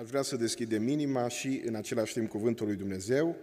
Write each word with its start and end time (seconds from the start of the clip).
Aș 0.00 0.08
vrea 0.08 0.22
să 0.22 0.36
deschidem 0.36 0.88
inima 0.88 1.28
și 1.28 1.62
în 1.64 1.74
același 1.74 2.12
timp 2.12 2.28
cuvântul 2.28 2.66
lui 2.66 2.76
Dumnezeu 2.76 3.36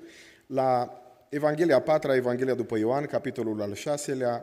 la 0.48 1.02
Evanghelia 1.30 1.82
4, 1.82 2.14
Evanghelia 2.14 2.54
după 2.54 2.78
Ioan, 2.78 3.06
capitolul 3.06 3.62
al 3.62 3.76
6-lea, 3.76 4.42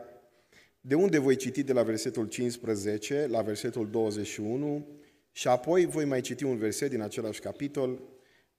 de 0.81 0.95
unde 0.95 1.17
voi 1.17 1.35
citi 1.35 1.63
de 1.63 1.73
la 1.73 1.83
versetul 1.83 2.25
15 2.25 3.27
la 3.29 3.41
versetul 3.41 3.89
21 3.89 4.87
și 5.31 5.47
apoi 5.47 5.85
voi 5.85 6.05
mai 6.05 6.21
citi 6.21 6.43
un 6.43 6.57
verset 6.57 6.89
din 6.89 7.01
același 7.01 7.39
capitol, 7.39 8.01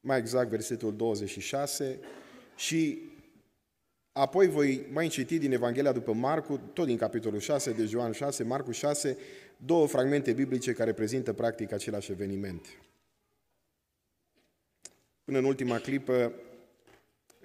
mai 0.00 0.18
exact 0.18 0.48
versetul 0.48 0.96
26 0.96 1.98
și 2.56 2.98
apoi 4.12 4.48
voi 4.48 4.86
mai 4.92 5.08
citi 5.08 5.38
din 5.38 5.52
Evanghelia 5.52 5.92
după 5.92 6.12
Marcu, 6.12 6.60
tot 6.72 6.86
din 6.86 6.96
capitolul 6.96 7.40
6, 7.40 7.72
de 7.72 7.88
Ioan 7.90 8.12
6, 8.12 8.44
Marcu 8.44 8.70
6, 8.70 9.16
două 9.56 9.86
fragmente 9.86 10.32
biblice 10.32 10.72
care 10.72 10.92
prezintă 10.92 11.32
practic 11.32 11.72
același 11.72 12.10
eveniment. 12.10 12.66
Până 15.26 15.38
în 15.38 15.44
ultima 15.44 15.78
clipă 15.78 16.32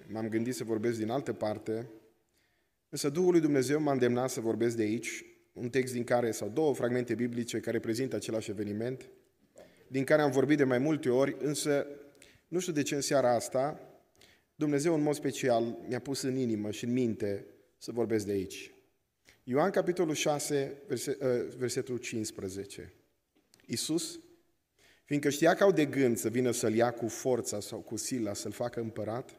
m-am 0.06 0.28
gândit 0.28 0.54
să 0.54 0.64
vorbesc 0.64 0.98
din 0.98 1.10
altă 1.10 1.32
parte, 1.32 1.90
însă 2.88 3.08
Duhul 3.08 3.30
lui 3.30 3.40
Dumnezeu 3.40 3.80
m-a 3.80 3.92
îndemnat 3.92 4.30
să 4.30 4.40
vorbesc 4.40 4.76
de 4.76 4.82
aici, 4.82 5.24
un 5.52 5.68
text 5.68 5.92
din 5.92 6.04
care, 6.04 6.30
sau 6.30 6.48
două 6.48 6.74
fragmente 6.74 7.14
biblice 7.14 7.60
care 7.60 7.80
prezintă 7.80 8.16
același 8.16 8.50
eveniment, 8.50 9.08
din 9.88 10.04
care 10.04 10.22
am 10.22 10.30
vorbit 10.30 10.56
de 10.56 10.64
mai 10.64 10.78
multe 10.78 11.08
ori, 11.08 11.36
însă 11.38 11.86
nu 12.48 12.58
știu 12.58 12.72
de 12.72 12.82
ce 12.82 12.94
în 12.94 13.00
seara 13.00 13.34
asta 13.34 13.80
Dumnezeu 14.54 14.94
în 14.94 15.02
mod 15.02 15.14
special 15.14 15.78
mi-a 15.88 16.00
pus 16.00 16.22
în 16.22 16.36
inimă 16.36 16.70
și 16.70 16.84
în 16.84 16.92
minte 16.92 17.46
să 17.78 17.92
vorbesc 17.92 18.26
de 18.26 18.32
aici. 18.32 18.72
Ioan 19.44 19.70
capitolul 19.70 20.14
6, 20.14 20.82
versetul 21.56 21.96
15. 21.96 22.92
Iisus 23.66 24.20
Fiindcă 25.12 25.30
știa 25.30 25.54
că 25.54 25.62
au 25.62 25.72
de 25.72 25.86
gând 25.86 26.16
să 26.16 26.28
vină 26.28 26.50
să-l 26.50 26.74
ia 26.74 26.90
cu 26.90 27.08
forța 27.08 27.60
sau 27.60 27.78
cu 27.78 27.96
sila, 27.96 28.34
să-l 28.34 28.50
facă 28.52 28.80
împărat, 28.80 29.30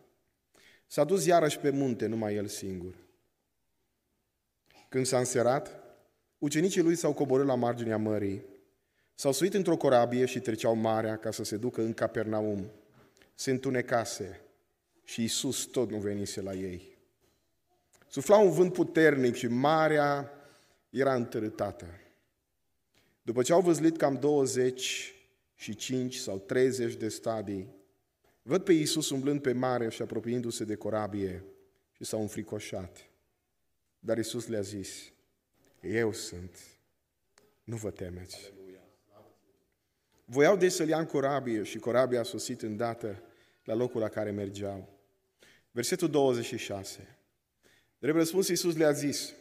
s-a 0.88 1.04
dus 1.04 1.26
iarăși 1.26 1.60
pe 1.60 1.70
munte, 1.70 2.06
numai 2.06 2.36
el 2.36 2.48
singur. 2.48 2.96
Când 4.90 5.06
s-a 5.06 5.18
înserat, 5.18 5.84
ucenicii 6.38 6.82
lui 6.82 6.96
s-au 6.96 7.14
coborât 7.14 7.46
la 7.46 7.56
marginea 7.56 7.98
mării, 7.98 8.44
s-au 9.16 9.32
suit 9.32 9.54
într-o 9.54 9.78
corabie 9.78 10.26
și 10.26 10.40
treceau 10.40 10.76
marea 10.76 11.18
ca 11.18 11.32
să 11.32 11.44
se 11.44 11.58
ducă 11.58 11.82
în 11.82 11.94
Capernaum. 11.94 12.72
Se 13.36 13.52
întunecase 13.52 14.42
și 15.04 15.24
Isus 15.24 15.64
tot 15.64 15.90
nu 15.90 15.98
venise 15.98 16.42
la 16.42 16.54
ei. 16.54 16.98
Sufla 18.08 18.38
un 18.38 18.52
vânt 18.52 18.74
puternic 18.74 19.36
și 19.36 19.48
marea 19.48 20.32
era 20.90 21.16
întărâtată. 21.16 21.86
După 23.22 23.42
ce 23.42 23.54
au 23.54 23.62
văzlit 23.62 23.98
cam 23.98 24.16
20 24.16 25.14
și 25.64 25.76
5 25.76 26.16
sau 26.16 26.40
30 26.40 26.96
de 26.96 27.10
stadii, 27.10 27.76
văd 28.42 28.64
pe 28.64 28.74
Iisus 28.74 29.10
umblând 29.10 29.42
pe 29.42 29.54
mare 29.54 29.90
și 29.90 30.02
apropiindu-se 30.02 30.64
de 30.64 30.76
corabie 30.76 31.44
și 31.92 32.04
s-au 32.04 32.22
înfricoșat. 32.22 33.10
Dar 34.00 34.18
Iisus 34.18 34.48
le-a 34.48 34.62
zis, 34.62 35.12
eu 35.82 36.14
sunt, 36.14 36.58
nu 37.64 37.76
vă 37.76 37.92
temeți. 37.92 38.54
Voiau 40.26 40.58
deci 40.58 40.72
să-l 40.72 40.88
ia 40.88 41.00
în 41.00 41.06
corabie 41.06 41.64
și 41.64 41.78
corabia 41.78 42.20
a 42.20 42.24
sosit 42.24 42.62
îndată 42.62 43.24
la 43.64 43.74
locul 43.74 44.02
la 44.02 44.10
care 44.10 44.32
mergeau. 44.32 44.90
Versetul 45.72 46.10
26. 46.10 47.18
Drept 47.98 48.18
răspuns, 48.18 48.48
Iisus 48.48 48.76
le-a 48.76 48.92
zis, 48.92 49.34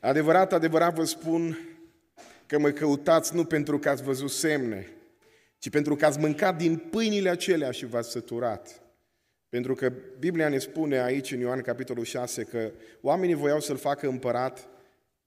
adevărat, 0.00 0.52
adevărat 0.52 0.94
vă 0.94 1.04
spun 1.04 1.58
că 2.46 2.58
mă 2.58 2.70
căutați 2.70 3.34
nu 3.34 3.44
pentru 3.44 3.78
că 3.78 3.88
ați 3.88 4.02
văzut 4.02 4.30
semne, 4.30 4.96
ci 5.62 5.70
pentru 5.70 5.96
că 5.96 6.06
ați 6.06 6.18
mâncat 6.18 6.56
din 6.56 6.76
pâinile 6.76 7.28
acelea 7.28 7.70
și 7.70 7.86
v-ați 7.86 8.10
săturat. 8.10 8.82
Pentru 9.48 9.74
că 9.74 9.92
Biblia 10.18 10.48
ne 10.48 10.58
spune 10.58 11.02
aici 11.02 11.32
în 11.32 11.40
Ioan 11.40 11.60
capitolul 11.60 12.04
6 12.04 12.42
că 12.42 12.70
oamenii 13.00 13.34
voiau 13.34 13.60
să-l 13.60 13.76
facă 13.76 14.08
împărat 14.08 14.68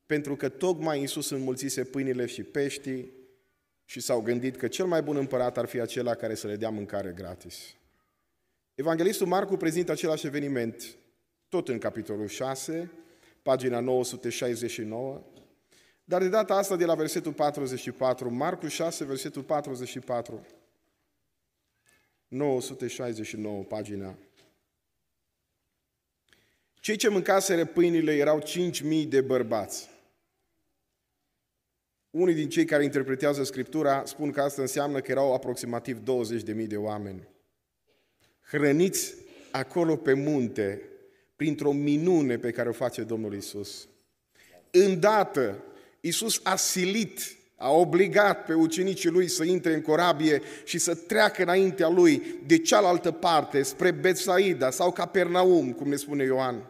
pentru 0.06 0.35
că 0.35 0.50
tocmai 0.50 1.00
Iisus 1.00 1.29
înmulțise 1.29 1.84
pâinile 1.84 2.25
și 2.25 2.44
peștii 2.44 3.12
și 3.85 4.00
s-au 4.00 4.22
gândit 4.22 4.56
că 4.56 4.68
cel 4.68 4.85
mai 4.85 5.01
bun 5.01 5.16
împărat 5.16 5.57
ar 5.57 5.66
fi 5.66 5.79
acela 5.79 6.16
care 6.16 6.35
să 6.35 6.47
le 6.47 6.56
dea 6.56 6.69
mâncare 6.69 7.13
gratis. 7.16 7.75
Evanghelistul 8.74 9.28
Marcu 9.28 9.57
prezintă 9.57 9.91
același 9.91 10.25
eveniment 10.25 10.95
tot 11.50 11.68
în 11.68 11.78
capitolul 11.78 12.28
6, 12.28 12.91
pagina 13.41 13.79
969, 13.79 15.22
dar 16.07 16.21
de 16.21 16.29
data 16.29 16.55
asta 16.55 16.75
de 16.75 16.85
la 16.85 16.95
versetul 16.95 17.33
44, 17.33 18.31
Marcu 18.31 18.67
6, 18.67 19.05
versetul 19.05 19.43
44, 19.43 20.45
969, 22.27 23.63
pagina. 23.63 24.15
Cei 26.73 26.95
ce 26.95 27.09
mâncaseră 27.09 27.65
pâinile 27.65 28.15
erau 28.15 28.41
5.000 28.41 29.07
de 29.07 29.21
bărbați. 29.21 29.89
Unii 32.09 32.33
din 32.33 32.49
cei 32.49 32.65
care 32.65 32.83
interpretează 32.83 33.44
Scriptura 33.44 34.05
spun 34.05 34.31
că 34.31 34.41
asta 34.41 34.61
înseamnă 34.61 35.01
că 35.01 35.11
erau 35.11 35.33
aproximativ 35.33 35.99
20.000 35.99 36.67
de 36.67 36.77
oameni. 36.77 37.27
Hrăniți 38.41 39.13
acolo 39.51 39.95
pe 39.95 40.13
munte, 40.13 40.81
printr-o 41.35 41.71
minune 41.71 42.38
pe 42.38 42.51
care 42.51 42.69
o 42.69 42.71
face 42.71 43.03
Domnul 43.03 43.33
Isus. 43.33 43.88
Îndată, 44.71 45.63
Iisus 46.05 46.39
a 46.43 46.55
silit, 46.55 47.19
a 47.57 47.71
obligat 47.71 48.45
pe 48.45 48.53
ucenicii 48.53 49.09
lui 49.09 49.27
să 49.27 49.43
intre 49.43 49.73
în 49.73 49.81
corabie 49.81 50.41
și 50.63 50.77
să 50.77 50.95
treacă 50.95 51.41
înaintea 51.41 51.89
lui 51.89 52.23
de 52.45 52.57
cealaltă 52.57 53.11
parte, 53.11 53.63
spre 53.63 53.91
Betsaida 53.91 54.69
sau 54.69 54.91
Capernaum, 54.91 55.71
cum 55.71 55.89
ne 55.89 55.95
spune 55.95 56.23
Ioan. 56.23 56.69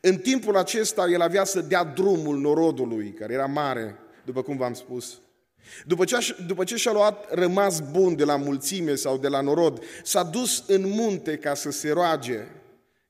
În 0.00 0.16
timpul 0.16 0.56
acesta 0.56 1.06
el 1.10 1.20
avea 1.20 1.44
să 1.44 1.60
dea 1.60 1.84
drumul 1.84 2.38
norodului, 2.38 3.12
care 3.12 3.32
era 3.32 3.46
mare, 3.46 3.98
după 4.24 4.42
cum 4.42 4.56
v-am 4.56 4.74
spus. 4.74 5.18
După 5.86 6.04
ce, 6.04 6.36
după 6.46 6.64
ce 6.64 6.76
și-a 6.76 6.92
luat 6.92 7.34
rămas 7.34 7.80
bun 7.90 8.16
de 8.16 8.24
la 8.24 8.36
mulțime 8.36 8.94
sau 8.94 9.18
de 9.18 9.28
la 9.28 9.40
norod, 9.40 9.82
s-a 10.02 10.22
dus 10.22 10.64
în 10.66 10.88
munte 10.88 11.36
ca 11.36 11.54
să 11.54 11.70
se 11.70 11.90
roage. 11.90 12.38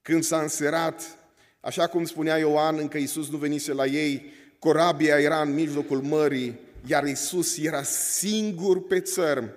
Când 0.03 0.23
s-a 0.23 0.41
înserat, 0.41 1.19
așa 1.61 1.87
cum 1.87 2.05
spunea 2.05 2.37
Ioan, 2.37 2.79
încă 2.79 2.99
Iisus 2.99 3.31
nu 3.31 3.37
venise 3.37 3.73
la 3.73 3.87
ei, 3.87 4.41
corabia 4.63 5.19
era 5.19 5.41
în 5.41 5.55
mijlocul 5.55 6.01
mării, 6.01 6.61
iar 6.87 7.05
Isus 7.05 7.59
era 7.59 7.83
singur 7.83 8.87
pe 8.87 9.01
țărm. 9.01 9.51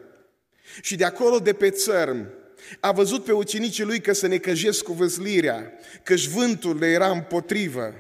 Și 0.82 0.96
de 0.96 1.06
acolo, 1.06 1.40
de 1.40 1.54
pe 1.54 1.70
țărm, 1.70 2.30
a 2.80 2.92
văzut 2.92 3.24
pe 3.24 3.32
ucenicii 3.32 3.84
lui 3.84 4.02
că 4.02 4.14
se 4.14 4.28
necăjesc 4.28 4.84
cu 4.84 4.94
văzlirea, 4.94 5.72
căci 6.04 6.28
vântul 6.28 6.78
le 6.78 6.88
era 6.88 7.10
împotrivă. 7.10 7.94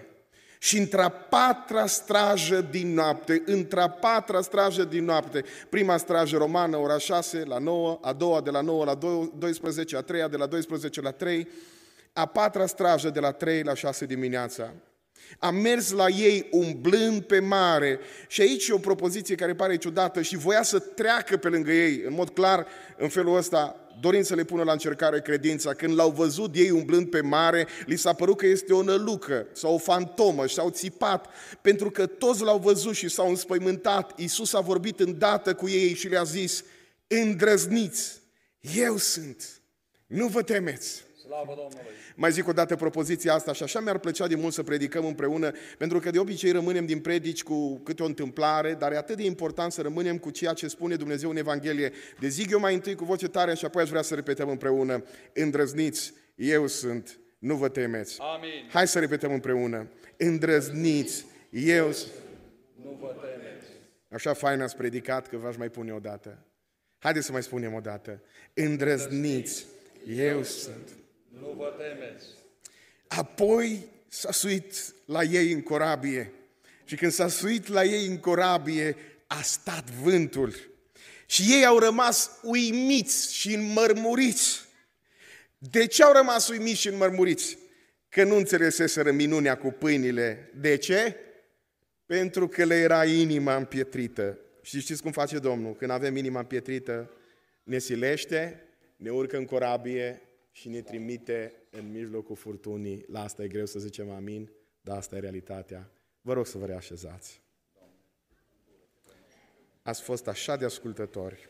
Și 0.59 0.77
într-a 0.77 1.09
patra 1.09 1.85
strajă 1.85 2.67
din 2.71 2.93
noapte, 2.93 3.43
într-a 3.45 3.89
patra 3.89 4.41
strajă 4.41 4.83
din 4.83 5.03
noapte, 5.03 5.43
prima 5.69 5.97
strajă 5.97 6.37
romană, 6.37 6.77
ora 6.77 6.97
6 6.97 7.43
la 7.47 7.57
9, 7.57 7.99
a 8.01 8.13
doua 8.13 8.41
de 8.41 8.49
la 8.49 8.61
9 8.61 8.85
la 8.85 8.95
12, 9.37 9.97
a 9.97 10.01
treia 10.01 10.27
de 10.27 10.37
la 10.37 10.45
12 10.45 11.01
la 11.01 11.11
3, 11.11 11.47
a 12.13 12.25
patra 12.25 12.65
strajă 12.65 13.09
de 13.09 13.19
la 13.19 13.31
3 13.31 13.63
la 13.63 13.73
6 13.73 14.05
dimineața. 14.05 14.73
A 15.39 15.51
mers 15.51 15.91
la 15.91 16.07
ei 16.07 16.47
umblând 16.51 17.21
pe 17.21 17.39
mare 17.39 17.99
și 18.27 18.41
aici 18.41 18.67
e 18.67 18.73
o 18.73 18.77
propoziție 18.77 19.35
care 19.35 19.55
pare 19.55 19.77
ciudată 19.77 20.21
și 20.21 20.37
voia 20.37 20.63
să 20.63 20.79
treacă 20.79 21.37
pe 21.37 21.47
lângă 21.47 21.71
ei, 21.71 22.01
în 22.05 22.13
mod 22.13 22.29
clar, 22.29 22.67
în 22.97 23.09
felul 23.09 23.37
ăsta, 23.37 23.75
dorind 23.99 24.25
să 24.25 24.35
le 24.35 24.43
pună 24.43 24.63
la 24.63 24.71
încercare 24.71 25.21
credința. 25.21 25.73
Când 25.73 25.95
l-au 25.95 26.09
văzut 26.09 26.55
ei 26.55 26.69
umblând 26.69 27.09
pe 27.09 27.21
mare, 27.21 27.67
li 27.85 27.95
s-a 27.95 28.13
părut 28.13 28.37
că 28.37 28.45
este 28.45 28.73
o 28.73 28.83
nălucă 28.83 29.47
sau 29.53 29.73
o 29.73 29.77
fantomă 29.77 30.47
și 30.47 30.59
au 30.59 30.69
țipat, 30.69 31.27
pentru 31.61 31.91
că 31.91 32.05
toți 32.05 32.43
l-au 32.43 32.57
văzut 32.57 32.95
și 32.95 33.09
s-au 33.09 33.29
înspăimântat. 33.29 34.19
Iisus 34.19 34.53
a 34.53 34.59
vorbit 34.59 34.99
îndată 34.99 35.53
cu 35.53 35.69
ei 35.69 35.93
și 35.93 36.07
le-a 36.07 36.23
zis, 36.23 36.63
îndrăzniți, 37.07 38.21
eu 38.59 38.97
sunt, 38.97 39.61
nu 40.07 40.27
vă 40.27 40.41
temeți. 40.41 41.04
Slavă 41.25 41.53
Domnului! 41.55 41.93
Mai 42.15 42.31
zic 42.31 42.47
o 42.47 42.51
dată 42.51 42.75
propoziția 42.75 43.33
asta 43.33 43.53
și 43.53 43.63
așa 43.63 43.79
mi-ar 43.79 43.97
plăcea 43.97 44.27
de 44.27 44.35
mult 44.35 44.53
să 44.53 44.63
predicăm 44.63 45.05
împreună, 45.05 45.51
pentru 45.77 45.99
că 45.99 46.09
de 46.09 46.19
obicei 46.19 46.51
rămânem 46.51 46.85
din 46.85 46.99
predici 46.99 47.43
cu 47.43 47.77
câte 47.77 48.03
o 48.03 48.05
întâmplare, 48.05 48.73
dar 48.73 48.91
e 48.91 48.97
atât 48.97 49.17
de 49.17 49.23
important 49.23 49.71
să 49.71 49.81
rămânem 49.81 50.17
cu 50.17 50.29
ceea 50.29 50.53
ce 50.53 50.67
spune 50.67 50.95
Dumnezeu 50.95 51.29
în 51.29 51.37
Evanghelie. 51.37 51.91
De 52.19 52.27
zic 52.27 52.49
eu 52.49 52.59
mai 52.59 52.73
întâi 52.73 52.95
cu 52.95 53.05
voce 53.05 53.27
tare 53.27 53.53
și 53.55 53.65
apoi 53.65 53.81
aș 53.81 53.89
vrea 53.89 54.01
să 54.01 54.15
repetăm 54.15 54.49
împreună. 54.49 55.03
Îndrăzniți, 55.33 56.13
eu 56.35 56.67
sunt, 56.67 57.19
nu 57.37 57.55
vă 57.55 57.69
temeți. 57.69 58.17
Amin. 58.19 58.69
Hai 58.71 58.87
să 58.87 58.99
repetăm 58.99 59.31
împreună. 59.33 59.87
Îndrăzniți, 60.17 61.25
eu 61.49 61.91
sunt. 61.91 62.11
Nu 62.83 62.97
vă 63.01 63.15
temeți. 63.21 63.67
Așa 64.09 64.33
fain 64.33 64.61
ați 64.61 64.75
predicat 64.75 65.27
că 65.27 65.37
v-aș 65.37 65.55
mai 65.55 65.69
pune 65.69 65.91
o 65.91 65.99
dată. 65.99 66.37
Haideți 66.97 67.25
să 67.25 67.31
mai 67.31 67.43
spunem 67.43 67.73
o 67.73 67.79
dată. 67.79 68.21
Îndrăzniți, 68.53 69.65
eu 70.07 70.43
sunt. 70.43 70.89
Nu 71.39 71.53
vă 71.57 71.73
temeți. 71.77 72.25
Apoi 73.07 73.85
s-a 74.07 74.31
suit 74.31 74.73
la 75.05 75.23
ei 75.23 75.51
în 75.51 75.61
corabie. 75.61 76.31
Și 76.83 76.95
când 76.95 77.11
s-a 77.11 77.27
suit 77.27 77.67
la 77.67 77.83
ei 77.83 78.05
în 78.05 78.17
corabie, 78.17 78.95
a 79.27 79.41
stat 79.41 79.89
vântul. 79.89 80.53
Și 81.25 81.43
ei 81.51 81.65
au 81.65 81.79
rămas 81.79 82.31
uimiți 82.43 83.35
și 83.35 83.53
înmărmuriți. 83.53 84.63
De 85.57 85.85
ce 85.85 86.03
au 86.03 86.13
rămas 86.13 86.47
uimiți 86.47 86.79
și 86.79 86.87
înmărmuriți? 86.87 87.57
Că 88.09 88.23
nu 88.23 88.35
înțeleseseră 88.35 89.11
minunea 89.11 89.57
cu 89.57 89.71
pâinile. 89.71 90.51
De 90.59 90.77
ce? 90.77 91.15
Pentru 92.05 92.47
că 92.47 92.63
le 92.63 92.75
era 92.75 93.05
inima 93.05 93.55
împietrită. 93.55 94.37
Și 94.61 94.79
știți 94.79 95.01
cum 95.01 95.11
face 95.11 95.39
Domnul? 95.39 95.75
Când 95.75 95.91
avem 95.91 96.15
inima 96.15 96.39
împietrită, 96.39 97.11
ne 97.63 97.79
silește, 97.79 98.63
ne 98.95 99.09
urcă 99.09 99.37
în 99.37 99.45
corabie 99.45 100.21
și 100.55 100.69
ne 100.69 100.81
trimite 100.81 101.53
în 101.69 101.91
mijlocul 101.91 102.35
furtunii. 102.35 103.05
La 103.07 103.21
asta 103.21 103.43
e 103.43 103.47
greu 103.47 103.65
să 103.65 103.79
zicem 103.79 104.09
amin, 104.09 104.51
dar 104.81 104.97
asta 104.97 105.15
e 105.15 105.19
realitatea. 105.19 105.91
Vă 106.21 106.33
rog 106.33 106.45
să 106.45 106.57
vă 106.57 106.65
reașezați. 106.65 107.41
Ați 109.81 110.01
fost 110.01 110.27
așa 110.27 110.55
de 110.55 110.65
ascultători. 110.65 111.49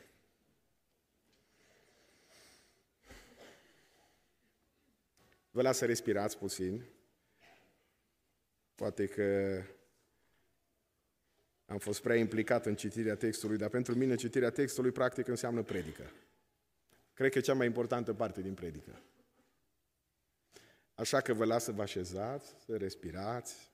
Vă 5.52 5.62
las 5.62 5.78
să 5.78 5.86
respirați 5.86 6.38
puțin. 6.38 6.84
Poate 8.76 9.08
că 9.08 9.62
am 11.66 11.78
fost 11.78 12.02
prea 12.02 12.16
implicat 12.16 12.66
în 12.66 12.76
citirea 12.76 13.16
textului, 13.16 13.58
dar 13.58 13.70
pentru 13.70 13.96
mine 13.96 14.16
citirea 14.16 14.50
textului 14.50 14.92
practic 14.92 15.28
înseamnă 15.28 15.64
predică. 15.64 16.12
Cred 17.16 17.32
că 17.32 17.38
e 17.38 17.42
cea 17.42 17.54
mai 17.54 17.66
importantă 17.66 18.14
parte 18.14 18.42
din 18.42 18.54
predică. 18.54 19.02
Așa 20.96 21.22
că 21.22 21.34
vă 21.34 21.46
las 21.46 21.64
să 21.64 21.72
vă 21.72 21.82
așezați, 21.82 22.56
să 22.66 22.78
respirați 22.78 23.72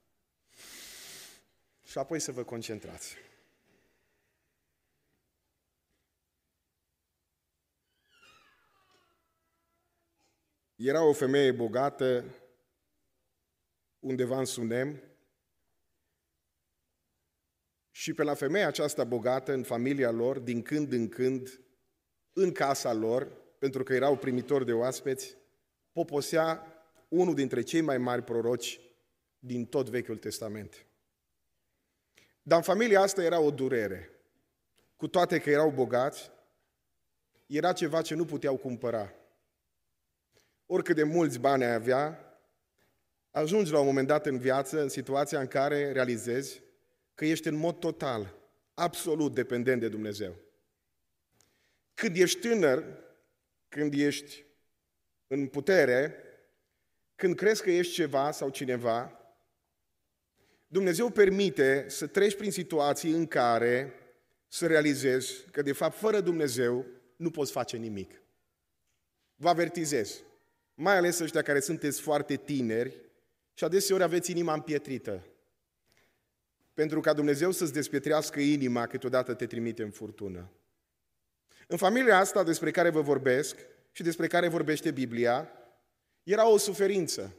și 1.83 1.97
apoi 1.97 2.19
să 2.19 2.31
vă 2.31 2.43
concentrați. 2.43 3.15
Era 10.75 11.03
o 11.03 11.13
femeie 11.13 11.51
bogată 11.51 12.23
undeva 13.99 14.39
în 14.39 14.45
Sunem 14.45 15.01
și 17.91 18.13
pe 18.13 18.23
la 18.23 18.33
femeia 18.33 18.67
aceasta 18.67 19.03
bogată, 19.03 19.53
în 19.53 19.63
familia 19.63 20.11
lor, 20.11 20.39
din 20.39 20.61
când 20.61 20.91
în 20.91 21.09
când, 21.09 21.61
în 22.33 22.51
casa 22.51 22.93
lor, 22.93 23.27
pentru 23.57 23.83
că 23.83 23.93
erau 23.93 24.17
primitori 24.17 24.65
de 24.65 24.73
oaspeți, 24.73 25.35
poposea 25.91 26.65
unul 27.07 27.35
dintre 27.35 27.61
cei 27.61 27.81
mai 27.81 27.97
mari 27.97 28.23
proroci 28.23 28.79
din 29.39 29.65
tot 29.65 29.89
Vechiul 29.89 30.17
Testament. 30.17 30.85
Dar 32.41 32.57
în 32.57 32.63
familia 32.63 33.01
asta 33.01 33.23
era 33.23 33.39
o 33.39 33.51
durere. 33.51 34.09
Cu 34.95 35.07
toate 35.07 35.39
că 35.39 35.49
erau 35.49 35.69
bogați, 35.69 36.31
era 37.45 37.73
ceva 37.73 38.01
ce 38.01 38.15
nu 38.15 38.25
puteau 38.25 38.57
cumpăra. 38.57 39.13
Oricât 40.65 40.95
de 40.95 41.03
mulți 41.03 41.39
bani 41.39 41.63
ai 41.63 41.73
avea, 41.73 42.19
ajungi 43.31 43.71
la 43.71 43.79
un 43.79 43.85
moment 43.85 44.07
dat 44.07 44.25
în 44.25 44.37
viață 44.37 44.81
în 44.81 44.89
situația 44.89 45.39
în 45.39 45.47
care 45.47 45.91
realizezi 45.91 46.61
că 47.15 47.25
ești 47.25 47.47
în 47.47 47.55
mod 47.55 47.79
total, 47.79 48.35
absolut 48.73 49.33
dependent 49.33 49.79
de 49.79 49.89
Dumnezeu. 49.89 50.35
Când 52.01 52.15
ești 52.15 52.39
tânăr, 52.39 52.83
când 53.69 53.93
ești 53.93 54.45
în 55.27 55.47
putere, 55.47 56.15
când 57.15 57.35
crezi 57.35 57.61
că 57.61 57.71
ești 57.71 57.93
ceva 57.93 58.31
sau 58.31 58.49
cineva, 58.49 59.19
Dumnezeu 60.67 61.09
permite 61.09 61.85
să 61.89 62.07
treci 62.07 62.35
prin 62.35 62.51
situații 62.51 63.11
în 63.11 63.27
care 63.27 63.93
să 64.47 64.67
realizezi 64.67 65.45
că, 65.51 65.61
de 65.61 65.71
fapt, 65.71 65.97
fără 65.97 66.21
Dumnezeu 66.21 66.85
nu 67.15 67.31
poți 67.31 67.51
face 67.51 67.77
nimic. 67.77 68.21
Vă 69.35 69.49
avertizez, 69.49 70.23
mai 70.73 70.97
ales 70.97 71.19
ăștia 71.19 71.41
care 71.41 71.59
sunteți 71.59 72.01
foarte 72.01 72.35
tineri 72.35 72.95
și 73.53 73.63
adeseori 73.63 74.03
aveți 74.03 74.31
inima 74.31 74.53
împietrită. 74.53 75.25
Pentru 76.73 76.99
ca 76.99 77.13
Dumnezeu 77.13 77.51
să-ți 77.51 77.73
despietrească 77.73 78.39
inima, 78.39 78.87
câteodată 78.87 79.33
te 79.33 79.45
trimite 79.45 79.83
în 79.83 79.91
furtună. 79.91 80.51
În 81.71 81.77
familia 81.77 82.17
asta 82.17 82.43
despre 82.43 82.71
care 82.71 82.89
vă 82.89 83.01
vorbesc 83.01 83.55
și 83.91 84.03
despre 84.03 84.27
care 84.27 84.47
vorbește 84.47 84.91
Biblia, 84.91 85.51
era 86.23 86.47
o 86.47 86.57
suferință. 86.57 87.35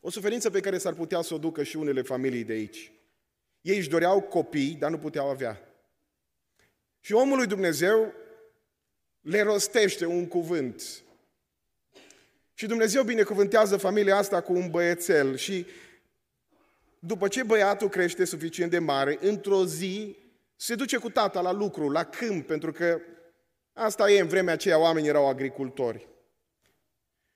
O 0.00 0.10
suferință 0.10 0.50
pe 0.50 0.60
care 0.60 0.78
s-ar 0.78 0.92
putea 0.92 1.20
să 1.20 1.34
o 1.34 1.38
ducă 1.38 1.62
și 1.62 1.76
unele 1.76 2.02
familii 2.02 2.44
de 2.44 2.52
aici. 2.52 2.92
Ei 3.60 3.76
își 3.76 3.88
doreau 3.88 4.20
copii, 4.20 4.76
dar 4.78 4.90
nu 4.90 4.98
puteau 4.98 5.28
avea. 5.28 5.60
Și 7.00 7.12
omul 7.12 7.36
lui 7.36 7.46
Dumnezeu 7.46 8.12
le 9.20 9.42
rostește 9.42 10.06
un 10.06 10.26
cuvânt. 10.26 11.02
Și 12.54 12.66
Dumnezeu 12.66 13.02
binecuvântează 13.02 13.76
familia 13.76 14.16
asta 14.16 14.40
cu 14.40 14.52
un 14.52 14.70
băiețel 14.70 15.36
și 15.36 15.66
după 16.98 17.28
ce 17.28 17.42
băiatul 17.42 17.88
crește 17.88 18.24
suficient 18.24 18.70
de 18.70 18.78
mare, 18.78 19.18
într-o 19.20 19.66
zi 19.66 20.16
se 20.56 20.74
duce 20.74 20.96
cu 20.96 21.10
tata 21.10 21.40
la 21.40 21.52
lucru, 21.52 21.90
la 21.90 22.04
câmp, 22.04 22.46
pentru 22.46 22.72
că 22.72 23.00
asta 23.74 24.10
e, 24.10 24.20
în 24.20 24.28
vremea 24.28 24.52
aceea 24.52 24.78
oamenii 24.78 25.08
erau 25.08 25.28
agricultori. 25.28 26.08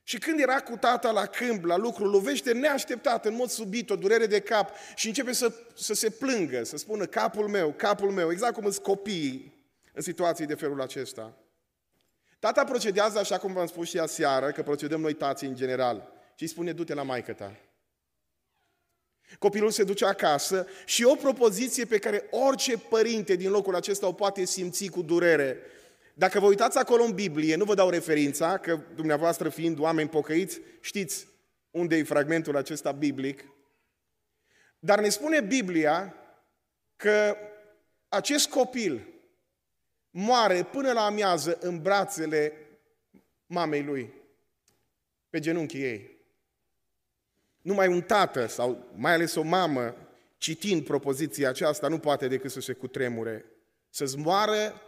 Și 0.03 0.19
când 0.19 0.41
era 0.41 0.61
cu 0.61 0.77
tata 0.77 1.11
la 1.11 1.27
câmp, 1.27 1.65
la 1.65 1.77
lucru, 1.77 2.05
lovește 2.05 2.53
neașteptat, 2.53 3.25
în 3.27 3.35
mod 3.35 3.49
subit, 3.49 3.91
o 3.91 3.97
durere 3.97 4.27
de 4.27 4.41
cap 4.41 4.71
și 4.95 5.07
începe 5.07 5.33
să, 5.33 5.53
să 5.75 5.95
se 5.95 6.11
plângă, 6.11 6.65
să 6.65 6.77
spună 6.77 7.07
capul 7.07 7.49
meu, 7.49 7.73
capul 7.73 8.11
meu, 8.11 8.31
exact 8.31 8.55
cum 8.55 8.65
îți 8.65 8.81
copiii 8.81 9.67
în 9.93 10.03
situații 10.03 10.47
de 10.47 10.55
felul 10.55 10.81
acesta. 10.81 11.37
Tata 12.39 12.65
procedează 12.65 13.19
așa 13.19 13.39
cum 13.39 13.53
v-am 13.53 13.67
spus 13.67 13.89
și 13.89 13.99
aseară, 13.99 14.51
că 14.51 14.63
procedăm 14.63 15.01
noi 15.01 15.15
tații 15.15 15.49
în 15.49 15.55
general. 15.55 16.13
Și 16.35 16.43
îi 16.43 16.49
spune, 16.49 16.73
du-te 16.73 16.95
la 16.95 17.03
maică 17.03 17.33
ta. 17.33 17.57
Copilul 19.39 19.71
se 19.71 19.85
duce 19.85 20.05
acasă 20.05 20.67
și 20.85 21.05
o 21.05 21.15
propoziție 21.15 21.85
pe 21.85 21.99
care 21.99 22.29
orice 22.31 22.79
părinte 22.79 23.35
din 23.35 23.51
locul 23.51 23.75
acesta 23.75 24.07
o 24.07 24.13
poate 24.13 24.45
simți 24.45 24.87
cu 24.87 25.03
durere. 25.03 25.59
Dacă 26.19 26.41
vă 26.41 26.47
uitați 26.47 26.79
acolo 26.79 27.03
în 27.03 27.13
Biblie, 27.13 27.55
nu 27.55 27.65
vă 27.65 27.75
dau 27.75 27.91
referința, 27.91 28.59
că 28.59 28.81
dumneavoastră 28.95 29.49
fiind 29.49 29.79
oameni 29.79 30.09
pocăiți, 30.09 30.61
știți 30.81 31.27
unde 31.71 31.97
e 31.97 32.03
fragmentul 32.03 32.57
acesta 32.57 32.93
biblic, 32.93 33.45
dar 34.79 35.01
ne 35.01 35.09
spune 35.09 35.41
Biblia 35.41 36.15
că 36.97 37.37
acest 38.09 38.49
copil 38.49 39.09
moare 40.11 40.63
până 40.63 40.93
la 40.93 41.05
amiază 41.05 41.59
în 41.61 41.83
brațele 41.83 42.53
mamei 43.47 43.83
lui, 43.83 44.13
pe 45.31 45.39
genunchii 45.39 45.83
ei. 45.83 46.17
Numai 47.63 47.89
un 47.89 48.03
tată 48.03 48.47
sau 48.47 48.91
mai 48.95 49.13
ales 49.13 49.35
o 49.35 49.43
mamă, 49.43 49.97
citind 50.37 50.85
propoziția 50.85 51.49
aceasta, 51.49 51.89
nu 51.89 51.99
poate 51.99 52.29
decât 52.29 52.51
să 52.51 52.61
se 52.61 52.73
cutremure. 52.73 53.45
Să-ți 53.91 54.17
moară 54.17 54.83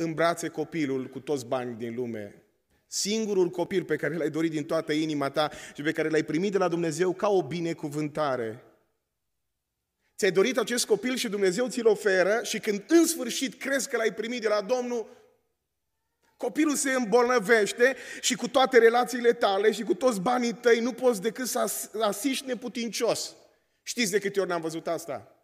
în 0.00 0.12
brațe 0.12 0.48
copilul 0.48 1.06
cu 1.06 1.20
toți 1.20 1.46
banii 1.46 1.74
din 1.74 1.94
lume. 1.94 2.42
Singurul 2.86 3.48
copil 3.48 3.84
pe 3.84 3.96
care 3.96 4.16
l-ai 4.16 4.30
dorit 4.30 4.50
din 4.50 4.64
toată 4.64 4.92
inima 4.92 5.30
ta 5.30 5.50
și 5.74 5.82
pe 5.82 5.92
care 5.92 6.08
l-ai 6.08 6.22
primit 6.22 6.52
de 6.52 6.58
la 6.58 6.68
Dumnezeu 6.68 7.12
ca 7.12 7.28
o 7.28 7.42
binecuvântare. 7.42 8.62
Ți-ai 10.16 10.30
dorit 10.30 10.58
acest 10.58 10.86
copil 10.86 11.16
și 11.16 11.28
Dumnezeu 11.28 11.68
ți-l 11.68 11.86
oferă 11.86 12.40
și 12.42 12.58
când 12.58 12.84
în 12.88 13.06
sfârșit 13.06 13.60
crezi 13.60 13.88
că 13.88 13.96
l-ai 13.96 14.14
primit 14.14 14.40
de 14.40 14.48
la 14.48 14.60
Domnul, 14.60 15.06
Copilul 16.36 16.76
se 16.76 16.92
îmbolnăvește 16.92 17.96
și 18.20 18.34
cu 18.34 18.48
toate 18.48 18.78
relațiile 18.78 19.32
tale 19.32 19.72
și 19.72 19.82
cu 19.82 19.94
toți 19.94 20.20
banii 20.20 20.54
tăi 20.54 20.80
nu 20.80 20.92
poți 20.92 21.22
decât 21.22 21.46
să 21.46 21.88
asiști 22.00 22.46
neputincios. 22.46 23.34
Știți 23.82 24.10
de 24.10 24.18
câte 24.18 24.40
ori 24.40 24.48
n-am 24.48 24.60
văzut 24.60 24.86
asta? 24.86 25.37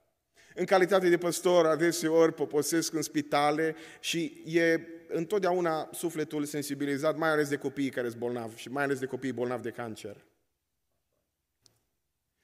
În 0.57 0.65
calitate 0.65 1.09
de 1.09 1.19
păstor, 1.19 1.67
adeseori 1.67 2.35
poposesc 2.35 2.93
în 2.93 3.03
spitale 3.03 3.77
și 4.01 4.43
e 4.47 4.81
întotdeauna 5.09 5.89
sufletul 5.93 6.45
sensibilizat, 6.45 7.17
mai 7.17 7.29
ales 7.29 7.49
de 7.49 7.57
copiii 7.57 7.91
care 7.91 8.09
sunt 8.09 8.21
bolnavi 8.21 8.57
și 8.57 8.69
mai 8.69 8.85
ales 8.85 8.99
de 8.99 9.07
copiii 9.07 9.33
bolnavi 9.33 9.63
de 9.63 9.71
cancer. 9.71 10.25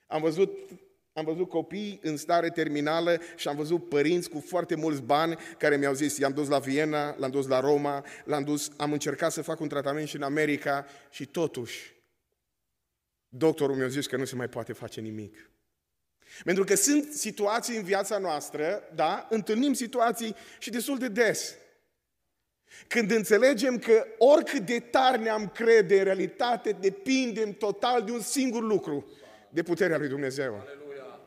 Am 0.06 0.20
văzut 0.20 0.50
am 1.12 1.24
văzut 1.24 1.48
copii 1.48 1.98
în 2.02 2.16
stare 2.16 2.48
terminală 2.48 3.20
și 3.36 3.48
am 3.48 3.56
văzut 3.56 3.88
părinți 3.88 4.30
cu 4.30 4.40
foarte 4.40 4.74
mulți 4.74 5.02
bani 5.02 5.36
care 5.58 5.76
mi-au 5.76 5.94
zis, 5.94 6.18
i-am 6.18 6.32
dus 6.32 6.48
la 6.48 6.58
Viena, 6.58 7.16
l-am 7.18 7.30
dus 7.30 7.46
la 7.46 7.60
Roma, 7.60 8.04
l-am 8.24 8.44
dus, 8.44 8.70
am 8.76 8.92
încercat 8.92 9.32
să 9.32 9.42
fac 9.42 9.60
un 9.60 9.68
tratament 9.68 10.08
și 10.08 10.16
în 10.16 10.22
America 10.22 10.86
și 11.10 11.26
totuși 11.26 11.94
doctorul 13.28 13.76
mi-a 13.76 13.88
zis 13.88 14.06
că 14.06 14.16
nu 14.16 14.24
se 14.24 14.34
mai 14.36 14.48
poate 14.48 14.72
face 14.72 15.00
nimic. 15.00 15.50
Pentru 16.44 16.64
că 16.64 16.74
sunt 16.74 17.12
situații 17.12 17.76
în 17.76 17.82
viața 17.82 18.18
noastră, 18.18 18.82
da, 18.94 19.26
întâlnim 19.30 19.72
situații 19.72 20.34
și 20.58 20.70
destul 20.70 20.98
de 20.98 21.08
des. 21.08 21.54
Când 22.88 23.10
înțelegem 23.10 23.78
că 23.78 24.06
oricât 24.18 24.66
de 24.66 24.80
tare 24.80 25.16
ne-am 25.16 25.48
crede, 25.48 25.98
în 25.98 26.04
realitate 26.04 26.72
depindem 26.72 27.52
total 27.52 28.02
de 28.02 28.12
un 28.12 28.20
singur 28.20 28.62
lucru, 28.62 29.12
de 29.48 29.62
puterea 29.62 29.98
lui 29.98 30.08
Dumnezeu. 30.08 30.54
Aleluia. 30.54 31.20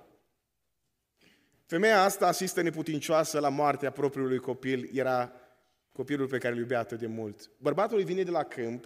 Femeia 1.65 2.03
asta, 2.03 2.27
asistă 2.27 2.61
neputincioasă 2.61 3.39
la 3.39 3.49
moartea 3.49 3.91
propriului 3.91 4.39
copil, 4.39 4.89
era 4.93 5.31
copilul 5.91 6.27
pe 6.27 6.37
care 6.37 6.53
îl 6.53 6.59
iubea 6.59 6.79
atât 6.79 6.99
de 6.99 7.07
mult. 7.07 7.49
Bărbatul 7.57 7.97
îi 7.97 8.03
vine 8.03 8.23
de 8.23 8.31
la 8.31 8.43
câmp 8.43 8.85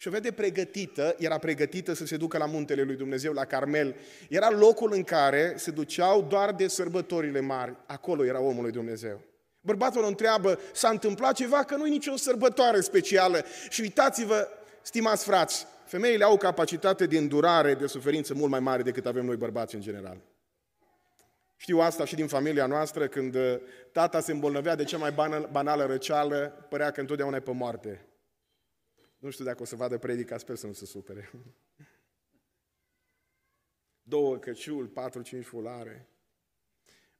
și 0.00 0.08
o 0.08 0.10
vede 0.10 0.32
pregătită, 0.32 1.14
era 1.18 1.38
pregătită 1.38 1.92
să 1.92 2.06
se 2.06 2.16
ducă 2.16 2.38
la 2.38 2.46
muntele 2.46 2.82
lui 2.82 2.96
Dumnezeu, 2.96 3.32
la 3.32 3.44
Carmel. 3.44 3.94
Era 4.28 4.50
locul 4.50 4.92
în 4.92 5.04
care 5.04 5.54
se 5.56 5.70
duceau 5.70 6.22
doar 6.22 6.54
de 6.54 6.68
sărbătorile 6.68 7.40
mari. 7.40 7.76
Acolo 7.86 8.24
era 8.24 8.40
omul 8.40 8.62
lui 8.62 8.72
Dumnezeu. 8.72 9.20
Bărbatul 9.60 10.02
o 10.02 10.06
întreabă, 10.06 10.58
s-a 10.72 10.88
întâmplat 10.88 11.34
ceva? 11.34 11.64
Că 11.64 11.76
nu 11.76 11.86
e 11.86 11.90
nicio 11.90 12.16
sărbătoare 12.16 12.80
specială. 12.80 13.44
Și 13.68 13.80
uitați-vă, 13.80 14.48
stimați 14.82 15.24
frați, 15.24 15.66
femeile 15.84 16.24
au 16.24 16.36
capacitate 16.36 17.06
de 17.06 17.18
îndurare, 17.18 17.74
de 17.74 17.86
suferință 17.86 18.34
mult 18.34 18.50
mai 18.50 18.60
mare 18.60 18.82
decât 18.82 19.06
avem 19.06 19.24
noi 19.24 19.36
bărbați 19.36 19.74
în 19.74 19.80
general. 19.80 20.16
Știu 21.56 21.78
asta 21.78 22.04
și 22.04 22.14
din 22.14 22.26
familia 22.26 22.66
noastră, 22.66 23.06
când 23.06 23.34
uh, 23.34 23.56
tata 23.92 24.20
se 24.20 24.32
îmbolnăvea 24.32 24.74
de 24.74 24.84
cea 24.84 24.98
mai 24.98 25.14
banală 25.50 25.84
răceală, 25.86 26.66
părea 26.68 26.90
că 26.90 27.00
întotdeauna 27.00 27.36
e 27.36 27.40
pe 27.40 27.52
moarte. 27.52 28.06
Nu 29.18 29.30
știu 29.30 29.44
dacă 29.44 29.62
o 29.62 29.64
să 29.64 29.76
vadă 29.76 29.98
predica, 29.98 30.38
sper 30.38 30.56
să 30.56 30.66
nu 30.66 30.72
se 30.72 30.86
supere. 30.86 31.30
Două 34.02 34.38
căciuli, 34.38 34.88
patru, 34.88 35.22
cinci 35.22 35.44
fulare. 35.44 36.08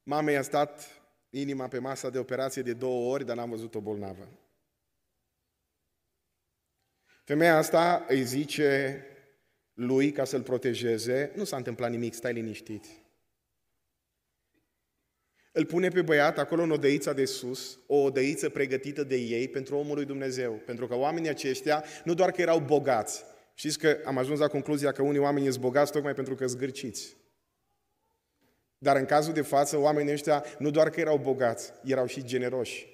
Mama 0.03 0.31
i-a 0.31 0.41
stat 0.41 1.01
inima 1.29 1.67
pe 1.67 1.79
masa 1.79 2.09
de 2.09 2.19
operație 2.19 2.61
de 2.61 2.73
două 2.73 3.13
ori, 3.13 3.25
dar 3.25 3.35
n-am 3.35 3.49
văzut-o 3.49 3.81
bolnavă. 3.81 4.27
Femeia 7.23 7.57
asta 7.57 8.05
îi 8.07 8.23
zice 8.23 9.03
lui 9.73 10.11
ca 10.11 10.23
să-l 10.23 10.43
protejeze, 10.43 11.31
nu 11.35 11.43
s-a 11.43 11.57
întâmplat 11.57 11.89
nimic, 11.89 12.13
stai 12.13 12.33
liniștit. 12.33 12.85
Îl 15.59 15.65
pune 15.65 15.87
pe 15.87 16.01
băiat 16.01 16.37
acolo 16.37 16.61
în 16.61 16.71
odăița 16.71 17.13
de 17.13 17.25
sus, 17.25 17.79
o 17.87 17.95
odăiță 17.95 18.49
pregătită 18.49 19.03
de 19.03 19.15
ei 19.15 19.47
pentru 19.47 19.77
omul 19.77 19.95
lui 19.95 20.05
Dumnezeu. 20.05 20.51
Pentru 20.65 20.87
că 20.87 20.95
oamenii 20.95 21.29
aceștia 21.29 21.83
nu 22.03 22.13
doar 22.13 22.31
că 22.31 22.41
erau 22.41 22.59
bogați, 22.59 23.23
știți 23.53 23.79
că 23.79 23.97
am 24.05 24.17
ajuns 24.17 24.39
la 24.39 24.47
concluzia 24.47 24.91
că 24.91 25.01
unii 25.01 25.19
oameni 25.19 25.47
sunt 25.47 25.59
bogați 25.59 25.91
tocmai 25.91 26.13
pentru 26.13 26.35
că 26.35 26.47
sunt 26.47 26.59
gârciți. 26.59 27.17
Dar 28.77 28.95
în 28.95 29.05
cazul 29.05 29.33
de 29.33 29.41
față, 29.41 29.77
oamenii 29.77 30.13
ăștia 30.13 30.45
nu 30.57 30.69
doar 30.69 30.89
că 30.89 30.99
erau 30.99 31.17
bogați, 31.17 31.71
erau 31.83 32.05
și 32.05 32.23
generoși. 32.23 32.87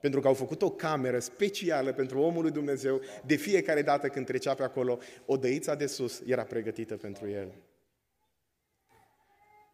Pentru 0.00 0.20
că 0.20 0.26
au 0.26 0.34
făcut 0.34 0.62
o 0.62 0.70
cameră 0.70 1.18
specială 1.18 1.92
pentru 1.92 2.20
omul 2.20 2.42
lui 2.42 2.50
Dumnezeu, 2.50 3.00
de 3.26 3.34
fiecare 3.34 3.82
dată 3.82 4.08
când 4.08 4.26
trecea 4.26 4.54
pe 4.54 4.62
acolo, 4.62 4.98
odăița 5.26 5.74
de 5.74 5.86
sus 5.86 6.22
era 6.26 6.42
pregătită 6.42 6.96
pentru 6.96 7.28
el. 7.30 7.52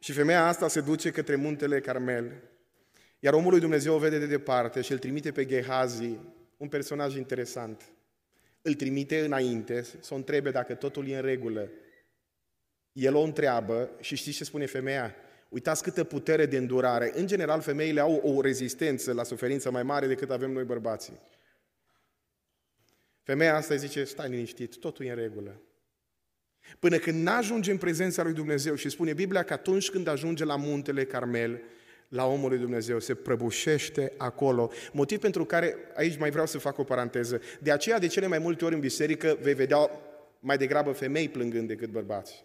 Și 0.04 0.12
femeia 0.12 0.46
asta 0.46 0.68
se 0.68 0.80
duce 0.80 1.10
către 1.10 1.34
muntele 1.34 1.80
Carmel, 1.80 2.32
iar 3.18 3.34
omul 3.34 3.50
lui 3.50 3.60
Dumnezeu 3.60 3.94
o 3.94 3.98
vede 3.98 4.18
de 4.18 4.26
departe 4.26 4.80
și 4.80 4.92
îl 4.92 4.98
trimite 4.98 5.32
pe 5.32 5.44
Gehazi, 5.44 6.18
un 6.56 6.68
personaj 6.68 7.16
interesant. 7.16 7.82
Îl 8.62 8.74
trimite 8.74 9.24
înainte 9.24 9.82
să 9.82 10.14
o 10.14 10.16
întrebe 10.16 10.50
dacă 10.50 10.74
totul 10.74 11.08
e 11.08 11.16
în 11.16 11.22
regulă. 11.22 11.70
El 12.92 13.14
o 13.14 13.20
întreabă 13.22 13.90
și 14.00 14.16
știți 14.16 14.36
ce 14.36 14.44
spune 14.44 14.66
femeia? 14.66 15.14
Uitați 15.48 15.82
câtă 15.82 16.04
putere 16.04 16.46
de 16.46 16.56
îndurare. 16.56 17.12
În 17.14 17.26
general, 17.26 17.60
femeile 17.60 18.00
au 18.00 18.14
o 18.14 18.40
rezistență 18.40 19.12
la 19.12 19.22
suferință 19.22 19.70
mai 19.70 19.82
mare 19.82 20.06
decât 20.06 20.30
avem 20.30 20.50
noi 20.50 20.64
bărbații. 20.64 21.20
Femeia 23.22 23.56
asta 23.56 23.74
îi 23.74 23.80
zice, 23.80 24.04
stai 24.04 24.28
liniștit, 24.28 24.78
totul 24.78 25.04
e 25.04 25.10
în 25.10 25.16
regulă. 25.16 25.60
Până 26.78 26.96
când 26.96 27.22
n-ajunge 27.22 27.70
în 27.70 27.78
prezența 27.78 28.22
lui 28.22 28.32
Dumnezeu 28.32 28.74
și 28.74 28.88
spune 28.88 29.12
Biblia 29.12 29.42
că 29.42 29.52
atunci 29.52 29.90
când 29.90 30.06
ajunge 30.06 30.44
la 30.44 30.56
muntele 30.56 31.04
Carmel, 31.04 31.60
la 32.08 32.26
omul 32.26 32.48
lui 32.48 32.58
Dumnezeu, 32.58 33.00
se 33.00 33.14
prăbușește 33.14 34.12
acolo. 34.16 34.70
Motiv 34.92 35.18
pentru 35.18 35.44
care, 35.44 35.76
aici 35.94 36.18
mai 36.18 36.30
vreau 36.30 36.46
să 36.46 36.58
fac 36.58 36.78
o 36.78 36.84
paranteză, 36.84 37.40
de 37.60 37.72
aceea 37.72 37.98
de 37.98 38.06
cele 38.06 38.26
mai 38.26 38.38
multe 38.38 38.64
ori 38.64 38.74
în 38.74 38.80
biserică 38.80 39.38
vei 39.42 39.54
vedea 39.54 39.90
mai 40.40 40.56
degrabă 40.56 40.92
femei 40.92 41.28
plângând 41.28 41.68
decât 41.68 41.88
bărbați. 41.90 42.44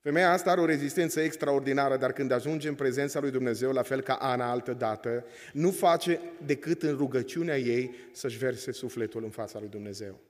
Femeia 0.00 0.32
asta 0.32 0.50
are 0.50 0.60
o 0.60 0.64
rezistență 0.64 1.20
extraordinară, 1.20 1.96
dar 1.96 2.12
când 2.12 2.30
ajunge 2.30 2.68
în 2.68 2.74
prezența 2.74 3.20
lui 3.20 3.30
Dumnezeu, 3.30 3.72
la 3.72 3.82
fel 3.82 4.00
ca 4.00 4.14
Ana 4.14 4.50
altă 4.50 4.72
dată, 4.72 5.24
nu 5.52 5.70
face 5.70 6.20
decât 6.44 6.82
în 6.82 6.96
rugăciunea 6.96 7.58
ei 7.58 7.94
să-și 8.12 8.38
verse 8.38 8.72
sufletul 8.72 9.24
în 9.24 9.30
fața 9.30 9.58
lui 9.58 9.68
Dumnezeu. 9.68 10.20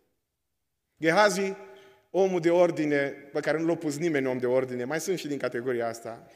Gehazi, 1.01 1.55
omul 2.11 2.41
de 2.41 2.51
ordine, 2.51 3.09
pe 3.09 3.41
care 3.41 3.59
nu 3.59 3.67
l-a 3.67 3.75
pus 3.75 3.99
nimeni 3.99 4.27
om 4.27 4.39
de 4.39 4.47
ordine, 4.47 4.85
mai 4.85 5.01
sunt 5.01 5.19
și 5.19 5.29
din 5.29 5.39
categoria 5.39 5.89
asta, 5.89 6.27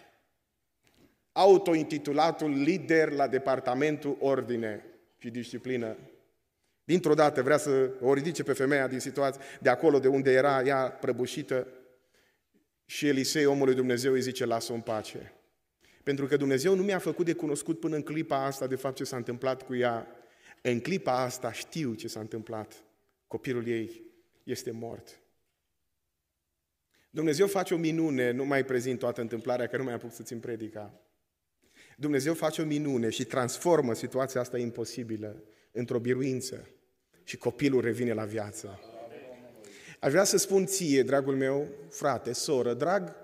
autointitulatul 1.33 2.51
lider 2.51 3.11
la 3.11 3.29
departamentul 3.29 4.17
ordine 4.21 4.85
și 5.19 5.31
disciplină. 5.31 5.97
Dintr-o 6.85 7.15
dată 7.15 7.43
vrea 7.43 7.57
să 7.57 7.91
o 8.01 8.15
ridice 8.15 8.43
pe 8.43 8.53
femeia 8.53 8.87
din 8.87 8.99
situație, 8.99 9.43
de 9.61 9.69
acolo 9.69 9.99
de 9.99 10.09
unde 10.09 10.33
era 10.33 10.63
ea 10.63 10.91
prăbușită, 10.91 11.67
și 12.91 13.09
Elisei, 13.09 13.45
omul 13.45 13.67
lui 13.67 13.75
Dumnezeu, 13.75 14.13
îi 14.13 14.21
zice, 14.21 14.45
lasă-o 14.45 14.75
în 14.75 14.81
pace. 14.81 15.33
Pentru 16.03 16.27
că 16.27 16.37
Dumnezeu 16.37 16.75
nu 16.75 16.83
mi-a 16.83 16.99
făcut 16.99 17.25
de 17.25 17.33
cunoscut 17.33 17.81
până 17.81 17.97
în 17.97 18.03
clipa 18.03 18.45
asta 18.45 18.67
de 18.67 18.75
fapt 18.75 18.97
ce 18.97 19.05
s-a 19.05 19.17
întâmplat 19.17 19.63
cu 19.63 19.75
ea. 19.75 20.07
În 20.63 20.81
clipa 20.81 21.23
asta 21.23 21.53
știu 21.53 21.95
ce 21.95 22.09
s-a 22.09 22.21
întâmplat. 22.21 22.85
Copilul 23.27 23.67
ei 23.67 24.10
este 24.51 24.71
mort. 24.71 25.21
Dumnezeu 27.11 27.47
face 27.47 27.75
o 27.75 27.77
minune, 27.77 28.31
nu 28.31 28.45
mai 28.45 28.65
prezint 28.65 28.99
toată 28.99 29.21
întâmplarea, 29.21 29.67
că 29.67 29.77
nu 29.77 29.85
mai 29.85 29.95
apuc 29.95 30.13
să 30.13 30.23
țin 30.23 30.41
predica. 30.41 31.01
Dumnezeu 31.97 32.35
face 32.35 32.63
o 32.63 32.65
minune 32.65 33.11
și 33.11 33.25
transformă 33.25 33.95
situația 33.95 34.41
asta 34.41 34.59
imposibilă 34.59 35.43
într-o 35.73 35.99
biruință 35.99 36.69
și 37.25 37.37
copilul 37.37 37.81
revine 37.81 38.13
la 38.13 38.25
viață. 38.25 38.81
Aș 40.01 40.11
vrea 40.11 40.25
să 40.25 40.37
spun 40.37 40.67
ție, 40.67 41.03
dragul 41.03 41.37
meu, 41.37 41.69
frate, 41.91 42.33
soră, 42.33 42.75
drag 42.75 43.17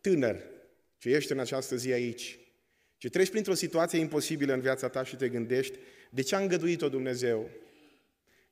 tânăr, 0.00 0.42
ce 0.98 1.08
ești 1.08 1.32
în 1.32 1.38
această 1.38 1.76
zi 1.76 1.92
aici, 1.92 2.38
ce 2.96 3.08
treci 3.08 3.30
printr-o 3.30 3.54
situație 3.54 3.98
imposibilă 3.98 4.52
în 4.52 4.60
viața 4.60 4.88
ta 4.88 5.04
și 5.04 5.16
te 5.16 5.28
gândești, 5.28 5.78
de 6.10 6.22
ce 6.22 6.34
a 6.34 6.38
îngăduit-o 6.38 6.88
Dumnezeu? 6.88 7.50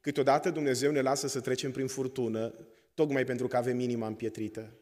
Câteodată 0.06 0.50
Dumnezeu 0.50 0.90
ne 0.90 1.00
lasă 1.00 1.26
să 1.26 1.40
trecem 1.40 1.70
prin 1.70 1.86
furtună, 1.86 2.54
tocmai 2.94 3.25
pentru 3.25 3.48
că 3.48 3.56
avem 3.56 3.80
inima 3.80 4.06
împietrită. 4.06 4.72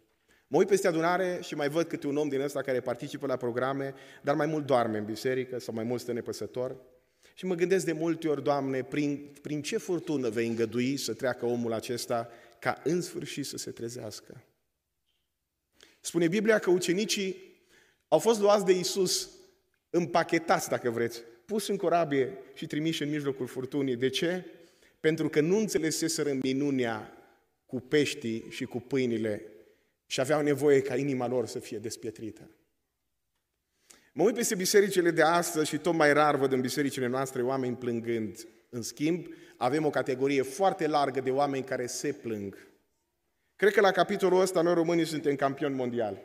Mă 0.47 0.59
uit 0.59 0.69
peste 0.69 0.89
adunare 0.89 1.39
și 1.43 1.55
mai 1.55 1.69
văd 1.69 1.87
câte 1.87 2.07
un 2.07 2.17
om 2.17 2.29
din 2.29 2.41
ăsta 2.41 2.63
care 2.63 2.81
participă 2.81 3.27
la 3.27 3.37
programe, 3.37 3.95
dar 4.23 4.35
mai 4.35 4.47
mult 4.47 4.67
doarme 4.67 4.99
în 4.99 5.05
biserică 5.05 5.59
sau 5.59 5.75
mai 5.75 5.85
mult 5.85 6.01
stă 6.01 6.13
nepăsător. 6.13 6.77
Și 7.35 7.47
mă 7.47 7.55
gândesc 7.55 7.85
de 7.85 7.93
multe 7.93 8.29
ori, 8.29 8.43
Doamne, 8.43 8.83
prin, 8.83 9.31
prin 9.43 9.63
ce 9.63 9.77
furtună 9.77 10.29
vei 10.29 10.47
îngădui 10.47 10.97
să 10.97 11.13
treacă 11.13 11.47
omul 11.47 11.73
acesta 11.73 12.29
ca 12.59 12.81
în 12.85 13.01
sfârșit 13.01 13.47
să 13.47 13.57
se 13.57 13.71
trezească. 13.71 14.45
Spune 16.01 16.29
Biblia 16.29 16.59
că 16.59 16.71
ucenicii 16.71 17.37
au 18.09 18.19
fost 18.19 18.41
luați 18.41 18.65
de 18.65 18.73
Isus, 18.73 19.31
împachetați, 19.91 20.69
dacă 20.69 20.91
vreți, 20.91 21.23
pus 21.47 21.67
în 21.67 21.77
corabie 21.77 22.39
și 22.55 22.67
trimiși 22.67 23.03
în 23.03 23.11
mijlocul 23.11 23.47
furtunii. 23.47 23.97
De 23.97 24.09
ce? 24.09 24.45
Pentru 25.05 25.29
că 25.29 25.41
nu 25.41 25.57
înțeleseseră 25.57 26.33
minunea 26.43 27.13
cu 27.67 27.81
peștii 27.81 28.47
și 28.51 28.65
cu 28.65 28.81
pâinile 28.81 29.43
și 30.07 30.21
aveau 30.21 30.43
nevoie 30.43 30.83
ca 30.83 30.97
inima 30.97 31.29
lor 31.29 31.47
să 31.47 31.59
fie 31.59 31.79
despietrită. 31.79 32.51
Mă 34.13 34.23
uit 34.23 34.35
peste 34.35 34.55
bisericile 34.55 35.11
de 35.11 35.23
astăzi 35.23 35.69
și 35.69 35.79
tot 35.79 35.95
mai 35.95 36.13
rar 36.13 36.37
văd 36.37 36.53
în 36.53 36.61
bisericile 36.61 37.07
noastre 37.07 37.43
oameni 37.43 37.77
plângând. 37.77 38.49
În 38.69 38.83
schimb, 38.83 39.27
avem 39.57 39.85
o 39.85 39.91
categorie 39.91 40.43
foarte 40.43 40.87
largă 40.87 41.21
de 41.21 41.31
oameni 41.31 41.65
care 41.65 41.87
se 41.87 42.13
plâng. 42.13 42.69
Cred 43.57 43.73
că 43.73 43.81
la 43.81 43.91
capitolul 43.91 44.41
ăsta 44.41 44.61
noi 44.61 44.75
românii 44.75 45.07
suntem 45.07 45.37
campioni 45.37 45.75
mondiali. 45.75 46.23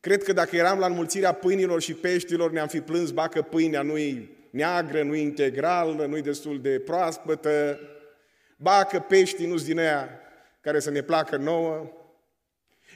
Cred 0.00 0.22
că 0.22 0.32
dacă 0.32 0.56
eram 0.56 0.78
la 0.78 0.86
înmulțirea 0.86 1.32
pâinilor 1.32 1.80
și 1.80 1.94
peștilor, 1.94 2.50
ne-am 2.50 2.68
fi 2.68 2.80
plâns, 2.80 3.10
bacă 3.10 3.42
pâinea 3.42 3.82
nu-i 3.82 4.35
neagră, 4.56 5.02
nu-i 5.02 5.20
integrală, 5.20 6.06
nu-i 6.06 6.22
destul 6.22 6.60
de 6.60 6.78
proaspătă, 6.78 7.80
bacă 8.56 8.98
peștii 8.98 9.46
nu-s 9.46 9.64
din 9.64 9.78
aia 9.78 10.20
care 10.60 10.80
să 10.80 10.90
ne 10.90 11.00
placă 11.00 11.36
nouă. 11.36 11.90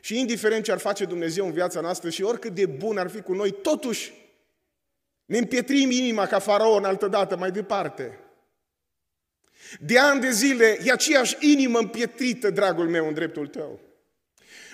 Și 0.00 0.18
indiferent 0.18 0.64
ce 0.64 0.72
ar 0.72 0.78
face 0.78 1.04
Dumnezeu 1.04 1.46
în 1.46 1.52
viața 1.52 1.80
noastră 1.80 2.10
și 2.10 2.22
oricât 2.22 2.54
de 2.54 2.66
bun 2.66 2.98
ar 2.98 3.10
fi 3.10 3.20
cu 3.20 3.32
noi, 3.32 3.50
totuși 3.50 4.12
ne 5.24 5.38
împietrim 5.38 5.90
inima 5.90 6.26
ca 6.26 6.38
faraon 6.38 6.84
altădată 6.84 7.36
mai 7.36 7.50
departe. 7.50 8.18
De 9.80 9.98
ani 9.98 10.20
de 10.20 10.30
zile 10.30 10.78
e 10.84 10.92
aceeași 10.92 11.36
inimă 11.40 11.78
împietrită, 11.78 12.50
dragul 12.50 12.88
meu, 12.88 13.06
în 13.06 13.14
dreptul 13.14 13.46
tău. 13.46 13.80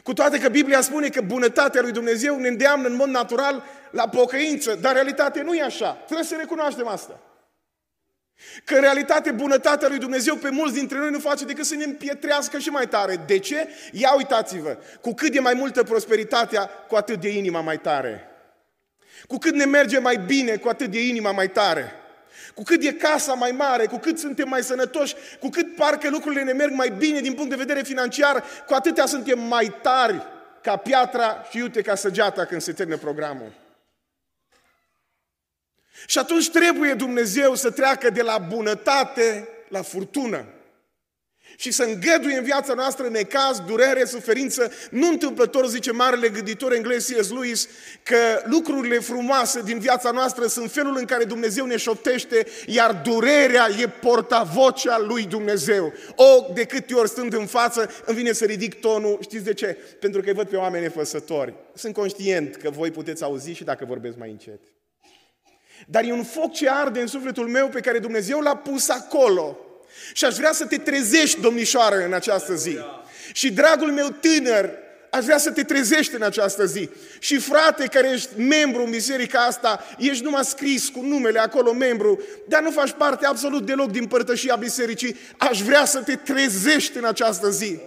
Cu 0.07 0.13
toate 0.13 0.39
că 0.39 0.49
Biblia 0.49 0.81
spune 0.81 1.09
că 1.09 1.21
bunătatea 1.21 1.81
lui 1.81 1.93
Dumnezeu 1.93 2.39
ne 2.39 2.49
îndeamnă 2.49 2.89
în 2.89 2.95
mod 2.95 3.09
natural 3.09 3.65
la 3.91 4.09
pocăință, 4.09 4.75
dar 4.75 4.93
realitatea 4.93 5.43
nu 5.43 5.55
e 5.55 5.63
așa. 5.63 5.93
Trebuie 5.93 6.27
să 6.27 6.37
recunoaștem 6.39 6.87
asta. 6.87 7.21
Că 8.65 8.75
în 8.75 8.81
realitate 8.81 9.31
bunătatea 9.31 9.89
lui 9.89 9.99
Dumnezeu 9.99 10.37
pe 10.37 10.51
mulți 10.51 10.75
dintre 10.75 10.99
noi 10.99 11.11
nu 11.11 11.19
face 11.19 11.45
decât 11.45 11.65
să 11.65 11.75
ne 11.75 11.85
împietrească 11.85 12.59
și 12.59 12.69
mai 12.69 12.89
tare. 12.89 13.17
De 13.27 13.39
ce? 13.39 13.69
Ia 13.93 14.15
uitați-vă, 14.17 14.79
cu 15.01 15.15
cât 15.15 15.35
e 15.35 15.41
mai 15.41 15.55
multă 15.55 15.83
prosperitatea, 15.83 16.67
cu 16.67 16.95
atât 16.95 17.21
de 17.21 17.29
inima 17.29 17.61
mai 17.61 17.79
tare. 17.79 18.29
Cu 19.27 19.39
cât 19.39 19.55
ne 19.55 19.65
merge 19.65 19.99
mai 19.99 20.17
bine, 20.17 20.57
cu 20.57 20.69
atât 20.69 20.95
e 20.95 21.09
inima 21.09 21.33
mai 21.33 21.49
tare. 21.49 21.93
Cu 22.57 22.63
cât 22.63 22.83
e 22.83 22.93
casa 22.93 23.33
mai 23.33 23.51
mare, 23.51 23.87
cu 23.87 23.99
cât 23.99 24.19
suntem 24.19 24.49
mai 24.49 24.63
sănătoși, 24.63 25.15
cu 25.41 25.49
cât 25.49 25.75
parcă 25.75 26.11
lucrurile 26.11 26.43
ne 26.43 26.53
merg 26.53 26.73
mai 26.73 26.91
bine 26.91 27.21
din 27.21 27.35
punct 27.35 27.51
de 27.51 27.57
vedere 27.57 27.83
financiar, 27.83 28.45
cu 28.67 28.75
atâtea 28.75 29.07
suntem 29.07 29.41
mai 29.41 29.75
tari 29.83 30.23
ca 30.63 30.77
piatra 30.77 31.47
și 31.51 31.57
iute 31.57 31.83
ca 31.83 31.95
săgeata 31.95 32.45
când 32.45 32.61
se 32.61 32.73
termină 32.73 32.99
programul. 32.99 33.53
Și 36.07 36.19
atunci 36.19 36.51
trebuie 36.51 36.95
Dumnezeu 36.95 37.55
să 37.55 37.71
treacă 37.71 38.11
de 38.11 38.23
la 38.23 38.39
bunătate 38.39 39.49
la 39.69 39.83
furtună 39.83 40.45
și 41.57 41.71
să 41.71 41.83
îngăduie 41.83 42.37
în 42.37 42.45
viața 42.45 42.75
noastră 42.75 43.09
necaz, 43.09 43.61
durere, 43.67 44.05
suferință. 44.05 44.73
Nu 44.91 45.09
întâmplător, 45.09 45.69
zice 45.69 45.93
marele 45.93 46.29
gânditor 46.29 46.73
englez 46.73 47.07
C.S. 47.07 47.31
Lewis, 47.31 47.69
că 48.03 48.43
lucrurile 48.45 48.99
frumoase 48.99 49.63
din 49.63 49.79
viața 49.79 50.11
noastră 50.11 50.47
sunt 50.47 50.71
felul 50.71 50.97
în 50.99 51.05
care 51.05 51.25
Dumnezeu 51.25 51.67
ne 51.67 51.77
șoptește, 51.77 52.47
iar 52.67 53.01
durerea 53.05 53.69
e 53.81 53.89
portavocea 53.89 54.99
lui 54.99 55.25
Dumnezeu. 55.25 55.93
O, 56.15 56.53
de 56.53 56.65
câte 56.65 56.95
ori 56.95 57.09
stând 57.09 57.35
în 57.35 57.47
față, 57.47 57.91
îmi 58.05 58.17
vine 58.17 58.33
să 58.33 58.45
ridic 58.45 58.81
tonul. 58.81 59.19
Știți 59.23 59.45
de 59.45 59.55
ce? 59.55 59.79
Pentru 60.01 60.21
că 60.21 60.29
îi 60.29 60.35
văd 60.35 60.49
pe 60.49 60.57
oameni 60.57 60.83
nefăsători. 60.83 61.55
Sunt 61.75 61.95
conștient 61.95 62.57
că 62.57 62.71
voi 62.71 62.91
puteți 62.91 63.23
auzi 63.23 63.51
și 63.51 63.65
dacă 63.65 63.85
vorbesc 63.85 64.17
mai 64.17 64.31
încet. 64.31 64.61
Dar 65.87 66.05
e 66.05 66.13
un 66.13 66.25
foc 66.25 66.53
ce 66.53 66.71
arde 66.71 67.01
în 67.01 67.07
sufletul 67.07 67.49
meu 67.49 67.69
pe 67.69 67.81
care 67.81 67.99
Dumnezeu 67.99 68.41
l-a 68.41 68.57
pus 68.57 68.89
acolo 68.89 69.66
și 70.13 70.25
aș 70.25 70.35
vrea 70.35 70.53
să 70.53 70.65
te 70.67 70.77
trezești, 70.77 71.41
domnișoară, 71.41 72.05
în 72.05 72.13
această 72.13 72.55
zi. 72.55 72.79
Și 73.33 73.53
dragul 73.53 73.93
meu 73.93 74.09
tânăr, 74.09 74.71
aș 75.11 75.25
vrea 75.25 75.39
să 75.39 75.51
te 75.51 75.63
trezești 75.63 76.15
în 76.15 76.23
această 76.23 76.65
zi. 76.65 76.89
Și 77.19 77.37
frate 77.39 77.87
care 77.87 78.11
ești 78.11 78.41
membru 78.41 78.83
în 78.85 78.91
biserica 78.91 79.39
asta, 79.39 79.85
ești 79.99 80.25
numai 80.25 80.45
scris 80.45 80.89
cu 80.89 81.01
numele 81.01 81.39
acolo 81.39 81.73
membru, 81.73 82.21
dar 82.49 82.63
nu 82.63 82.71
faci 82.71 82.93
parte 82.93 83.27
absolut 83.27 83.67
deloc 83.67 83.91
din 83.91 84.07
părtășia 84.07 84.57
bisericii, 84.57 85.17
aș 85.37 85.61
vrea 85.61 85.85
să 85.85 85.99
te 85.99 86.17
trezești 86.17 86.97
în 86.97 87.05
această 87.05 87.51
zi. 87.51 87.79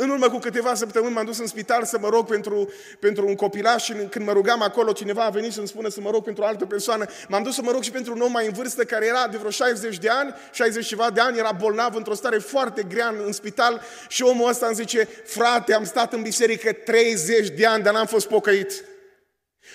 În 0.00 0.10
urmă 0.10 0.28
cu 0.28 0.38
câteva 0.38 0.74
săptămâni 0.74 1.14
m-am 1.14 1.24
dus 1.24 1.38
în 1.38 1.46
spital 1.46 1.84
să 1.84 1.98
mă 2.00 2.08
rog 2.08 2.26
pentru, 2.26 2.72
pentru 2.98 3.26
un 3.26 3.34
copilaș 3.34 3.84
și 3.84 3.92
când 3.92 4.26
mă 4.26 4.32
rugam 4.32 4.62
acolo, 4.62 4.92
cineva 4.92 5.24
a 5.24 5.30
venit 5.30 5.52
să-mi 5.52 5.68
spună 5.68 5.88
să 5.88 6.00
mă 6.00 6.10
rog 6.10 6.24
pentru 6.24 6.42
o 6.42 6.46
altă 6.46 6.66
persoană. 6.66 7.06
M-am 7.28 7.42
dus 7.42 7.54
să 7.54 7.62
mă 7.62 7.70
rog 7.70 7.82
și 7.82 7.90
pentru 7.90 8.12
un 8.12 8.20
om 8.20 8.32
mai 8.32 8.46
în 8.46 8.52
vârstă 8.52 8.84
care 8.84 9.06
era 9.06 9.28
de 9.28 9.36
vreo 9.36 9.50
60 9.50 9.98
de 9.98 10.08
ani, 10.08 10.34
60 10.52 10.86
ceva 10.86 11.10
de 11.10 11.20
ani, 11.20 11.38
era 11.38 11.52
bolnav 11.52 11.94
într-o 11.94 12.14
stare 12.14 12.38
foarte 12.38 12.82
grea 12.82 13.08
în, 13.08 13.22
în 13.26 13.32
spital 13.32 13.82
și 14.08 14.22
omul 14.22 14.48
ăsta 14.48 14.66
îmi 14.66 14.74
zice, 14.74 15.08
frate, 15.24 15.74
am 15.74 15.84
stat 15.84 16.12
în 16.12 16.22
biserică 16.22 16.72
30 16.72 17.48
de 17.48 17.66
ani, 17.66 17.82
dar 17.82 17.92
n-am 17.92 18.06
fost 18.06 18.28
pocăit. 18.28 18.84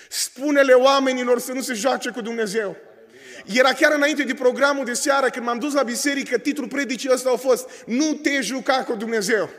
Spune-le 0.08 0.72
oamenilor 0.72 1.38
să 1.38 1.52
nu 1.52 1.60
se 1.60 1.74
joace 1.74 2.10
cu 2.10 2.20
Dumnezeu. 2.20 2.76
Era 3.46 3.72
chiar 3.72 3.92
înainte 3.92 4.22
de 4.22 4.34
programul 4.34 4.84
de 4.84 4.92
seară, 4.92 5.28
când 5.28 5.44
m-am 5.44 5.58
dus 5.58 5.72
la 5.72 5.82
biserică, 5.82 6.38
titlul 6.38 6.68
predicii 6.68 7.10
ăsta 7.12 7.30
a 7.30 7.36
fost 7.36 7.70
Nu 7.86 8.12
te 8.12 8.40
juca 8.40 8.84
cu 8.84 8.94
Dumnezeu. 8.94 9.50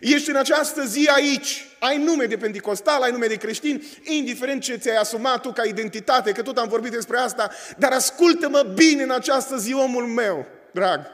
Ești 0.00 0.30
în 0.30 0.36
această 0.36 0.84
zi 0.84 1.08
aici, 1.14 1.66
ai 1.80 2.04
nume 2.04 2.24
de 2.24 2.36
pentecostal, 2.36 3.02
ai 3.02 3.10
nume 3.10 3.26
de 3.26 3.36
creștin, 3.36 3.82
indiferent 4.02 4.62
ce 4.62 4.76
ți-ai 4.76 4.96
asumat 4.96 5.40
tu 5.40 5.52
ca 5.52 5.64
identitate, 5.64 6.32
că 6.32 6.42
tot 6.42 6.58
am 6.58 6.68
vorbit 6.68 6.90
despre 6.90 7.16
asta, 7.16 7.50
dar 7.78 7.92
ascultă-mă 7.92 8.62
bine 8.74 9.02
în 9.02 9.10
această 9.10 9.56
zi, 9.56 9.72
omul 9.72 10.06
meu, 10.06 10.46
drag. 10.72 11.06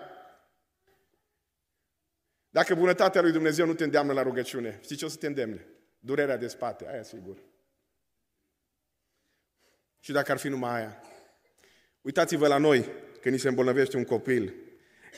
Dacă 2.50 2.74
bunătatea 2.74 3.20
lui 3.20 3.32
Dumnezeu 3.32 3.66
nu 3.66 3.74
te 3.74 3.84
îndeamnă 3.84 4.12
la 4.12 4.22
rugăciune, 4.22 4.78
știi 4.82 4.96
ce 4.96 5.04
o 5.04 5.08
să 5.08 5.16
te 5.16 5.26
îndemne? 5.26 5.66
Durerea 5.98 6.36
de 6.36 6.46
spate, 6.46 6.86
aia 6.90 7.02
sigur. 7.02 7.36
Și 10.00 10.12
dacă 10.12 10.32
ar 10.32 10.38
fi 10.38 10.48
numai 10.48 10.76
aia. 10.76 11.02
Uitați-vă 12.02 12.46
la 12.46 12.58
noi, 12.58 12.88
când 13.20 13.34
ni 13.34 13.40
se 13.40 13.48
îmbolnăvește 13.48 13.96
un 13.96 14.04
copil, 14.04 14.54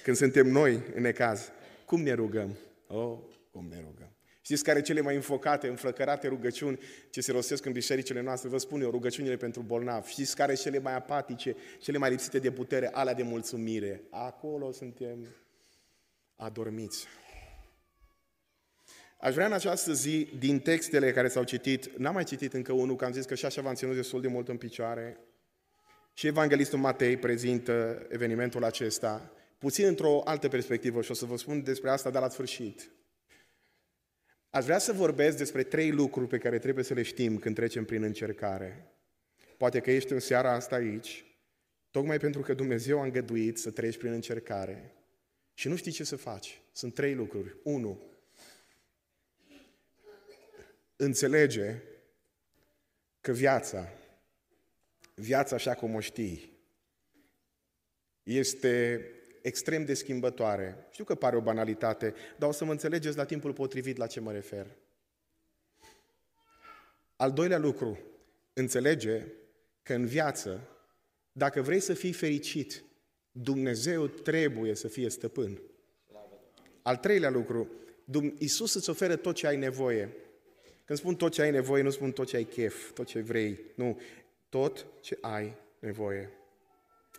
când 0.03 0.17
suntem 0.17 0.47
noi 0.47 0.83
în 0.95 1.03
necaz, 1.03 1.51
cum 1.85 2.01
ne 2.01 2.13
rugăm? 2.13 2.59
Oh, 2.87 3.19
cum 3.57 3.67
ne 3.69 3.81
rugăm. 3.81 4.17
Știți 4.41 4.63
care 4.63 4.81
cele 4.81 5.01
mai 5.01 5.15
înfocate, 5.15 5.69
înflăcărate 5.69 6.29
rugăciuni 6.29 6.79
ce 7.11 7.21
se 7.21 7.33
rostesc 7.33 7.65
în 7.65 7.73
bisericile 7.73 8.21
noastre? 8.21 8.49
Vă 8.49 8.59
spun 8.59 8.81
eu, 8.81 8.91
rugăciunile 8.91 9.37
pentru 9.37 9.63
bolnavi. 9.63 10.11
Știți 10.11 10.37
care 10.37 10.55
cele 10.55 10.79
mai 10.79 10.95
apatice, 10.95 11.57
cele 11.79 11.99
mai 11.99 12.11
lipsite 12.11 12.39
de 12.39 12.51
putere? 12.51 12.89
Alea 12.93 13.15
de 13.15 13.23
mulțumire. 13.23 14.03
Acolo 14.11 14.73
suntem 14.73 15.27
adormiți. 16.37 17.07
Aș 19.21 19.35
vrea 19.35 19.47
în 19.47 19.53
această 19.53 19.93
zi, 19.93 20.29
din 20.39 20.61
textele 20.61 21.13
care 21.13 21.29
s-au 21.29 21.45
citit, 21.45 21.97
n-am 21.97 22.15
mai 22.15 22.25
citit 22.25 22.53
încă 22.53 22.73
unul, 22.73 22.97
că 22.97 23.05
am 23.05 23.13
zis 23.13 23.25
că 23.25 23.35
și 23.35 23.45
așa 23.45 23.63
v-am 23.63 23.75
ținut 23.75 23.95
destul 23.95 24.21
de 24.21 24.29
mult 24.29 24.49
în 24.49 24.57
picioare, 24.57 25.21
și 26.13 26.27
Evanghelistul 26.27 26.79
Matei 26.79 27.17
prezintă 27.17 28.07
evenimentul 28.09 28.65
acesta, 28.65 29.33
puțin 29.59 29.87
într-o 29.87 30.23
altă 30.25 30.49
perspectivă 30.49 31.03
și 31.03 31.11
o 31.11 31.15
să 31.15 31.25
vă 31.25 31.37
spun 31.37 31.63
despre 31.63 31.91
asta, 31.91 32.11
dar 32.11 32.23
la 32.23 32.29
sfârșit. 32.29 32.91
Aș 34.51 34.65
vrea 34.65 34.79
să 34.79 34.93
vorbesc 34.93 35.37
despre 35.37 35.63
trei 35.63 35.91
lucruri 35.91 36.29
pe 36.29 36.39
care 36.39 36.59
trebuie 36.59 36.85
să 36.85 36.95
le 36.95 37.03
știm 37.03 37.39
când 37.39 37.55
trecem 37.55 37.85
prin 37.85 38.03
încercare. 38.03 38.91
Poate 39.57 39.81
că 39.81 39.91
ești 39.91 40.13
în 40.13 40.21
seara 40.21 40.53
asta 40.53 40.75
aici, 40.75 41.25
tocmai 41.91 42.19
pentru 42.19 42.41
că 42.41 42.55
Dumnezeu 42.55 43.01
a 43.01 43.05
îngăduit 43.05 43.59
să 43.59 43.71
treci 43.71 43.97
prin 43.97 44.13
încercare 44.13 44.95
și 45.55 45.69
nu 45.69 45.77
știi 45.77 45.93
ce 45.93 46.05
să 46.05 46.17
faci. 46.17 46.61
Sunt 46.73 46.95
trei 46.95 47.15
lucruri. 47.15 47.57
Unu, 47.63 48.03
înțelege 50.97 51.83
că 53.21 53.33
viața, 53.33 53.93
viața 55.15 55.55
așa 55.55 55.75
cum 55.75 55.95
o 55.95 56.01
știi, 56.01 56.53
este 58.23 59.05
extrem 59.47 59.85
de 59.85 59.95
schimbătoare. 59.95 60.87
Știu 60.91 61.05
că 61.05 61.15
pare 61.15 61.37
o 61.37 61.41
banalitate, 61.41 62.15
dar 62.39 62.49
o 62.49 62.53
să 62.53 62.65
mă 62.65 62.71
înțelegeți 62.71 63.17
la 63.17 63.25
timpul 63.25 63.53
potrivit 63.53 63.97
la 63.97 64.07
ce 64.07 64.21
mă 64.21 64.33
refer. 64.33 64.67
Al 67.17 67.33
doilea 67.33 67.59
lucru, 67.59 67.99
înțelege 68.53 69.27
că 69.83 69.95
în 69.95 70.07
viață, 70.07 70.69
dacă 71.33 71.63
vrei 71.63 71.81
să 71.81 71.95
fii 71.95 72.13
fericit, 72.13 72.85
Dumnezeu 73.31 74.07
trebuie 74.07 74.75
să 74.75 74.89
fie 74.89 75.09
stăpân. 75.09 75.61
Al 76.83 76.97
treilea 76.97 77.31
lucru, 77.31 77.71
Iisus 78.39 78.75
îți 78.75 78.91
oferă 78.91 79.17
tot 79.17 79.35
ce 79.35 79.47
ai 79.47 79.57
nevoie. 79.57 80.17
Când 80.85 80.99
spun 80.99 81.15
tot 81.15 81.33
ce 81.33 81.43
ai 81.43 81.51
nevoie, 81.51 81.83
nu 81.83 81.91
spun 81.91 82.13
tot 82.13 82.27
ce 82.27 82.37
ai 82.37 82.45
chef, 82.45 82.91
tot 82.93 83.07
ce 83.07 83.21
vrei. 83.21 83.61
Nu, 83.75 84.01
tot 84.49 84.87
ce 85.01 85.19
ai 85.21 85.57
nevoie. 85.79 86.31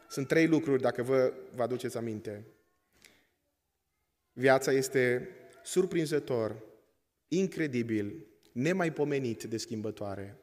Sunt 0.10 0.28
trei 0.28 0.48
lucruri, 0.48 0.82
dacă 0.82 1.04
vă, 1.04 1.34
vă 1.56 1.64
aduceți 1.64 1.98
aminte. 1.98 2.46
Viața 4.34 4.72
este 4.72 5.30
surprinzător, 5.64 6.64
incredibil, 7.28 8.26
nemaipomenit 8.52 9.44
de 9.44 9.58
schimbătoare. 9.58 10.38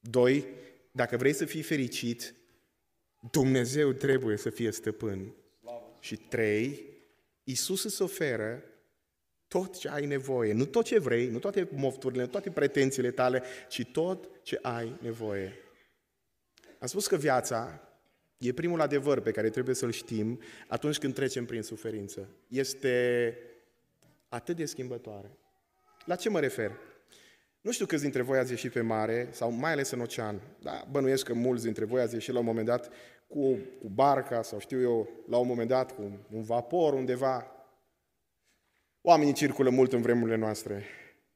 Doi, 0.00 0.46
dacă 0.92 1.16
vrei 1.16 1.32
să 1.32 1.44
fii 1.44 1.62
fericit, 1.62 2.34
Dumnezeu 3.30 3.92
trebuie 3.92 4.36
să 4.36 4.50
fie 4.50 4.70
stăpân. 4.70 5.34
Și 6.00 6.16
trei, 6.16 6.84
Isus 7.44 7.84
îți 7.84 8.02
oferă 8.02 8.64
tot 9.48 9.78
ce 9.78 9.88
ai 9.88 10.06
nevoie. 10.06 10.52
Nu 10.52 10.64
tot 10.64 10.84
ce 10.84 10.98
vrei, 10.98 11.28
nu 11.28 11.38
toate 11.38 11.68
mofturile, 11.72 12.22
nu 12.22 12.28
toate 12.28 12.50
pretențiile 12.50 13.10
tale, 13.10 13.42
ci 13.68 13.84
tot 13.92 14.28
ce 14.42 14.58
ai 14.62 14.96
nevoie. 15.00 15.54
Am 16.78 16.86
spus 16.86 17.06
că 17.06 17.16
viața 17.16 17.89
E 18.40 18.52
primul 18.52 18.80
adevăr 18.80 19.20
pe 19.20 19.30
care 19.30 19.50
trebuie 19.50 19.74
să-l 19.74 19.90
știm 19.90 20.40
atunci 20.68 20.98
când 20.98 21.14
trecem 21.14 21.44
prin 21.44 21.62
suferință. 21.62 22.28
Este 22.48 23.36
atât 24.28 24.56
de 24.56 24.64
schimbătoare. 24.64 25.30
La 26.04 26.14
ce 26.16 26.28
mă 26.28 26.40
refer? 26.40 26.72
Nu 27.60 27.72
știu 27.72 27.86
câți 27.86 28.02
dintre 28.02 28.22
voi 28.22 28.38
ați 28.38 28.50
ieșit 28.50 28.72
pe 28.72 28.80
mare, 28.80 29.28
sau 29.30 29.50
mai 29.50 29.72
ales 29.72 29.90
în 29.90 30.00
ocean, 30.00 30.40
dar 30.62 30.88
bănuiesc 30.90 31.24
că 31.24 31.34
mulți 31.34 31.64
dintre 31.64 31.84
voi 31.84 32.00
ați 32.00 32.14
ieșit 32.14 32.32
la 32.32 32.38
un 32.38 32.44
moment 32.44 32.66
dat 32.66 32.90
cu, 33.26 33.58
cu 33.80 33.88
barca, 33.88 34.42
sau 34.42 34.58
știu 34.58 34.80
eu, 34.80 35.08
la 35.28 35.36
un 35.36 35.46
moment 35.46 35.68
dat 35.68 35.94
cu 35.94 36.26
un 36.30 36.42
vapor 36.42 36.92
undeva. 36.92 37.46
Oamenii 39.00 39.32
circulă 39.32 39.70
mult 39.70 39.92
în 39.92 40.02
vremurile 40.02 40.36
noastre. 40.36 40.84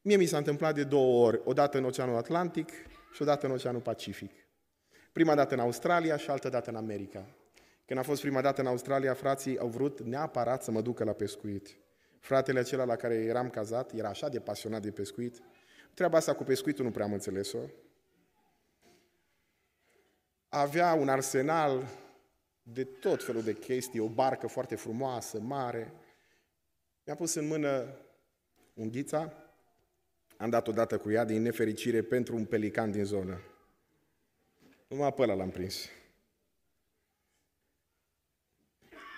Mie 0.02 0.16
mi 0.16 0.26
s-a 0.26 0.36
întâmplat 0.36 0.74
de 0.74 0.84
două 0.84 1.26
ori, 1.26 1.40
o 1.44 1.52
dată 1.52 1.78
în 1.78 1.84
Oceanul 1.84 2.16
Atlantic 2.16 2.70
și 3.12 3.22
o 3.22 3.24
dată 3.24 3.46
în 3.46 3.52
Oceanul 3.52 3.80
Pacific. 3.80 4.43
Prima 5.14 5.35
dată 5.35 5.55
în 5.55 5.61
Australia 5.61 6.16
și 6.16 6.31
altă 6.31 6.48
dată 6.48 6.70
în 6.70 6.77
America. 6.77 7.27
Când 7.87 7.98
a 7.98 8.03
fost 8.03 8.20
prima 8.20 8.40
dată 8.40 8.61
în 8.61 8.66
Australia, 8.66 9.14
frații 9.14 9.59
au 9.59 9.68
vrut 9.68 10.00
neapărat 10.00 10.62
să 10.62 10.70
mă 10.70 10.81
ducă 10.81 11.05
la 11.05 11.12
pescuit. 11.12 11.77
Fratele 12.18 12.59
acela 12.59 12.85
la 12.85 12.96
care 12.96 13.14
eram 13.14 13.50
cazat 13.50 13.92
era 13.92 14.09
așa 14.09 14.29
de 14.29 14.40
pasionat 14.40 14.83
de 14.83 14.90
pescuit. 14.90 15.42
Treaba 15.94 16.16
asta 16.16 16.35
cu 16.35 16.44
pescuitul 16.44 16.85
nu 16.85 16.90
prea 16.90 17.05
am 17.05 17.12
înțeles-o. 17.12 17.59
Avea 20.48 20.94
un 20.94 21.09
arsenal 21.09 21.88
de 22.62 22.85
tot 22.85 23.24
felul 23.24 23.42
de 23.42 23.53
chestii, 23.53 24.00
o 24.00 24.09
barcă 24.09 24.46
foarte 24.46 24.74
frumoasă, 24.74 25.40
mare. 25.40 25.92
Mi-a 27.05 27.16
pus 27.16 27.35
în 27.35 27.46
mână 27.46 27.98
unghița, 28.74 29.33
Am 30.37 30.50
dat 30.50 30.68
odată 30.68 30.98
cu 30.98 31.11
ea 31.11 31.24
din 31.24 31.42
nefericire 31.42 32.03
pentru 32.03 32.37
un 32.37 32.44
pelican 32.44 32.90
din 32.90 33.05
zonă. 33.05 33.40
Numai 34.86 35.12
pe 35.12 35.22
ăla 35.22 35.34
l-am 35.34 35.50
prins. 35.50 35.88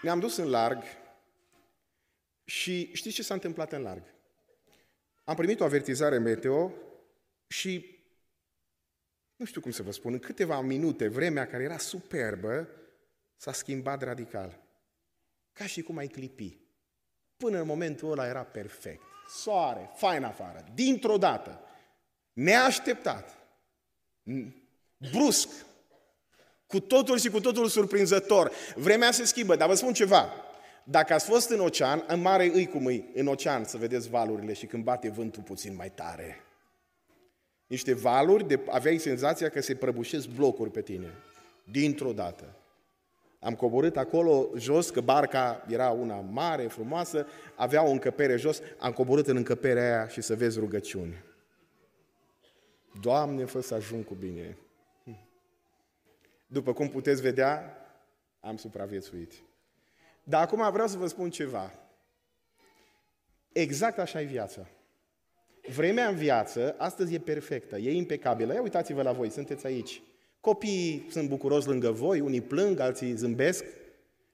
Ne-am 0.03 0.21
dus 0.21 0.37
în 0.37 0.51
larg 0.51 0.83
și 2.45 2.95
știți 2.95 3.15
ce 3.15 3.23
s-a 3.23 3.35
întâmplat 3.35 3.73
în 3.73 3.83
larg? 3.83 4.03
Am 5.25 5.37
primit 5.37 5.61
o 5.61 5.65
avertizare 5.65 6.19
meteo 6.19 6.73
și 7.49 7.97
nu 9.37 9.45
știu 9.45 9.61
cum 9.61 9.71
să 9.71 9.83
vă 9.83 9.91
spun, 9.91 10.13
în 10.13 10.19
câteva 10.19 10.61
minute, 10.61 11.09
vremea 11.09 11.47
care 11.47 11.63
era 11.63 11.79
superbă 11.79 12.69
s-a 13.37 13.53
schimbat 13.53 14.03
radical. 14.03 14.61
Ca 15.53 15.67
și 15.67 15.83
cum 15.83 15.97
ai 15.97 16.07
clipi. 16.07 16.59
Până 17.37 17.61
în 17.61 17.67
momentul 17.67 18.11
ăla 18.11 18.27
era 18.27 18.45
perfect. 18.45 19.03
Soare, 19.29 19.91
fain 19.95 20.25
afară, 20.25 20.65
dintr-o 20.75 21.19
dată, 21.19 21.61
neașteptat, 22.33 23.49
brusc, 25.13 25.49
cu 26.67 26.81
totul 26.81 27.19
și 27.19 27.29
cu 27.29 27.41
totul 27.41 27.69
surprinzător. 27.69 28.51
Vremea 28.75 29.11
se 29.11 29.25
schimbă, 29.25 29.57
dar 29.57 29.69
vă 29.69 29.75
spun 29.75 29.93
ceva. 29.93 30.33
Dacă 30.85 31.13
ați 31.13 31.27
fost 31.27 31.51
în 31.51 31.61
ocean, 31.61 32.05
în 32.07 32.21
mare 32.21 32.51
îi 32.55 32.67
cum 32.67 32.87
îi, 32.87 33.11
în 33.15 33.27
ocean, 33.27 33.65
să 33.65 33.77
vedeți 33.77 34.09
valurile 34.09 34.53
și 34.53 34.67
când 34.67 34.85
bate 34.85 35.11
vântul 35.11 35.43
puțin 35.43 35.75
mai 35.75 35.91
tare. 35.91 36.41
Niște 37.67 37.95
valuri, 37.95 38.47
de, 38.47 38.61
aveai 38.71 38.99
senzația 38.99 39.49
că 39.49 39.61
se 39.61 39.75
prăbușesc 39.75 40.29
blocuri 40.29 40.71
pe 40.71 40.83
tine, 40.83 41.13
dintr-o 41.71 42.13
dată. 42.13 42.45
Am 43.41 43.55
coborât 43.55 43.97
acolo 43.97 44.49
jos, 44.57 44.91
că 44.91 45.01
barca 45.01 45.65
era 45.69 45.91
una 45.91 46.15
mare, 46.15 46.67
frumoasă, 46.67 47.27
avea 47.55 47.85
o 47.85 47.91
încăpere 47.91 48.37
jos, 48.37 48.61
am 48.79 48.93
coborât 48.93 49.27
în 49.27 49.37
încăperea 49.37 49.83
aia 49.83 50.09
și 50.09 50.21
să 50.21 50.35
vezi 50.35 50.59
rugăciuni. 50.59 51.25
Doamne, 53.01 53.45
fă 53.45 53.61
să 53.61 53.75
ajung 53.75 54.05
cu 54.05 54.15
bine. 54.15 54.57
După 56.47 56.73
cum 56.73 56.89
puteți 56.89 57.23
vedea, 57.23 57.77
am 58.41 58.57
supraviețuit. 58.57 59.33
Dar 60.23 60.43
acum 60.43 60.71
vreau 60.73 60.89
să 60.89 60.97
vă 60.97 61.07
spun 61.07 61.31
ceva. 61.31 61.73
Exact 63.53 63.99
așa 63.99 64.21
e 64.21 64.25
viața. 64.25 64.67
Vremea 65.75 66.09
în 66.09 66.17
viață, 66.17 66.75
astăzi 66.79 67.15
e 67.15 67.19
perfectă, 67.19 67.77
e 67.77 67.93
impecabilă. 67.93 68.53
Ia 68.53 68.63
uitați-vă 68.63 69.03
la 69.03 69.13
voi, 69.13 69.31
sunteți 69.31 69.67
aici. 69.67 70.03
Copiii 70.41 71.07
sunt 71.11 71.29
bucuroși 71.29 71.67
lângă 71.67 71.91
voi, 71.91 72.21
unii 72.21 72.41
plâng, 72.41 72.81
alții 72.81 73.17
zâmbesc. 73.17 73.65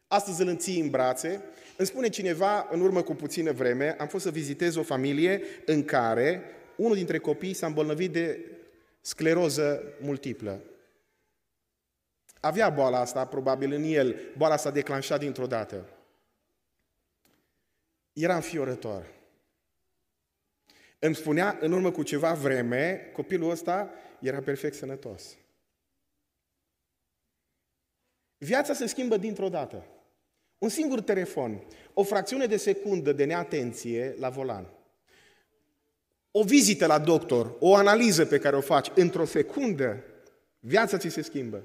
Astăzi 0.07 0.43
îl 0.43 0.49
înții 0.49 0.81
în 0.81 0.91
brațe. 0.91 1.43
Îmi 1.77 1.87
spune 1.87 2.09
cineva, 2.09 2.69
în 2.71 2.81
urmă 2.81 3.03
cu 3.03 3.15
puțină 3.15 3.53
vreme, 3.53 3.97
am 3.99 4.07
fost 4.07 4.25
să 4.25 4.31
vizitez 4.31 4.75
o 4.75 4.83
familie 4.83 5.43
în 5.67 5.85
care 5.85 6.43
unul 6.77 6.95
dintre 6.95 7.19
copii 7.19 7.55
s-a 7.55 7.67
îmbolnăvit 7.67 8.13
de 8.13 8.41
scleroză 9.01 9.83
multiplă. 10.01 10.61
Avea 12.43 12.71
boala 12.71 12.99
asta, 12.99 13.27
probabil, 13.27 13.73
în 13.73 13.83
el. 13.83 14.21
Boala 14.37 14.57
s-a 14.57 14.71
declanșat 14.71 15.19
dintr-o 15.19 15.47
dată. 15.47 15.89
Era 18.13 18.35
înfiorător. 18.35 19.07
Îmi 20.99 21.15
spunea, 21.15 21.59
în 21.61 21.73
urmă 21.73 21.91
cu 21.91 22.03
ceva 22.03 22.33
vreme, 22.33 23.11
copilul 23.13 23.51
ăsta 23.51 23.91
era 24.21 24.41
perfect 24.41 24.75
sănătos. 24.75 25.37
Viața 28.39 28.75
se 28.75 28.87
schimbă 28.87 29.17
dintr-o 29.17 29.49
dată. 29.49 29.87
Un 30.59 30.69
singur 30.69 31.01
telefon, 31.01 31.65
o 31.93 32.03
fracțiune 32.03 32.47
de 32.47 32.57
secundă 32.57 33.13
de 33.13 33.25
neatenție 33.25 34.15
la 34.19 34.29
volan, 34.29 34.67
o 36.31 36.43
vizită 36.43 36.87
la 36.87 36.99
doctor, 36.99 37.57
o 37.59 37.75
analiză 37.75 38.27
pe 38.27 38.39
care 38.39 38.57
o 38.57 38.61
faci 38.61 38.91
într-o 38.95 39.25
secundă, 39.25 40.05
viața 40.61 40.99
ți 40.99 41.09
se 41.09 41.23
schimbă. 41.23 41.63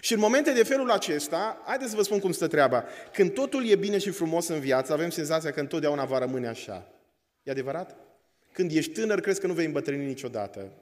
Și 0.00 0.12
în 0.12 0.18
momente 0.18 0.52
de 0.52 0.62
felul 0.62 0.90
acesta, 0.90 1.62
haideți 1.66 1.90
să 1.90 1.96
vă 1.96 2.02
spun 2.02 2.18
cum 2.18 2.32
stă 2.32 2.46
treaba. 2.46 2.84
Când 3.12 3.32
totul 3.32 3.66
e 3.66 3.76
bine 3.76 3.98
și 3.98 4.10
frumos 4.10 4.48
în 4.48 4.60
viață, 4.60 4.92
avem 4.92 5.10
senzația 5.10 5.50
că 5.50 5.60
întotdeauna 5.60 6.04
va 6.04 6.18
rămâne 6.18 6.48
așa. 6.48 6.92
E 7.42 7.50
adevărat? 7.50 7.96
Când 8.52 8.70
ești 8.72 8.92
tânăr, 8.92 9.20
crezi 9.20 9.40
că 9.40 9.46
nu 9.46 9.52
vei 9.52 9.66
îmbătrâni 9.66 10.04
niciodată. 10.04 10.72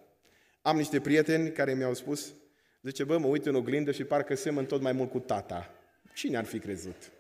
Am 0.63 0.77
niște 0.77 1.01
prieteni 1.01 1.53
care 1.53 1.75
mi-au 1.75 1.95
spus, 1.95 2.35
zice, 2.83 3.05
bă, 3.05 3.19
mă 3.19 3.27
uit 3.27 3.47
în 3.47 3.55
oglindă 3.55 3.93
și 3.93 4.05
parcă 4.05 4.35
semăn 4.35 4.67
tot 4.67 4.81
mai 4.81 4.93
mult 4.93 5.11
cu 5.11 5.19
tata. 5.19 5.71
Cine 6.15 6.37
ar 6.37 6.45
fi 6.45 6.59
crezut? 6.59 7.11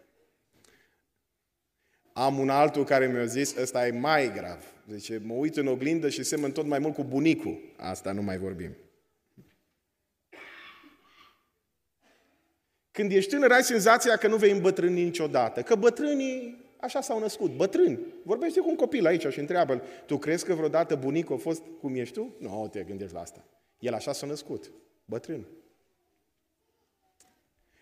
Am 2.12 2.38
un 2.38 2.48
altul 2.48 2.84
care 2.84 3.06
mi-a 3.06 3.24
zis, 3.24 3.56
ăsta 3.56 3.86
e 3.86 3.90
mai 3.90 4.32
grav. 4.32 4.64
Zice, 4.90 5.20
mă 5.24 5.34
uit 5.34 5.56
în 5.56 5.66
oglindă 5.66 6.08
și 6.08 6.22
semăn 6.22 6.52
tot 6.52 6.66
mai 6.66 6.78
mult 6.78 6.94
cu 6.94 7.04
bunicul. 7.04 7.58
Asta 7.76 8.12
nu 8.12 8.22
mai 8.22 8.38
vorbim. 8.38 8.76
Când 12.96 13.12
ești 13.12 13.30
tânăr, 13.30 13.50
ai 13.50 13.62
senzația 13.62 14.16
că 14.16 14.28
nu 14.28 14.36
vei 14.36 14.50
îmbătrâni 14.50 15.02
niciodată. 15.02 15.62
Că 15.62 15.74
bătrânii 15.74 16.64
așa 16.80 17.00
s-au 17.00 17.18
născut, 17.18 17.56
bătrâni. 17.56 17.98
Vorbește 18.22 18.60
cu 18.60 18.68
un 18.68 18.76
copil 18.76 19.06
aici 19.06 19.26
și 19.26 19.38
întreabă 19.38 19.82
tu 20.06 20.18
crezi 20.18 20.44
că 20.44 20.54
vreodată 20.54 20.94
bunicul 20.94 21.34
a 21.36 21.38
fost 21.38 21.62
cum 21.80 21.94
ești 21.94 22.14
tu? 22.14 22.36
Nu, 22.38 22.68
te 22.72 22.82
gândești 22.82 23.14
la 23.14 23.20
asta. 23.20 23.44
El 23.78 23.94
așa 23.94 24.12
s-a 24.12 24.26
născut, 24.26 24.70
bătrân. 25.04 25.46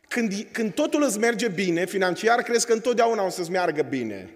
Când, 0.08 0.32
când 0.52 0.72
totul 0.72 1.02
îți 1.02 1.18
merge 1.18 1.48
bine, 1.48 1.86
financiar, 1.86 2.42
crezi 2.42 2.66
că 2.66 2.72
întotdeauna 2.72 3.24
o 3.24 3.28
să-ți 3.28 3.50
meargă 3.50 3.82
bine. 3.82 4.30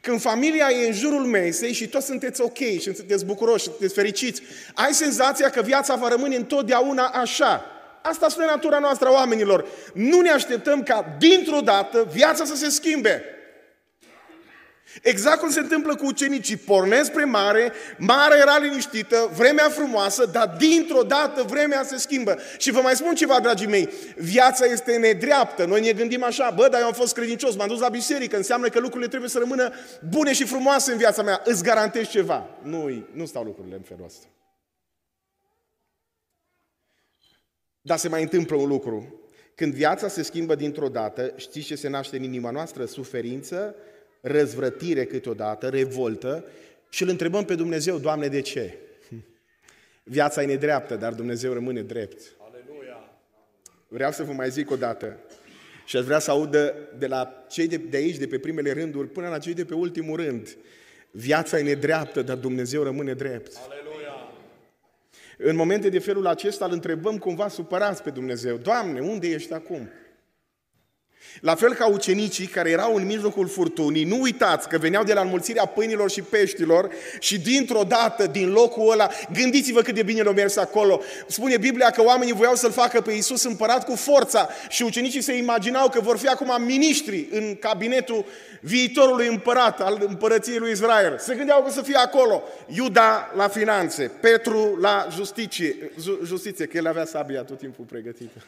Când 0.00 0.20
familia 0.20 0.70
e 0.70 0.86
în 0.86 0.92
jurul 0.92 1.24
mesei 1.24 1.72
și 1.72 1.88
toți 1.88 2.06
sunteți 2.06 2.40
ok 2.40 2.56
și 2.56 2.94
sunteți 2.94 3.24
bucuroși, 3.24 3.64
sunteți 3.64 3.94
fericiți, 3.94 4.42
ai 4.74 4.92
senzația 4.92 5.50
că 5.50 5.62
viața 5.62 5.96
va 5.96 6.08
rămâne 6.08 6.36
întotdeauna 6.36 7.06
așa. 7.06 7.72
Asta 8.08 8.28
spune 8.28 8.46
natura 8.46 8.78
noastră 8.78 9.08
a 9.08 9.12
oamenilor. 9.12 9.66
Nu 9.94 10.20
ne 10.20 10.30
așteptăm 10.30 10.82
ca 10.82 11.16
dintr-o 11.18 11.60
dată 11.60 12.08
viața 12.12 12.44
să 12.44 12.54
se 12.54 12.68
schimbe. 12.68 13.24
Exact 15.02 15.38
cum 15.38 15.50
se 15.50 15.60
întâmplă 15.60 15.94
cu 15.94 16.06
ucenicii. 16.06 16.56
Pornesc 16.56 17.04
spre 17.04 17.24
mare, 17.24 17.72
marea 17.98 18.38
era 18.38 18.58
liniștită, 18.58 19.30
vremea 19.36 19.68
frumoasă, 19.68 20.26
dar 20.26 20.54
dintr-o 20.58 21.02
dată 21.02 21.42
vremea 21.42 21.82
se 21.82 21.96
schimbă. 21.96 22.38
Și 22.58 22.70
vă 22.70 22.80
mai 22.80 22.96
spun 22.96 23.14
ceva, 23.14 23.40
dragii 23.40 23.66
mei, 23.66 23.88
viața 24.16 24.64
este 24.64 24.96
nedreaptă. 24.96 25.64
Noi 25.64 25.80
ne 25.80 25.92
gândim 25.92 26.24
așa, 26.24 26.52
bă, 26.56 26.68
dar 26.70 26.80
eu 26.80 26.86
am 26.86 26.92
fost 26.92 27.14
credincios, 27.14 27.56
m-am 27.56 27.68
dus 27.68 27.80
la 27.80 27.88
biserică, 27.88 28.36
înseamnă 28.36 28.68
că 28.68 28.78
lucrurile 28.78 29.08
trebuie 29.08 29.30
să 29.30 29.38
rămână 29.38 29.72
bune 30.10 30.32
și 30.32 30.44
frumoase 30.44 30.92
în 30.92 30.98
viața 30.98 31.22
mea. 31.22 31.40
Îți 31.44 31.62
garantez 31.62 32.08
ceva. 32.08 32.46
Nu, 32.62 33.06
nu 33.12 33.26
stau 33.26 33.42
lucrurile 33.42 33.74
în 33.74 33.82
felul 33.82 34.04
ăsta. 34.04 34.26
Dar 37.88 37.98
se 37.98 38.08
mai 38.08 38.22
întâmplă 38.22 38.56
un 38.56 38.68
lucru. 38.68 39.20
Când 39.54 39.74
viața 39.74 40.08
se 40.08 40.22
schimbă 40.22 40.54
dintr-o 40.54 40.88
dată, 40.88 41.32
știți 41.36 41.66
ce 41.66 41.74
se 41.74 41.88
naște 41.88 42.16
în 42.16 42.22
inima 42.22 42.50
noastră? 42.50 42.84
Suferință, 42.84 43.74
răzvrătire 44.20 45.04
câteodată, 45.04 45.68
revoltă 45.68 46.44
și 46.88 47.02
îl 47.02 47.08
întrebăm 47.08 47.44
pe 47.44 47.54
Dumnezeu, 47.54 47.98
Doamne, 47.98 48.26
de 48.26 48.40
ce? 48.40 48.74
Viața 50.02 50.42
e 50.42 50.46
nedreaptă, 50.46 50.96
dar 50.96 51.12
Dumnezeu 51.12 51.52
rămâne 51.52 51.82
drept. 51.82 52.20
Aleluia! 52.48 53.10
Vreau 53.88 54.12
să 54.12 54.22
vă 54.22 54.32
mai 54.32 54.50
zic 54.50 54.70
o 54.70 54.76
dată. 54.76 55.18
Și 55.86 55.96
aș 55.96 56.04
vrea 56.04 56.18
să 56.18 56.30
audă 56.30 56.74
de 56.98 57.06
la 57.06 57.44
cei 57.50 57.66
de, 57.66 57.76
de 57.76 57.96
aici, 57.96 58.16
de 58.16 58.26
pe 58.26 58.38
primele 58.38 58.72
rânduri, 58.72 59.08
până 59.08 59.28
la 59.28 59.38
cei 59.38 59.54
de 59.54 59.64
pe 59.64 59.74
ultimul 59.74 60.16
rând. 60.16 60.56
Viața 61.10 61.58
e 61.58 61.62
nedreaptă, 61.62 62.22
dar 62.22 62.36
Dumnezeu 62.36 62.82
rămâne 62.82 63.14
drept. 63.14 63.52
Aleluia! 63.68 63.87
În 65.40 65.56
momente 65.56 65.88
de 65.88 65.98
felul 65.98 66.26
acesta 66.26 66.64
îl 66.64 66.72
întrebăm 66.72 67.18
cumva 67.18 67.48
supărați 67.48 68.02
pe 68.02 68.10
Dumnezeu. 68.10 68.56
Doamne, 68.56 69.00
unde 69.00 69.28
ești 69.28 69.52
acum? 69.52 69.88
La 71.40 71.54
fel 71.54 71.74
ca 71.74 71.86
ucenicii 71.86 72.46
care 72.46 72.70
erau 72.70 72.94
în 72.94 73.06
mijlocul 73.06 73.48
furtunii, 73.48 74.04
nu 74.04 74.20
uitați 74.20 74.68
că 74.68 74.78
veneau 74.78 75.04
de 75.04 75.12
la 75.12 75.20
înmulțirea 75.20 75.64
pâinilor 75.64 76.10
și 76.10 76.22
peștilor 76.22 76.90
și 77.18 77.40
dintr-o 77.40 77.82
dată, 77.82 78.26
din 78.26 78.50
locul 78.50 78.90
ăla, 78.90 79.10
gândiți-vă 79.32 79.82
cât 79.82 79.94
de 79.94 80.02
bine 80.02 80.22
l-au 80.22 80.32
mers 80.32 80.56
acolo. 80.56 81.00
Spune 81.26 81.56
Biblia 81.56 81.90
că 81.90 82.02
oamenii 82.02 82.32
voiau 82.32 82.54
să-l 82.54 82.72
facă 82.72 83.00
pe 83.00 83.12
Iisus 83.12 83.42
împărat 83.42 83.84
cu 83.84 83.94
forța 83.94 84.48
și 84.68 84.82
ucenicii 84.82 85.20
se 85.20 85.36
imaginau 85.36 85.88
că 85.88 86.00
vor 86.00 86.18
fi 86.18 86.26
acum 86.26 86.62
miniștri 86.62 87.28
în 87.30 87.56
cabinetul 87.60 88.24
viitorului 88.60 89.26
împărat 89.26 89.80
al 89.80 90.04
împărăției 90.08 90.58
lui 90.58 90.70
Israel. 90.70 91.18
Se 91.18 91.34
gândeau 91.34 91.62
că 91.62 91.70
să 91.70 91.82
fie 91.82 91.96
acolo. 91.96 92.42
Iuda 92.66 93.32
la 93.36 93.48
finanțe, 93.48 94.10
Petru 94.20 94.78
la 94.80 95.06
justiție, 95.14 95.90
justiție 96.24 96.66
că 96.66 96.76
el 96.76 96.86
avea 96.86 97.04
sabia 97.04 97.42
tot 97.42 97.58
timpul 97.58 97.84
pregătită. 97.84 98.42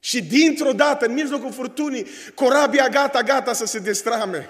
Și 0.00 0.22
dintr-o 0.22 0.72
dată, 0.72 1.06
în 1.06 1.12
mijlocul 1.12 1.52
furtunii, 1.52 2.06
corabia 2.34 2.88
gata, 2.88 3.22
gata 3.22 3.52
să 3.52 3.66
se 3.66 3.78
destrame. 3.78 4.48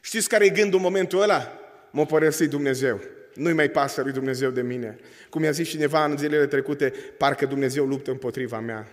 Știți 0.00 0.28
care 0.28 0.44
e 0.44 0.48
gândul 0.48 0.78
în 0.78 0.84
momentul 0.84 1.20
ăla? 1.20 1.58
Mă 1.90 2.06
părăsi 2.06 2.48
Dumnezeu. 2.48 3.00
Nu-i 3.34 3.52
mai 3.52 3.68
pasă 3.68 4.02
lui 4.02 4.12
Dumnezeu 4.12 4.50
de 4.50 4.62
mine. 4.62 4.98
Cum 5.30 5.42
i-a 5.42 5.50
zis 5.50 5.68
cineva 5.68 6.04
în 6.04 6.16
zilele 6.16 6.46
trecute, 6.46 6.90
parcă 7.18 7.46
Dumnezeu 7.46 7.86
luptă 7.86 8.10
împotriva 8.10 8.60
mea. 8.60 8.88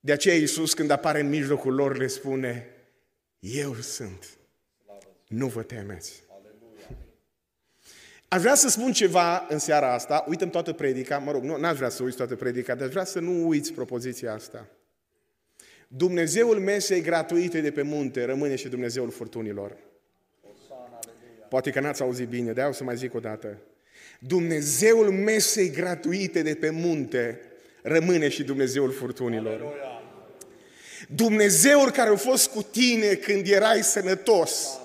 De 0.00 0.12
aceea 0.12 0.34
Iisus 0.34 0.74
când 0.74 0.90
apare 0.90 1.20
în 1.20 1.28
mijlocul 1.28 1.74
lor 1.74 1.96
le 1.96 2.06
spune, 2.06 2.68
eu 3.38 3.74
sunt. 3.74 4.28
nu 5.28 5.46
vă 5.46 5.62
temeți. 5.62 6.23
Aș 8.34 8.40
vrea 8.40 8.54
să 8.54 8.68
spun 8.68 8.92
ceva 8.92 9.46
în 9.48 9.58
seara 9.58 9.92
asta, 9.92 10.24
uităm 10.28 10.50
toată 10.50 10.72
predica, 10.72 11.18
mă 11.18 11.30
rog, 11.30 11.42
nu 11.42 11.66
aș 11.66 11.76
vrea 11.76 11.88
să 11.88 12.02
uiți 12.02 12.16
toată 12.16 12.34
predica, 12.34 12.74
dar 12.74 12.86
aș 12.86 12.92
vrea 12.92 13.04
să 13.04 13.20
nu 13.20 13.48
uiți 13.48 13.72
propoziția 13.72 14.32
asta. 14.32 14.66
Dumnezeul 15.88 16.58
mesei 16.58 17.00
gratuite 17.00 17.60
de 17.60 17.70
pe 17.70 17.82
munte 17.82 18.24
rămâne 18.24 18.56
și 18.56 18.68
Dumnezeul 18.68 19.10
furtunilor. 19.10 19.76
Poate 21.48 21.70
că 21.70 21.80
n-ați 21.80 22.02
auzit 22.02 22.28
bine, 22.28 22.52
de-aia 22.52 22.68
o 22.68 22.72
să 22.72 22.84
mai 22.84 22.96
zic 22.96 23.14
o 23.14 23.20
dată. 23.20 23.58
Dumnezeul 24.20 25.10
mesei 25.10 25.70
gratuite 25.70 26.42
de 26.42 26.54
pe 26.54 26.70
munte 26.70 27.40
rămâne 27.82 28.28
și 28.28 28.42
Dumnezeul 28.42 28.92
furtunilor. 28.92 29.74
Dumnezeul 31.08 31.90
care 31.90 32.10
a 32.10 32.16
fost 32.16 32.50
cu 32.50 32.62
tine 32.62 33.14
când 33.14 33.46
erai 33.46 33.82
sănătos 33.82 34.78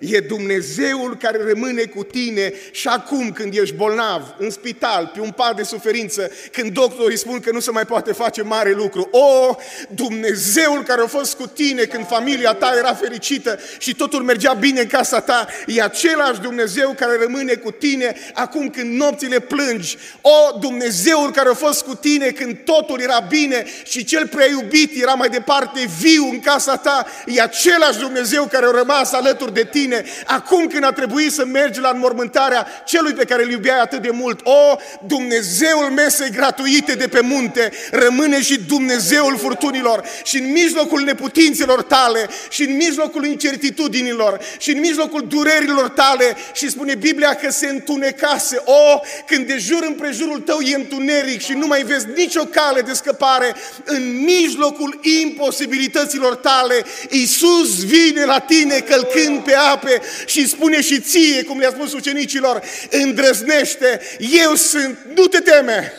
E 0.00 0.20
Dumnezeul 0.20 1.16
care 1.16 1.38
rămâne 1.46 1.82
cu 1.82 2.02
tine 2.02 2.52
și 2.70 2.88
acum 2.88 3.32
când 3.32 3.54
ești 3.54 3.74
bolnav, 3.74 4.34
în 4.38 4.50
spital, 4.50 5.10
pe 5.14 5.20
un 5.20 5.30
pat 5.30 5.56
de 5.56 5.62
suferință, 5.62 6.30
când 6.52 6.72
doctorii 6.72 7.18
spun 7.18 7.40
că 7.40 7.50
nu 7.50 7.60
se 7.60 7.70
mai 7.70 7.84
poate 7.84 8.12
face 8.12 8.42
mare 8.42 8.72
lucru. 8.72 9.08
O, 9.10 9.56
Dumnezeul 9.88 10.82
care 10.82 11.02
a 11.02 11.06
fost 11.06 11.34
cu 11.34 11.46
tine 11.46 11.82
când 11.82 12.06
familia 12.06 12.52
ta 12.52 12.74
era 12.76 12.94
fericită 12.94 13.58
și 13.78 13.94
totul 13.94 14.22
mergea 14.22 14.52
bine 14.52 14.80
în 14.80 14.86
casa 14.86 15.20
ta, 15.20 15.46
e 15.66 15.82
același 15.82 16.40
Dumnezeu 16.40 16.94
care 16.98 17.16
rămâne 17.20 17.54
cu 17.54 17.70
tine 17.70 18.16
acum 18.34 18.70
când 18.70 19.00
nopțile 19.00 19.40
plângi. 19.40 19.96
O, 20.20 20.58
Dumnezeul 20.60 21.30
care 21.30 21.48
a 21.48 21.54
fost 21.54 21.84
cu 21.84 21.94
tine 21.94 22.26
când 22.26 22.56
totul 22.64 23.00
era 23.00 23.26
bine 23.28 23.64
și 23.84 24.04
cel 24.04 24.28
prea 24.28 24.46
iubit 24.46 25.02
era 25.02 25.14
mai 25.14 25.28
departe 25.28 25.88
viu 26.00 26.28
în 26.30 26.40
casa 26.40 26.76
ta, 26.76 27.06
e 27.26 27.40
același 27.40 27.98
Dumnezeu 27.98 28.44
care 28.44 28.66
a 28.66 28.70
rămas 28.70 29.12
alături 29.12 29.54
de 29.54 29.68
tine 29.70 29.83
tine, 29.84 30.04
acum 30.26 30.66
când 30.66 30.84
a 30.84 30.92
trebuit 30.92 31.32
să 31.32 31.44
mergi 31.44 31.80
la 31.80 31.88
înmormântarea 31.88 32.66
celui 32.84 33.12
pe 33.12 33.24
care 33.24 33.42
îl 33.42 33.50
iubeai 33.50 33.80
atât 33.80 34.02
de 34.02 34.10
mult. 34.10 34.40
O, 34.44 34.76
Dumnezeul 35.06 35.90
mesei 35.90 36.30
gratuite 36.30 36.94
de 36.94 37.08
pe 37.08 37.20
munte 37.20 37.72
rămâne 37.90 38.42
și 38.42 38.60
Dumnezeul 38.60 39.38
furtunilor 39.38 40.04
și 40.24 40.38
în 40.38 40.52
mijlocul 40.52 41.00
neputințelor 41.00 41.82
tale 41.82 42.28
și 42.50 42.62
în 42.62 42.76
mijlocul 42.76 43.24
incertitudinilor 43.24 44.40
și 44.58 44.70
în 44.70 44.80
mijlocul 44.80 45.26
durerilor 45.28 45.88
tale 45.88 46.36
și 46.52 46.70
spune 46.70 46.94
Biblia 46.94 47.34
că 47.34 47.50
se 47.50 47.66
întunecase. 47.66 48.62
O, 48.64 49.00
când 49.26 49.46
de 49.46 49.56
jur 49.58 49.84
împrejurul 49.86 50.40
tău 50.40 50.60
e 50.60 50.74
întuneric 50.74 51.40
și 51.40 51.52
nu 51.52 51.66
mai 51.66 51.82
vezi 51.82 52.06
nicio 52.16 52.44
cale 52.44 52.80
de 52.80 52.92
scăpare, 52.92 53.54
în 53.84 54.24
mijlocul 54.24 55.00
imposibilităților 55.22 56.34
tale, 56.34 56.84
Iisus 57.10 57.84
vine 57.84 58.24
la 58.24 58.38
tine 58.38 58.78
călcând 58.78 59.38
pe 59.40 59.54
apă 59.54 59.73
ape 59.74 60.02
și 60.26 60.48
spune 60.48 60.80
și 60.82 61.00
ție, 61.00 61.42
cum 61.42 61.58
le-a 61.58 61.70
spus 61.70 61.92
ucenicilor, 61.92 62.62
îndrăznește, 62.90 64.00
eu 64.18 64.54
sunt, 64.54 64.98
nu 65.14 65.26
te 65.26 65.38
teme. 65.38 65.92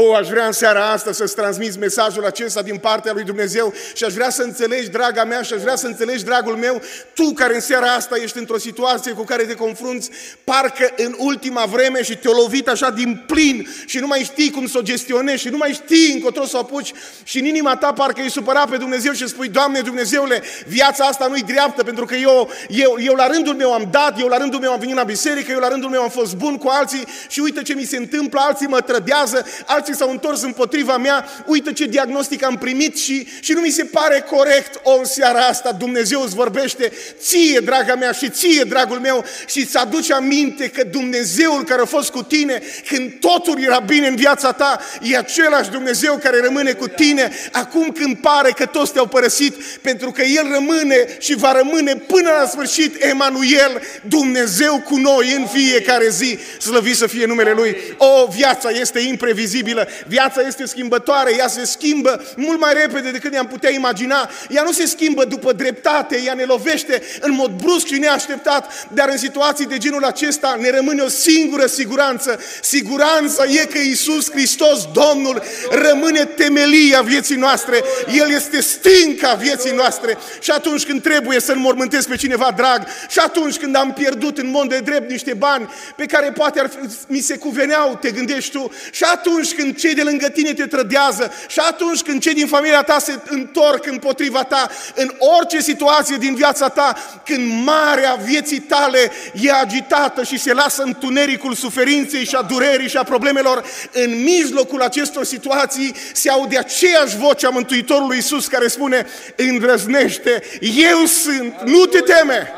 O, 0.00 0.14
aș 0.14 0.28
vrea 0.28 0.46
în 0.46 0.52
seara 0.52 0.90
asta 0.90 1.12
să-ți 1.12 1.34
transmiți 1.34 1.78
mesajul 1.78 2.24
acesta 2.24 2.62
din 2.62 2.76
partea 2.76 3.12
lui 3.12 3.24
Dumnezeu 3.24 3.72
și 3.94 4.04
aș 4.04 4.12
vrea 4.12 4.30
să 4.30 4.42
înțelegi, 4.42 4.88
draga 4.88 5.24
mea, 5.24 5.42
și 5.42 5.52
aș 5.52 5.60
vrea 5.60 5.76
să 5.76 5.86
înțelegi, 5.86 6.24
dragul 6.24 6.56
meu, 6.56 6.82
tu 7.14 7.32
care 7.32 7.54
în 7.54 7.60
seara 7.60 7.86
asta 7.86 8.16
ești 8.16 8.38
într-o 8.38 8.58
situație 8.58 9.12
cu 9.12 9.24
care 9.24 9.42
te 9.42 9.54
confrunți, 9.54 10.10
parcă 10.44 10.90
în 10.96 11.14
ultima 11.18 11.64
vreme 11.64 12.02
și 12.02 12.16
te-o 12.16 12.32
lovit 12.32 12.68
așa 12.68 12.90
din 12.90 13.24
plin 13.26 13.68
și 13.86 13.98
nu 13.98 14.06
mai 14.06 14.18
știi 14.18 14.50
cum 14.50 14.66
să 14.66 14.78
o 14.78 14.82
gestionezi 14.82 15.40
și 15.40 15.48
nu 15.48 15.56
mai 15.56 15.72
știi 15.72 16.12
încotro 16.12 16.44
să 16.44 16.56
o 16.56 16.60
apuci 16.60 16.92
și 17.22 17.38
în 17.38 17.44
inima 17.44 17.76
ta 17.76 17.92
parcă 17.92 18.20
e 18.20 18.28
supărat 18.28 18.68
pe 18.68 18.76
Dumnezeu 18.76 19.12
și 19.12 19.28
spui, 19.28 19.48
Doamne 19.48 19.80
Dumnezeule, 19.80 20.42
viața 20.66 21.04
asta 21.04 21.26
nu-i 21.26 21.42
dreaptă 21.42 21.82
pentru 21.82 22.04
că 22.04 22.14
eu, 22.14 22.50
eu, 22.68 22.96
eu 23.00 23.14
la 23.14 23.26
rândul 23.26 23.54
meu 23.54 23.72
am 23.72 23.88
dat, 23.90 24.20
eu 24.20 24.26
la 24.28 24.36
rândul 24.36 24.60
meu 24.60 24.72
am 24.72 24.78
venit 24.78 24.94
la 24.94 25.02
biserică, 25.02 25.52
eu 25.52 25.58
la 25.58 25.68
rândul 25.68 25.90
meu 25.90 26.02
am 26.02 26.10
fost 26.10 26.36
bun 26.36 26.56
cu 26.56 26.68
alții 26.68 27.04
și 27.28 27.40
uite 27.40 27.62
ce 27.62 27.74
mi 27.74 27.84
se 27.84 27.96
întâmplă, 27.96 28.40
alții 28.42 28.66
mă 28.66 28.80
trădează, 28.80 29.46
alții 29.66 29.86
s-au 29.94 30.10
întors 30.10 30.42
împotriva 30.42 30.96
mea, 30.96 31.28
uite 31.46 31.72
ce 31.72 31.84
diagnostic 31.84 32.44
am 32.44 32.56
primit 32.56 32.96
și, 32.96 33.26
și 33.40 33.52
nu 33.52 33.60
mi 33.60 33.70
se 33.70 33.84
pare 33.84 34.24
corect 34.30 34.80
o 34.82 34.98
în 34.98 35.04
seara 35.04 35.40
asta 35.40 35.72
Dumnezeu 35.72 36.22
îți 36.22 36.34
vorbește 36.34 36.92
ție, 37.20 37.60
draga 37.60 37.94
mea, 37.94 38.12
și 38.12 38.30
ție, 38.30 38.62
dragul 38.62 38.98
meu, 38.98 39.24
și 39.46 39.60
îți 39.60 39.76
aduce 39.76 40.14
aminte 40.14 40.68
că 40.68 40.84
Dumnezeul 40.84 41.64
care 41.64 41.82
a 41.82 41.84
fost 41.84 42.10
cu 42.10 42.22
tine 42.22 42.62
când 42.88 43.12
totul 43.20 43.62
era 43.62 43.78
bine 43.78 44.06
în 44.06 44.16
viața 44.16 44.52
ta, 44.52 44.80
e 45.02 45.16
același 45.16 45.70
Dumnezeu 45.70 46.18
care 46.22 46.40
rămâne 46.40 46.72
cu 46.72 46.88
tine 46.88 47.32
acum 47.52 47.88
când 47.88 48.16
pare 48.16 48.50
că 48.50 48.66
toți 48.66 48.92
te-au 48.92 49.06
părăsit, 49.06 49.54
pentru 49.82 50.10
că 50.10 50.22
El 50.22 50.46
rămâne 50.52 51.16
și 51.18 51.34
va 51.34 51.52
rămâne 51.52 51.94
până 51.94 52.30
la 52.40 52.46
sfârșit 52.46 53.04
Emanuel, 53.04 53.82
Dumnezeu 54.02 54.80
cu 54.80 54.96
noi 54.96 55.34
în 55.36 55.46
fiecare 55.46 56.08
zi, 56.08 56.38
slăvit 56.58 56.96
să 56.96 57.06
fie 57.06 57.26
numele 57.26 57.52
Lui. 57.52 57.76
O, 57.96 58.26
viața 58.36 58.70
este 58.70 58.98
imprevizibilă, 58.98 59.77
viața 60.06 60.40
este 60.46 60.66
schimbătoare, 60.66 61.34
ea 61.36 61.48
se 61.48 61.64
schimbă 61.64 62.24
mult 62.36 62.60
mai 62.60 62.72
repede 62.72 63.10
decât 63.10 63.30
ne-am 63.30 63.46
putea 63.46 63.70
imagina. 63.70 64.30
Ea 64.48 64.62
nu 64.62 64.72
se 64.72 64.86
schimbă 64.86 65.24
după 65.24 65.52
dreptate, 65.52 66.22
ea 66.24 66.34
ne 66.34 66.44
lovește 66.44 67.02
în 67.20 67.32
mod 67.32 67.50
brusc 67.50 67.86
și 67.86 67.98
neașteptat, 67.98 68.88
dar 68.92 69.08
în 69.08 69.18
situații 69.18 69.66
de 69.66 69.78
genul 69.78 70.04
acesta 70.04 70.56
ne 70.60 70.70
rămâne 70.70 71.02
o 71.02 71.08
singură 71.08 71.66
siguranță. 71.66 72.40
Siguranța 72.62 73.44
e 73.44 73.64
că 73.64 73.78
Iisus 73.78 74.30
Hristos, 74.30 74.88
Domnul, 74.92 75.42
rămâne 75.70 76.24
temelia 76.24 77.00
vieții 77.00 77.36
noastre. 77.36 77.82
El 78.14 78.30
este 78.30 78.60
stânca 78.60 79.34
vieții 79.34 79.74
noastre. 79.74 80.18
Și 80.40 80.50
atunci 80.50 80.86
când 80.86 81.02
trebuie 81.02 81.40
să 81.40 81.52
înmormântez 81.52 82.06
pe 82.06 82.16
cineva 82.16 82.52
drag, 82.56 82.86
și 83.08 83.18
atunci 83.18 83.56
când 83.56 83.76
am 83.76 83.92
pierdut 83.92 84.38
în 84.38 84.50
mod 84.50 84.68
de 84.68 84.78
drept 84.78 85.10
niște 85.10 85.34
bani 85.34 85.68
pe 85.96 86.06
care 86.06 86.32
poate 86.32 86.60
ar 86.60 86.68
fi, 86.68 86.76
mi 87.06 87.20
se 87.20 87.36
cuveneau, 87.36 87.98
te 88.00 88.10
gândești 88.10 88.50
tu, 88.50 88.72
și 88.90 89.04
atunci 89.04 89.54
când 89.58 89.76
cei 89.76 89.94
de 89.94 90.02
lângă 90.02 90.28
tine 90.28 90.52
te 90.52 90.66
trădează 90.66 91.32
și 91.48 91.58
atunci 91.58 92.02
când 92.02 92.20
cei 92.20 92.34
din 92.34 92.46
familia 92.46 92.82
ta 92.82 92.98
se 92.98 93.18
întorc 93.28 93.86
împotriva 93.86 94.44
ta, 94.44 94.70
în 94.94 95.14
orice 95.38 95.60
situație 95.60 96.16
din 96.16 96.34
viața 96.34 96.68
ta, 96.68 96.96
când 97.24 97.64
marea 97.64 98.14
vieții 98.14 98.60
tale 98.60 99.10
e 99.32 99.52
agitată 99.52 100.22
și 100.22 100.38
se 100.38 100.52
lasă 100.52 100.82
întunericul 100.82 101.54
suferinței 101.54 102.24
și 102.24 102.34
a 102.34 102.42
durerii 102.42 102.88
și 102.88 102.96
a 102.96 103.02
problemelor, 103.02 103.64
în 103.92 104.22
mijlocul 104.22 104.82
acestor 104.82 105.24
situații 105.24 105.94
se 106.12 106.30
aude 106.30 106.58
aceeași 106.58 107.16
voce 107.16 107.46
a 107.46 107.50
Mântuitorului 107.50 108.16
Iisus 108.16 108.46
care 108.46 108.68
spune, 108.68 109.06
îndrăznește, 109.36 110.42
eu 110.60 111.04
sunt, 111.04 111.60
nu 111.64 111.84
te 111.84 111.98
teme. 111.98 112.52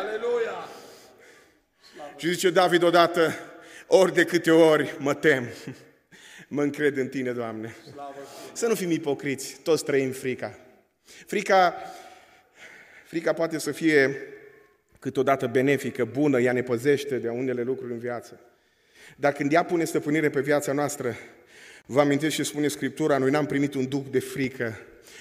Și 2.17 2.29
zice 2.29 2.51
David 2.51 2.83
odată, 2.83 3.35
ori 3.87 4.15
de 4.15 4.25
câte 4.25 4.51
ori 4.51 4.95
mă 4.99 5.15
tem, 5.15 5.45
Mă 6.53 6.63
încred 6.63 6.97
în 6.97 7.09
Tine, 7.09 7.33
Doamne. 7.33 7.77
Să 8.53 8.67
nu 8.67 8.75
fim 8.75 8.91
ipocriți, 8.91 9.57
toți 9.63 9.85
trăim 9.85 10.11
frica. 10.11 10.59
Frica, 11.27 11.75
frica 13.05 13.33
poate 13.33 13.59
să 13.59 13.73
fie 13.73 14.17
câteodată 14.99 15.47
benefică, 15.47 16.05
bună, 16.05 16.41
ea 16.41 16.53
ne 16.53 16.63
păzește 16.63 17.17
de 17.17 17.29
unele 17.29 17.63
lucruri 17.63 17.93
în 17.93 17.99
viață. 17.99 18.41
Dar 19.17 19.33
când 19.33 19.53
ea 19.53 19.65
pune 19.65 19.85
stăpânire 19.85 20.31
pe 20.31 20.41
viața 20.41 20.73
noastră, 20.73 21.17
vă 21.87 22.01
amintesc 22.01 22.35
și 22.35 22.45
spune 22.45 22.69
Scriptura, 22.69 23.19
noi 23.19 23.31
n-am 23.31 23.47
primit 23.47 23.75
un 23.75 23.89
duc 23.89 24.11
de 24.11 24.21
frică, 24.21 24.79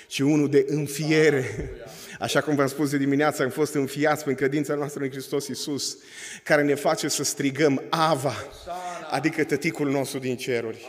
ci 0.07 0.19
unul 0.19 0.49
de 0.49 0.65
înfiere. 0.67 1.45
Așa 2.19 2.41
cum 2.41 2.55
v-am 2.55 2.67
spus 2.67 2.89
de 2.89 2.97
dimineață, 2.97 3.43
am 3.43 3.49
fost 3.49 3.73
înfiați 3.73 4.23
prin 4.23 4.35
credința 4.35 4.73
noastră 4.75 5.03
în 5.03 5.09
Hristos 5.09 5.47
Iisus, 5.47 5.97
care 6.43 6.63
ne 6.63 6.75
face 6.75 7.07
să 7.07 7.23
strigăm 7.23 7.83
Ava, 7.89 8.35
adică 9.09 9.43
tăticul 9.43 9.89
nostru 9.89 10.19
din 10.19 10.37
ceruri. 10.37 10.87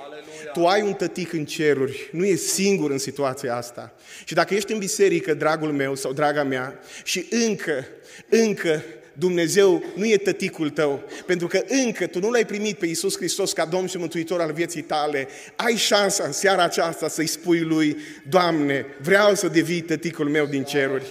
Tu 0.52 0.66
ai 0.66 0.82
un 0.82 0.92
tătic 0.92 1.32
în 1.32 1.44
ceruri, 1.44 2.08
nu 2.12 2.24
e 2.24 2.34
singur 2.34 2.90
în 2.90 2.98
situația 2.98 3.56
asta. 3.56 3.94
Și 4.24 4.34
dacă 4.34 4.54
ești 4.54 4.72
în 4.72 4.78
biserică, 4.78 5.34
dragul 5.34 5.72
meu 5.72 5.94
sau 5.94 6.12
draga 6.12 6.42
mea, 6.42 6.80
și 7.04 7.26
încă, 7.30 7.84
încă 8.28 8.82
Dumnezeu 9.12 9.84
nu 9.94 10.06
e 10.06 10.16
tăticul 10.16 10.70
tău, 10.70 11.02
pentru 11.26 11.46
că 11.46 11.62
încă 11.68 12.06
tu 12.06 12.18
nu 12.18 12.30
l-ai 12.30 12.46
primit 12.46 12.78
pe 12.78 12.86
Iisus 12.86 13.16
Hristos 13.16 13.52
ca 13.52 13.64
Domn 13.64 13.86
și 13.86 13.96
Mântuitor 13.96 14.40
al 14.40 14.52
vieții 14.52 14.82
tale, 14.82 15.28
ai 15.56 15.76
șansa 15.76 16.24
în 16.24 16.32
seara 16.32 16.62
aceasta 16.62 17.08
să-i 17.08 17.26
spui 17.26 17.60
lui, 17.60 17.96
Doamne, 18.28 18.86
vreau 19.02 19.34
să 19.34 19.48
devii 19.48 19.80
tăticul 19.80 20.28
meu 20.28 20.46
din 20.46 20.62
ceruri. 20.62 21.04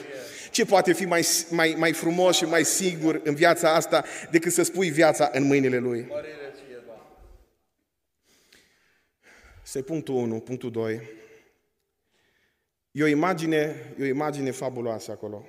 Ce 0.51 0.65
poate 0.65 0.93
fi 0.93 1.05
mai, 1.05 1.27
mai, 1.49 1.75
mai 1.77 1.91
frumos 1.91 2.35
și 2.35 2.43
mai 2.43 2.65
sigur 2.65 3.21
în 3.23 3.35
viața 3.35 3.73
asta 3.73 4.03
decât 4.31 4.51
să 4.51 4.63
spui 4.63 4.89
viața 4.89 5.29
în 5.33 5.43
mâinile 5.43 5.77
Lui? 5.77 6.07
Este 9.69 9.81
punctul 9.81 10.15
1, 10.15 10.39
punctul 10.39 10.71
2. 10.71 11.01
E 12.91 13.03
o 13.03 13.07
imagine, 13.07 13.93
e 13.99 14.03
o 14.03 14.05
imagine 14.05 14.51
fabuloasă 14.51 15.11
acolo. 15.11 15.45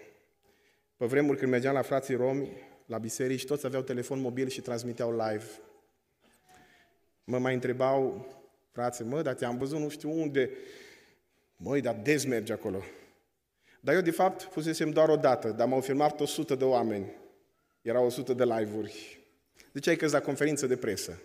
Pe 0.96 1.06
vremuri 1.06 1.38
când 1.38 1.50
mergeam 1.50 1.74
la 1.74 1.82
frații 1.82 2.14
romi, 2.14 2.48
la 2.86 2.98
biserici, 2.98 3.46
toți 3.46 3.66
aveau 3.66 3.82
telefon 3.82 4.20
mobil 4.20 4.48
și 4.48 4.60
transmiteau 4.60 5.10
live. 5.10 5.44
Mă 7.24 7.38
mai 7.38 7.54
întrebau, 7.54 8.26
frate, 8.70 9.04
mă, 9.04 9.22
dar 9.22 9.34
te-am 9.34 9.58
văzut 9.58 9.78
nu 9.78 9.88
știu 9.88 10.10
unde. 10.20 10.50
Măi, 11.56 11.80
dar 11.80 11.94
des 11.94 12.24
mergi 12.24 12.52
acolo. 12.52 12.82
Dar 13.80 13.94
eu, 13.94 14.00
de 14.00 14.10
fapt, 14.10 14.42
fusesem 14.42 14.90
doar 14.90 15.08
o 15.08 15.16
dată, 15.16 15.50
dar 15.50 15.68
m-au 15.68 15.80
filmat 15.80 16.20
100 16.20 16.54
de 16.54 16.64
oameni. 16.64 17.12
Erau 17.82 18.06
100 18.06 18.32
de 18.32 18.44
live-uri. 18.44 19.20
Ziceai 19.72 19.96
că 19.96 20.08
la 20.10 20.20
conferință 20.20 20.66
de 20.66 20.76
presă. 20.76 21.20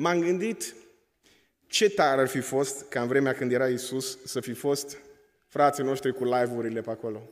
M-am 0.00 0.20
gândit 0.20 0.74
ce 1.66 1.90
tare 1.90 2.20
ar 2.20 2.28
fi 2.28 2.40
fost 2.40 2.88
ca 2.88 3.00
în 3.00 3.08
vremea 3.08 3.34
când 3.34 3.52
era 3.52 3.68
Isus 3.68 4.18
să 4.24 4.40
fi 4.40 4.52
fost 4.52 4.96
frații 5.46 5.84
noștri 5.84 6.14
cu 6.14 6.24
live-urile 6.24 6.80
pe 6.80 6.90
acolo. 6.90 7.22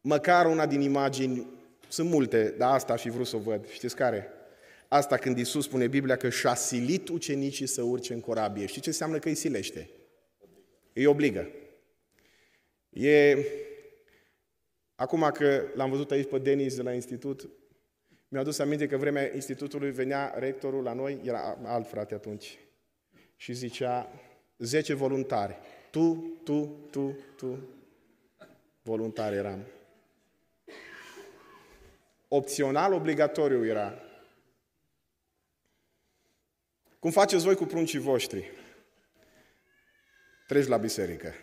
Măcar 0.00 0.46
una 0.46 0.66
din 0.66 0.80
imagini, 0.80 1.46
sunt 1.88 2.10
multe, 2.10 2.54
dar 2.58 2.74
asta 2.74 2.92
aș 2.92 3.00
fi 3.00 3.10
vrut 3.10 3.26
să 3.26 3.36
o 3.36 3.38
văd. 3.38 3.68
Știți 3.68 3.96
care? 3.96 4.30
Asta 4.88 5.16
când 5.16 5.38
Isus 5.38 5.64
spune 5.64 5.86
Biblia 5.86 6.16
că 6.16 6.28
și-a 6.28 6.54
silit 6.54 7.08
ucenicii 7.08 7.66
să 7.66 7.82
urce 7.82 8.12
în 8.12 8.20
corabie. 8.20 8.66
Știți 8.66 8.82
ce 8.82 8.88
înseamnă 8.88 9.18
că 9.18 9.28
îi 9.28 9.34
silește? 9.34 9.90
Îi 10.92 11.06
obligă. 11.06 11.50
E... 12.90 13.38
Acum 14.94 15.30
că 15.32 15.62
l-am 15.74 15.90
văzut 15.90 16.10
aici 16.10 16.28
pe 16.28 16.38
Denis 16.38 16.76
de 16.76 16.82
la 16.82 16.92
institut, 16.92 17.48
mi-a 18.28 18.40
adus 18.40 18.58
aminte 18.58 18.86
că 18.86 18.96
vremea 18.96 19.34
institutului 19.34 19.90
venea 19.90 20.34
rectorul 20.36 20.82
la 20.82 20.92
noi, 20.92 21.20
era 21.24 21.58
alt 21.64 21.88
frate 21.88 22.14
atunci, 22.14 22.58
și 23.36 23.52
zicea 23.52 24.08
10 24.58 24.94
voluntari. 24.94 25.58
Tu, 25.90 26.32
tu, 26.44 26.76
tu, 26.90 27.16
tu. 27.36 27.68
Voluntari 28.82 29.34
eram. 29.34 29.66
Opțional, 32.28 32.92
obligatoriu 32.92 33.66
era. 33.66 33.98
Cum 36.98 37.10
faceți 37.10 37.44
voi 37.44 37.54
cu 37.54 37.64
pruncii 37.64 37.98
voștri? 37.98 38.50
Treci 40.46 40.66
la 40.66 40.76
biserică. 40.76 41.34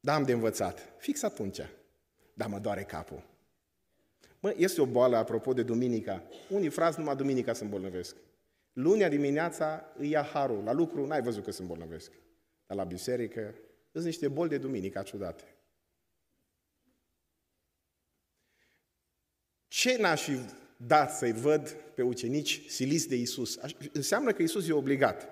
Da, 0.00 0.14
am 0.14 0.22
de 0.22 0.32
învățat. 0.32 0.92
Fix 0.98 1.22
atunci. 1.22 1.60
Da, 2.34 2.46
mă 2.46 2.58
doare 2.58 2.82
capul. 2.82 3.31
Mă, 4.42 4.54
este 4.56 4.80
o 4.80 4.86
boală, 4.86 5.16
apropo 5.16 5.52
de 5.52 5.62
duminica. 5.62 6.22
Unii 6.48 6.68
frați 6.68 6.98
numai 6.98 7.16
duminica 7.16 7.52
se 7.52 7.64
îmbolnăvesc. 7.64 8.16
Lunea 8.72 9.08
dimineața 9.08 9.92
îi 9.96 10.10
ia 10.10 10.22
harul. 10.22 10.64
La 10.64 10.72
lucru 10.72 11.06
n-ai 11.06 11.22
văzut 11.22 11.44
că 11.44 11.50
se 11.50 11.62
îmbolnăvesc. 11.62 12.12
Dar 12.66 12.76
la 12.76 12.84
biserică 12.84 13.54
sunt 13.92 14.04
niște 14.04 14.28
boli 14.28 14.48
de 14.48 14.58
duminica 14.58 15.02
ciudate. 15.02 15.56
Ce 19.68 19.96
n-aș 19.96 20.22
fi 20.22 20.38
dat 20.76 21.12
să-i 21.12 21.32
văd 21.32 21.70
pe 21.70 22.02
ucenici 22.02 22.64
siliți 22.68 23.08
de 23.08 23.16
Isus? 23.16 23.58
Înseamnă 23.92 24.32
că 24.32 24.42
Isus 24.42 24.68
e 24.68 24.72
obligat. 24.72 25.28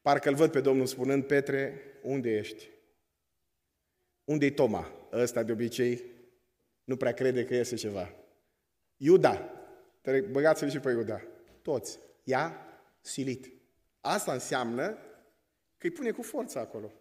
Parcă 0.00 0.28
îl 0.28 0.34
văd 0.34 0.50
pe 0.50 0.60
Domnul 0.60 0.86
spunând, 0.86 1.24
Petre, 1.24 1.80
unde 2.02 2.30
ești? 2.36 2.68
Unde-i 4.24 4.52
Toma? 4.52 4.92
Ăsta 5.12 5.42
de 5.42 5.52
obicei 5.52 6.16
nu 6.88 6.96
prea 6.96 7.12
crede 7.12 7.44
că 7.44 7.54
este 7.54 7.74
ceva. 7.74 8.14
Iuda, 8.96 9.50
băgați-l 10.30 10.70
și 10.70 10.78
pe 10.78 10.90
Iuda. 10.90 11.22
Toți. 11.62 11.98
Ia 12.24 12.66
silit. 13.00 13.52
Asta 14.00 14.32
înseamnă 14.32 14.88
că 15.78 15.86
îi 15.86 15.90
pune 15.90 16.10
cu 16.10 16.22
forța 16.22 16.60
acolo. 16.60 16.92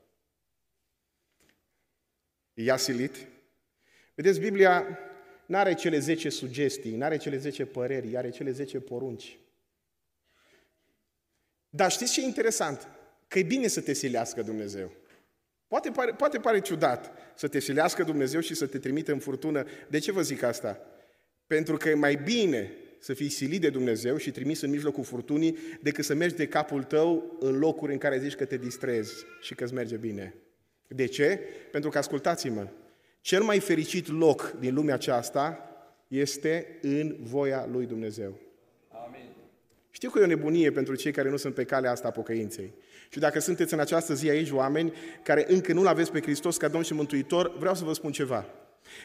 Ia 2.54 2.78
silit. 2.78 3.28
Vedeți, 4.15 4.39
Biblia 4.39 5.00
nu 5.45 5.58
are 5.58 5.73
cele 5.73 6.00
10 6.00 6.30
sugestii, 6.30 6.95
nu 6.95 7.04
are 7.04 7.17
cele 7.17 7.38
10 7.38 7.65
păreri, 7.65 8.17
are 8.17 8.30
cele 8.30 8.52
10 8.52 8.80
porunci. 8.80 9.39
Dar 11.69 11.91
știți 11.91 12.13
ce 12.13 12.21
e 12.21 12.26
interesant? 12.26 12.88
Că 13.28 13.39
e 13.39 13.43
bine 13.43 13.67
să 13.67 13.82
te 13.82 13.93
silească 13.93 14.41
Dumnezeu. 14.41 14.91
Poate 15.67 15.91
pare, 15.91 16.12
poate 16.12 16.39
pare 16.39 16.62
ciudat 16.62 17.12
să 17.36 17.47
te 17.47 17.60
silească 17.60 18.03
Dumnezeu 18.03 18.39
și 18.39 18.56
să 18.56 18.65
te 18.65 18.80
trimite 18.80 19.12
în 19.12 19.19
furtună. 19.19 19.65
De 19.88 19.99
ce 19.99 20.12
vă 20.12 20.21
zic 20.21 20.43
asta? 20.43 20.80
Pentru 21.47 21.77
că 21.77 21.89
e 21.89 21.93
mai 21.93 22.15
bine 22.15 22.71
să 22.99 23.13
fii 23.13 23.30
silit 23.30 23.62
de 23.62 23.69
Dumnezeu 23.69 24.17
și 24.17 24.32
trimis 24.32 24.62
în 24.62 24.69
mijlocul 24.69 25.03
furtunii 25.03 25.58
decât 25.82 26.06
să 26.06 26.13
mergi 26.13 26.36
de 26.36 26.47
capul 26.47 26.84
tău 26.84 27.38
în 27.39 27.58
locuri 27.58 27.91
în 27.91 27.97
care 27.97 28.19
zici 28.19 28.36
că 28.36 28.45
te 28.45 28.58
distrezi 28.58 29.25
și 29.41 29.56
că 29.56 29.63
îți 29.63 29.73
merge 29.73 29.95
bine. 29.95 30.34
De 30.88 31.06
ce? 31.06 31.39
Pentru 31.71 31.89
că, 31.89 31.97
ascultați-mă, 31.97 32.67
cel 33.21 33.43
mai 33.43 33.60
fericit 33.60 34.08
loc 34.08 34.56
din 34.60 34.73
lumea 34.73 34.93
aceasta 34.93 35.60
este 36.08 36.77
în 36.82 37.15
voia 37.19 37.67
lui 37.71 37.86
Dumnezeu. 37.86 38.39
Amin. 39.06 39.30
Știu 39.89 40.10
că 40.10 40.19
e 40.19 40.23
o 40.23 40.27
nebunie 40.27 40.71
pentru 40.71 40.95
cei 40.95 41.12
care 41.12 41.30
nu 41.30 41.38
sunt 41.38 41.53
pe 41.53 41.63
calea 41.63 41.91
asta 41.91 42.08
a 42.08 42.12
pocăinței. 42.12 42.73
Și 43.10 43.20
dacă 43.20 43.39
sunteți 43.39 43.74
în 43.74 43.80
această 43.80 44.13
zi 44.13 44.30
aici 44.30 44.52
oameni 44.52 44.93
care 45.24 45.46
încă 45.48 45.74
nu-L 45.74 45.88
aveți 45.88 46.12
pe 46.12 46.22
Hristos 46.22 46.58
ca 46.58 46.67
Domn 46.67 46.84
și 46.84 46.93
Mântuitor, 46.93 47.58
vreau 47.58 47.76
să 47.76 47.84
vă 47.84 47.93
spun 47.93 48.12
ceva. 48.12 48.46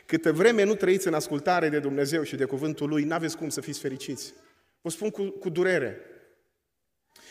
Câtă 0.07 0.33
vreme 0.33 0.63
nu 0.63 0.75
trăiți 0.75 1.07
în 1.07 1.15
ascultare 1.15 1.69
de 1.69 1.79
Dumnezeu 1.79 2.23
și 2.23 2.37
de 2.37 2.45
cuvântul 2.45 2.89
Lui, 2.89 3.05
n-aveți 3.05 3.37
cum 3.37 3.49
să 3.49 3.61
fiți 3.61 3.81
fericiți. 3.81 4.33
Vă 4.81 4.91
spun 4.91 5.11
cu, 5.11 5.23
cu 5.23 5.49
durere. 5.49 6.01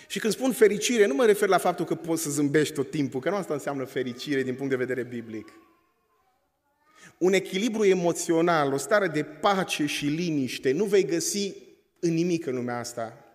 Și 0.08 0.20
când 0.20 0.34
spun 0.34 0.52
fericire, 0.52 1.06
nu 1.06 1.14
mă 1.14 1.26
refer 1.26 1.48
la 1.48 1.58
faptul 1.58 1.86
că 1.86 1.96
poți 1.96 2.22
să 2.22 2.30
zâmbești 2.30 2.74
tot 2.74 2.90
timpul, 2.90 3.20
că 3.20 3.30
nu 3.30 3.36
asta 3.36 3.54
înseamnă 3.54 3.84
fericire 3.84 4.44
din 4.44 4.56
punct 4.56 4.70
de 4.70 4.76
vedere 4.76 5.04
biblic. 5.04 5.48
Un 7.18 7.34
echilibru 7.34 7.84
emoțional, 7.84 8.74
o 8.74 8.78
stare 8.78 9.08
de 9.08 9.24
pace 9.24 9.86
și 9.86 10.06
liniște, 10.06 10.72
nu 10.72 10.86
vei 10.86 11.06
găsi 11.06 11.54
în 12.00 12.14
nimic 12.14 12.46
în 12.46 12.56
lumea 12.56 12.78
asta, 12.78 13.26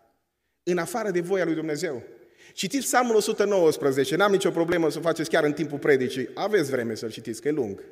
în 0.63 0.79
afară 0.79 1.11
de 1.11 1.21
voia 1.21 1.45
lui 1.45 1.55
Dumnezeu. 1.55 2.03
Citiți 2.57 2.87
Psalmul 2.87 3.15
119, 3.15 4.17
n-am 4.17 4.33
nicio 4.33 4.51
problemă 4.51 4.91
să 4.91 4.99
o 4.99 5.01
faceți 5.01 5.31
chiar 5.31 5.45
în 5.45 5.53
timpul 5.53 5.79
predicii. 5.79 6.29
Aveți 6.35 6.71
vreme 6.71 6.95
să-l 6.95 7.11
citiți, 7.11 7.41
că 7.41 7.49
e 7.49 7.51
lung. 7.51 7.83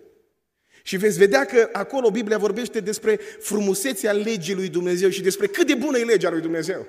Și 0.82 0.96
veți 0.96 1.18
vedea 1.18 1.44
că 1.44 1.68
acolo 1.72 2.10
Biblia 2.10 2.38
vorbește 2.38 2.80
despre 2.80 3.16
frumusețea 3.40 4.12
legii 4.12 4.54
lui 4.54 4.68
Dumnezeu 4.68 5.08
și 5.08 5.22
despre 5.22 5.46
cât 5.46 5.66
de 5.66 5.74
bună 5.74 5.98
e 5.98 6.04
legea 6.04 6.30
lui 6.30 6.40
Dumnezeu. 6.40 6.86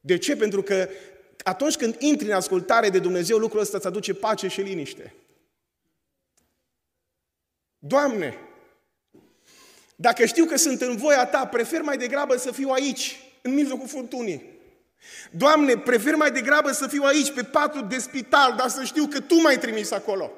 De 0.00 0.18
ce? 0.18 0.36
Pentru 0.36 0.62
că 0.62 0.88
atunci 1.42 1.76
când 1.76 1.96
intri 1.98 2.26
în 2.26 2.32
ascultare 2.32 2.88
de 2.88 2.98
Dumnezeu, 2.98 3.38
lucrul 3.38 3.60
ăsta 3.60 3.76
îți 3.76 3.86
aduce 3.86 4.14
pace 4.14 4.48
și 4.48 4.60
liniște. 4.60 5.14
Doamne, 7.78 8.38
dacă 9.96 10.24
știu 10.24 10.44
că 10.44 10.56
sunt 10.56 10.80
în 10.80 10.96
voia 10.96 11.26
Ta, 11.26 11.46
prefer 11.46 11.80
mai 11.80 11.96
degrabă 11.96 12.36
să 12.36 12.52
fiu 12.52 12.68
aici, 12.68 13.20
în 13.42 13.54
mijlocul 13.54 13.88
furtunii. 13.88 14.57
Doamne, 15.30 15.76
prefer 15.76 16.14
mai 16.14 16.30
degrabă 16.30 16.72
să 16.72 16.86
fiu 16.86 17.02
aici 17.02 17.32
pe 17.32 17.42
patul 17.42 17.86
de 17.88 17.98
spital, 17.98 18.54
dar 18.56 18.68
să 18.68 18.84
știu 18.84 19.06
că 19.06 19.20
Tu 19.20 19.40
m-ai 19.40 19.58
trimis 19.58 19.90
acolo. 19.90 20.32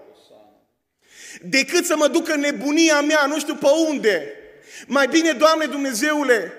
Decât 1.42 1.84
să 1.84 1.96
mă 1.96 2.08
duc 2.08 2.28
în 2.28 2.40
nebunia 2.40 3.00
mea, 3.00 3.26
nu 3.26 3.38
știu 3.38 3.54
pe 3.54 3.66
unde. 3.88 4.32
Mai 4.86 5.06
bine, 5.06 5.32
Doamne 5.32 5.66
Dumnezeule, 5.66 6.52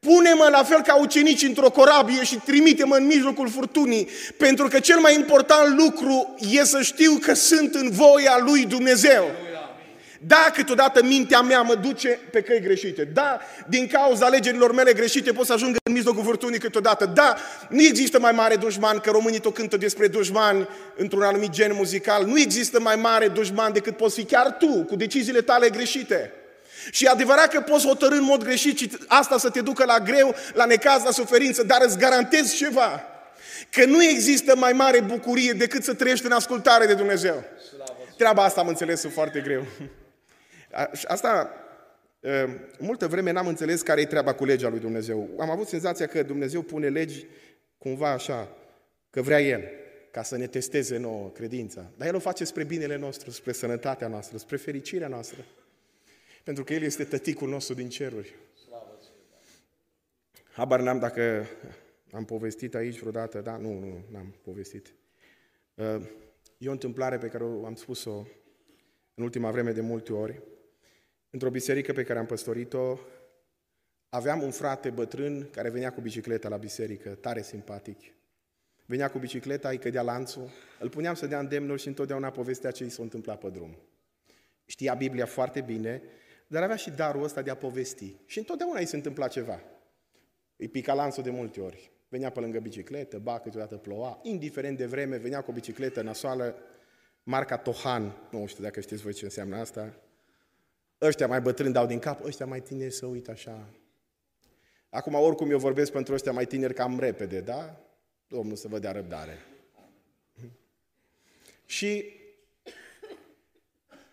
Pune-mă 0.00 0.48
la 0.50 0.62
fel 0.62 0.82
ca 0.82 0.96
ucenici 0.96 1.42
într-o 1.42 1.70
corabie 1.70 2.24
și 2.24 2.36
trimite-mă 2.36 2.96
în 2.96 3.06
mijlocul 3.06 3.48
furtunii, 3.48 4.08
pentru 4.36 4.68
că 4.68 4.80
cel 4.80 4.98
mai 4.98 5.14
important 5.14 5.78
lucru 5.78 6.36
e 6.50 6.64
să 6.64 6.82
știu 6.82 7.18
că 7.20 7.34
sunt 7.34 7.74
în 7.74 7.90
voia 7.90 8.38
lui 8.44 8.64
Dumnezeu. 8.66 9.30
Da, 10.26 10.50
câteodată 10.54 11.02
mintea 11.02 11.40
mea 11.40 11.62
mă 11.62 11.74
duce 11.74 12.18
pe 12.30 12.42
căi 12.42 12.60
greșite. 12.60 13.04
Da, 13.04 13.40
din 13.66 13.86
cauza 13.86 14.26
alegerilor 14.26 14.72
mele 14.72 14.92
greșite 14.92 15.32
pot 15.32 15.46
să 15.46 15.52
ajung 15.52 15.76
în 15.82 15.92
mijlocul 15.92 16.24
furtunii 16.24 16.58
câteodată. 16.58 17.06
Da, 17.06 17.36
nu 17.68 17.82
există 17.82 18.18
mai 18.18 18.32
mare 18.32 18.56
dușman, 18.56 18.98
că 18.98 19.10
românii 19.10 19.40
tot 19.40 19.54
cântă 19.54 19.76
despre 19.76 20.06
dușmani 20.06 20.68
într-un 20.96 21.22
anumit 21.22 21.50
gen 21.50 21.74
muzical. 21.74 22.24
Nu 22.24 22.38
există 22.38 22.80
mai 22.80 22.96
mare 22.96 23.28
dușman 23.28 23.72
decât 23.72 23.96
poți 23.96 24.14
fi 24.14 24.24
chiar 24.24 24.56
tu, 24.58 24.84
cu 24.84 24.96
deciziile 24.96 25.40
tale 25.40 25.68
greșite. 25.68 26.32
Și 26.90 27.04
e 27.04 27.08
adevărat 27.08 27.52
că 27.52 27.60
poți 27.60 27.86
hotărâ 27.86 28.14
în 28.14 28.24
mod 28.24 28.44
greșit 28.44 28.78
și 28.78 28.90
asta 29.06 29.38
să 29.38 29.50
te 29.50 29.60
ducă 29.60 29.84
la 29.84 29.98
greu, 29.98 30.34
la 30.52 30.64
necaz, 30.64 31.04
la 31.04 31.10
suferință, 31.10 31.62
dar 31.62 31.78
îți 31.84 31.98
garantez 31.98 32.54
ceva. 32.54 33.02
Că 33.70 33.84
nu 33.84 34.04
există 34.04 34.56
mai 34.56 34.72
mare 34.72 35.00
bucurie 35.00 35.52
decât 35.52 35.84
să 35.84 35.94
trăiești 35.94 36.26
în 36.26 36.32
ascultare 36.32 36.86
de 36.86 36.94
Dumnezeu. 36.94 37.44
Treaba 38.16 38.44
asta 38.44 38.60
am 38.60 38.68
înțeles 38.68 39.06
foarte 39.12 39.40
greu. 39.40 39.66
Asta, 41.06 41.50
multă 42.78 43.06
vreme 43.06 43.30
n-am 43.30 43.46
înțeles 43.46 43.82
care 43.82 44.00
e 44.00 44.06
treaba 44.06 44.34
cu 44.34 44.44
legea 44.44 44.68
lui 44.68 44.78
Dumnezeu. 44.78 45.30
Am 45.38 45.50
avut 45.50 45.66
senzația 45.66 46.06
că 46.06 46.22
Dumnezeu 46.22 46.62
pune 46.62 46.88
legi 46.88 47.26
cumva 47.78 48.10
așa, 48.10 48.56
că 49.10 49.22
vrea 49.22 49.40
El, 49.40 49.62
ca 50.10 50.22
să 50.22 50.36
ne 50.36 50.46
testeze 50.46 50.96
nouă 50.96 51.28
credința. 51.28 51.90
Dar 51.96 52.08
El 52.08 52.14
o 52.14 52.18
face 52.18 52.44
spre 52.44 52.64
binele 52.64 52.96
nostru, 52.96 53.30
spre 53.30 53.52
sănătatea 53.52 54.08
noastră, 54.08 54.38
spre 54.38 54.56
fericirea 54.56 55.08
noastră. 55.08 55.44
Pentru 56.44 56.64
că 56.64 56.74
El 56.74 56.82
este 56.82 57.04
tăticul 57.04 57.48
nostru 57.48 57.74
din 57.74 57.88
ceruri. 57.88 58.34
Habar 60.52 60.80
n-am 60.80 60.98
dacă 60.98 61.46
am 62.12 62.24
povestit 62.24 62.74
aici 62.74 62.98
vreodată, 62.98 63.40
da? 63.40 63.56
Nu, 63.56 63.78
nu, 63.78 64.04
n-am 64.10 64.34
povestit. 64.42 64.94
E 66.58 66.68
o 66.68 66.72
întâmplare 66.72 67.18
pe 67.18 67.26
care 67.26 67.44
am 67.44 67.74
spus-o 67.74 68.26
în 69.14 69.24
ultima 69.24 69.50
vreme 69.50 69.72
de 69.72 69.80
multe 69.80 70.12
ori. 70.12 70.42
Într-o 71.30 71.50
biserică 71.50 71.92
pe 71.92 72.02
care 72.02 72.18
am 72.18 72.26
păstorit-o, 72.26 72.98
aveam 74.08 74.42
un 74.42 74.50
frate 74.50 74.90
bătrân 74.90 75.48
care 75.50 75.70
venea 75.70 75.92
cu 75.92 76.00
bicicleta 76.00 76.48
la 76.48 76.56
biserică, 76.56 77.14
tare 77.14 77.42
simpatic. 77.42 77.98
venea 78.86 79.10
cu 79.10 79.18
bicicleta, 79.18 79.68
îi 79.68 79.78
cădea 79.78 80.02
lanțul, 80.02 80.50
îl 80.80 80.88
puneam 80.88 81.14
să 81.14 81.26
dea 81.26 81.38
îndemnuri 81.38 81.80
și 81.80 81.88
întotdeauna 81.88 82.30
povestea 82.30 82.70
ce 82.70 82.84
i 82.84 82.88
s-a 82.88 83.02
întâmplat 83.02 83.38
pe 83.38 83.48
drum. 83.48 83.78
Știa 84.64 84.94
Biblia 84.94 85.26
foarte 85.26 85.60
bine, 85.60 86.02
dar 86.46 86.62
avea 86.62 86.76
și 86.76 86.90
darul 86.90 87.22
ăsta 87.22 87.42
de 87.42 87.50
a 87.50 87.56
povesti. 87.56 88.16
Și 88.26 88.38
întotdeauna 88.38 88.78
îi 88.78 88.86
se 88.86 88.96
întâmpla 88.96 89.28
ceva. 89.28 89.62
Îi 90.56 90.68
pica 90.68 90.94
lanțul 90.94 91.22
de 91.22 91.30
multe 91.30 91.60
ori. 91.60 91.90
Venea 92.08 92.30
pe 92.30 92.40
lângă 92.40 92.58
bicicletă, 92.58 93.18
ba, 93.18 93.38
câteodată 93.38 93.76
ploua, 93.76 94.20
indiferent 94.22 94.76
de 94.76 94.86
vreme, 94.86 95.16
venea 95.16 95.42
cu 95.42 95.50
o 95.50 95.54
bicicletă 95.54 96.02
nasoală, 96.02 96.56
marca 97.22 97.56
Tohan, 97.56 98.28
nu 98.30 98.46
știu 98.46 98.62
dacă 98.62 98.80
știți 98.80 99.02
voi 99.02 99.12
ce 99.12 99.24
înseamnă 99.24 99.56
asta, 99.56 99.94
ăștia 101.00 101.26
mai 101.26 101.40
bătrâni 101.40 101.72
dau 101.72 101.86
din 101.86 101.98
cap, 101.98 102.24
ăștia 102.24 102.46
mai 102.46 102.60
tineri 102.60 102.92
să 102.92 103.06
uită 103.06 103.30
așa. 103.30 103.68
Acum, 104.90 105.14
oricum 105.14 105.50
eu 105.50 105.58
vorbesc 105.58 105.92
pentru 105.92 106.14
ăștia 106.14 106.32
mai 106.32 106.46
tineri 106.46 106.74
cam 106.74 106.98
repede, 106.98 107.40
da? 107.40 107.80
Domnul 108.26 108.56
să 108.56 108.68
vă 108.68 108.78
dea 108.78 108.92
răbdare. 108.92 109.38
Și 111.64 112.12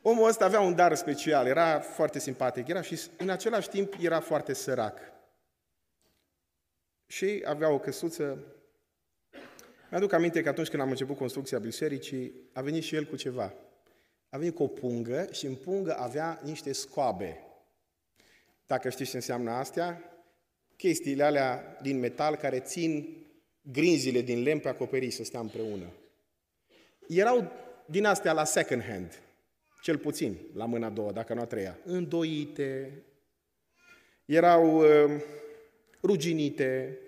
omul 0.01 0.27
ăsta 0.27 0.45
avea 0.45 0.59
un 0.59 0.75
dar 0.75 0.95
special, 0.95 1.47
era 1.47 1.79
foarte 1.79 2.19
simpatic, 2.19 2.67
era 2.67 2.81
și 2.81 2.99
în 3.17 3.29
același 3.29 3.69
timp 3.69 3.93
era 4.01 4.19
foarte 4.19 4.53
sărac. 4.53 4.99
Și 7.07 7.43
avea 7.45 7.69
o 7.69 7.79
căsuță. 7.79 8.43
Mi-aduc 9.89 10.13
aminte 10.13 10.41
că 10.41 10.49
atunci 10.49 10.67
când 10.67 10.81
am 10.81 10.89
început 10.89 11.17
construcția 11.17 11.59
bisericii, 11.59 12.49
a 12.53 12.61
venit 12.61 12.83
și 12.83 12.95
el 12.95 13.05
cu 13.05 13.15
ceva. 13.15 13.53
A 14.29 14.37
venit 14.37 14.55
cu 14.55 14.63
o 14.63 14.67
pungă 14.67 15.27
și 15.31 15.45
în 15.45 15.55
pungă 15.55 15.97
avea 15.97 16.41
niște 16.43 16.71
scoabe. 16.71 17.41
Dacă 18.65 18.89
știți 18.89 19.09
ce 19.09 19.15
înseamnă 19.15 19.51
astea, 19.51 20.01
chestiile 20.77 21.23
alea 21.23 21.77
din 21.81 21.99
metal 21.99 22.35
care 22.35 22.59
țin 22.59 23.17
grinzile 23.61 24.21
din 24.21 24.43
lemn 24.43 24.59
pe 24.59 24.67
acoperiș 24.67 25.13
să 25.13 25.23
stea 25.23 25.39
împreună. 25.39 25.85
Erau 27.07 27.51
din 27.85 28.05
astea 28.05 28.33
la 28.33 28.43
second 28.43 28.83
hand, 28.83 29.21
cel 29.81 29.97
puțin 29.97 30.37
la 30.53 30.65
mâna 30.65 30.87
a 30.87 30.89
doua, 30.89 31.11
dacă 31.11 31.33
nu 31.33 31.41
a 31.41 31.45
treia, 31.45 31.79
îndoite, 31.83 33.03
erau 34.25 34.77
uh, 34.77 35.21
ruginite, 36.03 36.99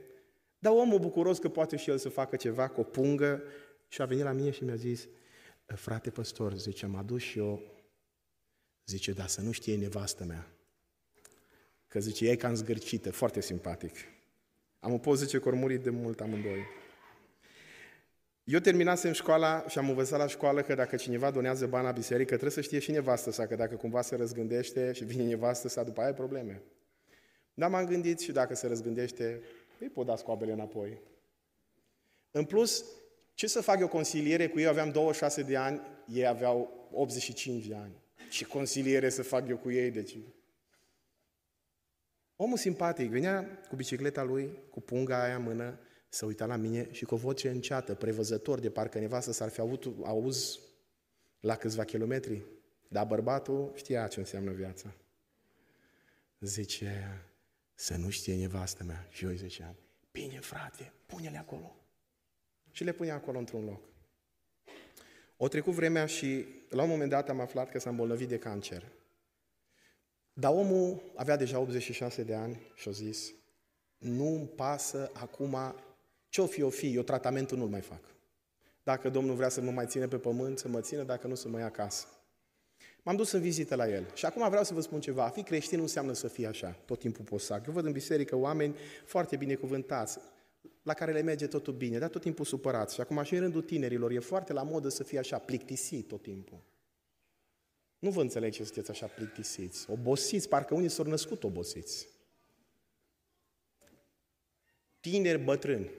dar 0.59 0.73
omul 0.73 0.99
bucuros 0.99 1.37
că 1.37 1.49
poate 1.49 1.77
și 1.77 1.89
el 1.89 1.97
să 1.97 2.09
facă 2.09 2.35
ceva 2.35 2.67
cu 2.67 2.79
o 2.79 2.83
pungă 2.83 3.43
și 3.87 4.01
a 4.01 4.05
venit 4.05 4.23
la 4.23 4.31
mine 4.31 4.51
și 4.51 4.63
mi-a 4.63 4.75
zis, 4.75 5.07
frate 5.75 6.09
păstor, 6.09 6.53
zice, 6.53 6.85
am 6.85 6.95
adus 6.95 7.21
și 7.21 7.37
eu, 7.37 7.61
zice, 8.85 9.11
da, 9.11 9.27
să 9.27 9.41
nu 9.41 9.51
știe 9.51 9.77
nevastă 9.77 10.23
mea, 10.23 10.47
că 11.87 11.99
zice, 11.99 12.29
e 12.29 12.35
cam 12.35 12.55
zgârcită, 12.55 13.11
foarte 13.11 13.41
simpatic. 13.41 13.95
Am 14.79 14.93
o 14.93 14.97
poză 14.97 15.25
ce 15.25 15.39
că 15.39 15.51
murit 15.51 15.81
de 15.81 15.89
mult 15.89 16.21
amândoi. 16.21 16.65
Eu 18.43 18.59
terminasem 18.59 19.11
școala 19.11 19.65
și 19.67 19.77
am 19.77 19.89
învățat 19.89 20.19
la 20.19 20.27
școală 20.27 20.61
că 20.61 20.75
dacă 20.75 20.95
cineva 20.95 21.31
donează 21.31 21.67
bani 21.67 21.85
la 21.85 21.91
biserică, 21.91 22.29
trebuie 22.29 22.51
să 22.51 22.61
știe 22.61 22.79
și 22.79 22.91
nevastă 22.91 23.31
sa, 23.31 23.47
că 23.47 23.55
dacă 23.55 23.75
cumva 23.75 24.01
se 24.01 24.15
răzgândește 24.15 24.91
și 24.91 25.03
vine 25.03 25.23
nevastă 25.23 25.67
sa, 25.67 25.83
după 25.83 26.01
aia 26.01 26.13
probleme. 26.13 26.61
Dar 27.53 27.69
m-am 27.69 27.85
gândit 27.85 28.19
și 28.19 28.31
dacă 28.31 28.55
se 28.55 28.67
răzgândește, 28.67 29.41
îi 29.79 29.89
pot 29.89 30.05
da 30.05 30.15
scoabele 30.15 30.51
înapoi. 30.51 31.01
În 32.31 32.45
plus, 32.45 32.85
ce 33.39 33.47
să 33.47 33.61
fac 33.61 33.79
eu 33.79 33.87
consiliere 33.87 34.47
cu 34.47 34.59
ei? 34.59 34.65
Aveam 34.65 34.91
26 34.91 35.41
de 35.43 35.57
ani, 35.57 35.81
ei 36.07 36.27
aveau 36.27 36.87
85 36.91 37.65
de 37.65 37.75
ani. 37.75 38.01
Ce 38.29 38.45
consiliere 38.45 39.09
să 39.09 39.23
fac 39.23 39.47
eu 39.47 39.57
cu 39.57 39.71
ei? 39.71 39.91
Deci... 39.91 40.17
Omul 42.35 42.57
simpatic 42.57 43.09
venea 43.09 43.61
cu 43.69 43.75
bicicleta 43.75 44.23
lui, 44.23 44.57
cu 44.69 44.81
punga 44.81 45.23
aia 45.23 45.35
în 45.35 45.41
mână, 45.41 45.79
să 46.09 46.25
uita 46.25 46.45
la 46.45 46.55
mine 46.55 46.87
și 46.91 47.05
cu 47.05 47.13
o 47.13 47.17
voce 47.17 47.49
înceată, 47.49 47.95
prevăzător, 47.95 48.59
de 48.59 48.69
parcă 48.69 48.99
nevastă 48.99 49.31
s-ar 49.31 49.49
fi 49.49 49.61
avut 49.61 49.85
auz 50.03 50.59
la 51.39 51.55
câțiva 51.55 51.83
kilometri. 51.83 52.45
Dar 52.87 53.05
bărbatul 53.05 53.71
știa 53.75 54.07
ce 54.07 54.19
înseamnă 54.19 54.51
viața. 54.51 54.93
Zice, 56.39 57.21
să 57.73 57.95
nu 57.95 58.09
știe 58.09 58.35
nevastă 58.35 58.83
mea. 58.83 59.07
Și 59.09 59.23
eu 59.23 59.29
îi 59.29 59.37
ziceam, 59.37 59.75
bine 60.11 60.39
frate, 60.39 60.91
pune-le 61.05 61.37
acolo. 61.37 61.78
Și 62.71 62.83
le 62.83 62.91
punea 62.91 63.15
acolo 63.15 63.37
într-un 63.37 63.65
loc. 63.65 63.81
O 65.37 65.47
trecut 65.47 65.73
vremea 65.73 66.05
și 66.05 66.45
la 66.69 66.83
un 66.83 66.89
moment 66.89 67.09
dat 67.09 67.29
am 67.29 67.39
aflat 67.39 67.69
că 67.69 67.79
s-a 67.79 67.89
îmbolnăvit 67.89 68.27
de 68.27 68.37
cancer. 68.37 68.83
Dar 70.33 70.53
omul 70.53 71.01
avea 71.15 71.35
deja 71.35 71.59
86 71.59 72.23
de 72.23 72.35
ani 72.35 72.59
și 72.75 72.87
a 72.87 72.91
zis, 72.91 73.33
nu-mi 73.97 74.47
pasă 74.47 75.11
acum 75.13 75.57
ce-o 76.29 76.45
fi, 76.45 76.61
o 76.61 76.69
fi, 76.69 76.95
eu 76.95 77.01
tratamentul 77.01 77.57
nu-l 77.57 77.67
mai 77.67 77.81
fac. 77.81 78.01
Dacă 78.83 79.09
Domnul 79.09 79.35
vrea 79.35 79.49
să 79.49 79.61
mă 79.61 79.71
mai 79.71 79.85
ține 79.85 80.07
pe 80.07 80.17
pământ, 80.17 80.59
să 80.59 80.67
mă 80.67 80.81
țină, 80.81 81.03
dacă 81.03 81.27
nu, 81.27 81.35
să 81.35 81.47
mă 81.47 81.59
ia 81.59 81.65
acasă. 81.65 82.07
M-am 83.03 83.15
dus 83.15 83.31
în 83.31 83.41
vizită 83.41 83.75
la 83.75 83.89
el. 83.89 84.11
Și 84.13 84.25
acum 84.25 84.49
vreau 84.49 84.63
să 84.63 84.73
vă 84.73 84.81
spun 84.81 85.01
ceva. 85.01 85.23
A 85.23 85.29
fi 85.29 85.43
creștin 85.43 85.77
nu 85.77 85.83
înseamnă 85.83 86.13
să 86.13 86.27
fie 86.27 86.47
așa, 86.47 86.75
tot 86.85 86.99
timpul 86.99 87.25
posac. 87.25 87.67
Eu 87.67 87.73
văd 87.73 87.85
în 87.85 87.91
biserică 87.91 88.35
oameni 88.35 88.75
foarte 89.05 89.35
binecuvântați, 89.35 90.19
la 90.83 90.93
care 90.93 91.11
le 91.11 91.21
merge 91.21 91.47
totul 91.47 91.73
bine, 91.73 91.97
dar 91.97 92.09
tot 92.09 92.21
timpul 92.21 92.45
supărați. 92.45 92.93
Și 92.93 93.01
acum 93.01 93.23
și 93.23 93.33
în 93.33 93.39
rândul 93.39 93.61
tinerilor 93.61 94.11
e 94.11 94.19
foarte 94.19 94.53
la 94.53 94.63
modă 94.63 94.89
să 94.89 95.03
fie 95.03 95.19
așa, 95.19 95.37
plictisit 95.37 96.07
tot 96.07 96.21
timpul. 96.21 96.63
Nu 97.99 98.09
vă 98.09 98.21
înțeleg 98.21 98.51
ce 98.51 98.63
sunteți 98.63 98.89
așa 98.89 99.05
plictisiți. 99.05 99.89
Obosiți, 99.89 100.47
parcă 100.47 100.73
unii 100.73 100.89
s-au 100.89 101.05
născut 101.05 101.43
obosiți. 101.43 102.07
Tineri 104.99 105.43
bătrâni. 105.43 105.91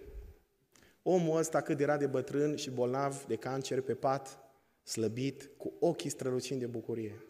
Omul 1.03 1.37
ăsta 1.39 1.61
cât 1.61 1.81
era 1.81 1.97
de 1.97 2.07
bătrân 2.07 2.57
și 2.57 2.71
bolnav 2.71 3.25
de 3.25 3.37
cancer 3.37 3.81
pe 3.81 3.95
pat, 3.95 4.39
slăbit, 4.83 5.51
cu 5.57 5.73
ochii 5.81 6.11
strălucind 6.11 6.61
de 6.61 6.67
bucurie. 6.67 7.25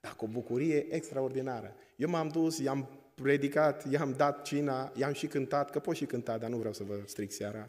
Dar 0.00 0.14
cu 0.16 0.24
o 0.24 0.28
bucurie 0.28 0.94
extraordinară. 0.94 1.74
Eu 1.96 2.08
m-am 2.08 2.28
dus, 2.28 2.58
i-am 2.58 3.05
predicat, 3.22 3.90
i-am 3.90 4.12
dat 4.12 4.44
cina, 4.44 4.92
i-am 4.96 5.12
și 5.12 5.26
cântat, 5.26 5.70
că 5.70 5.78
pot 5.78 5.96
și 5.96 6.06
cânta, 6.06 6.38
dar 6.38 6.50
nu 6.50 6.56
vreau 6.56 6.72
să 6.72 6.82
vă 6.84 7.00
stric 7.06 7.32
seara. 7.32 7.68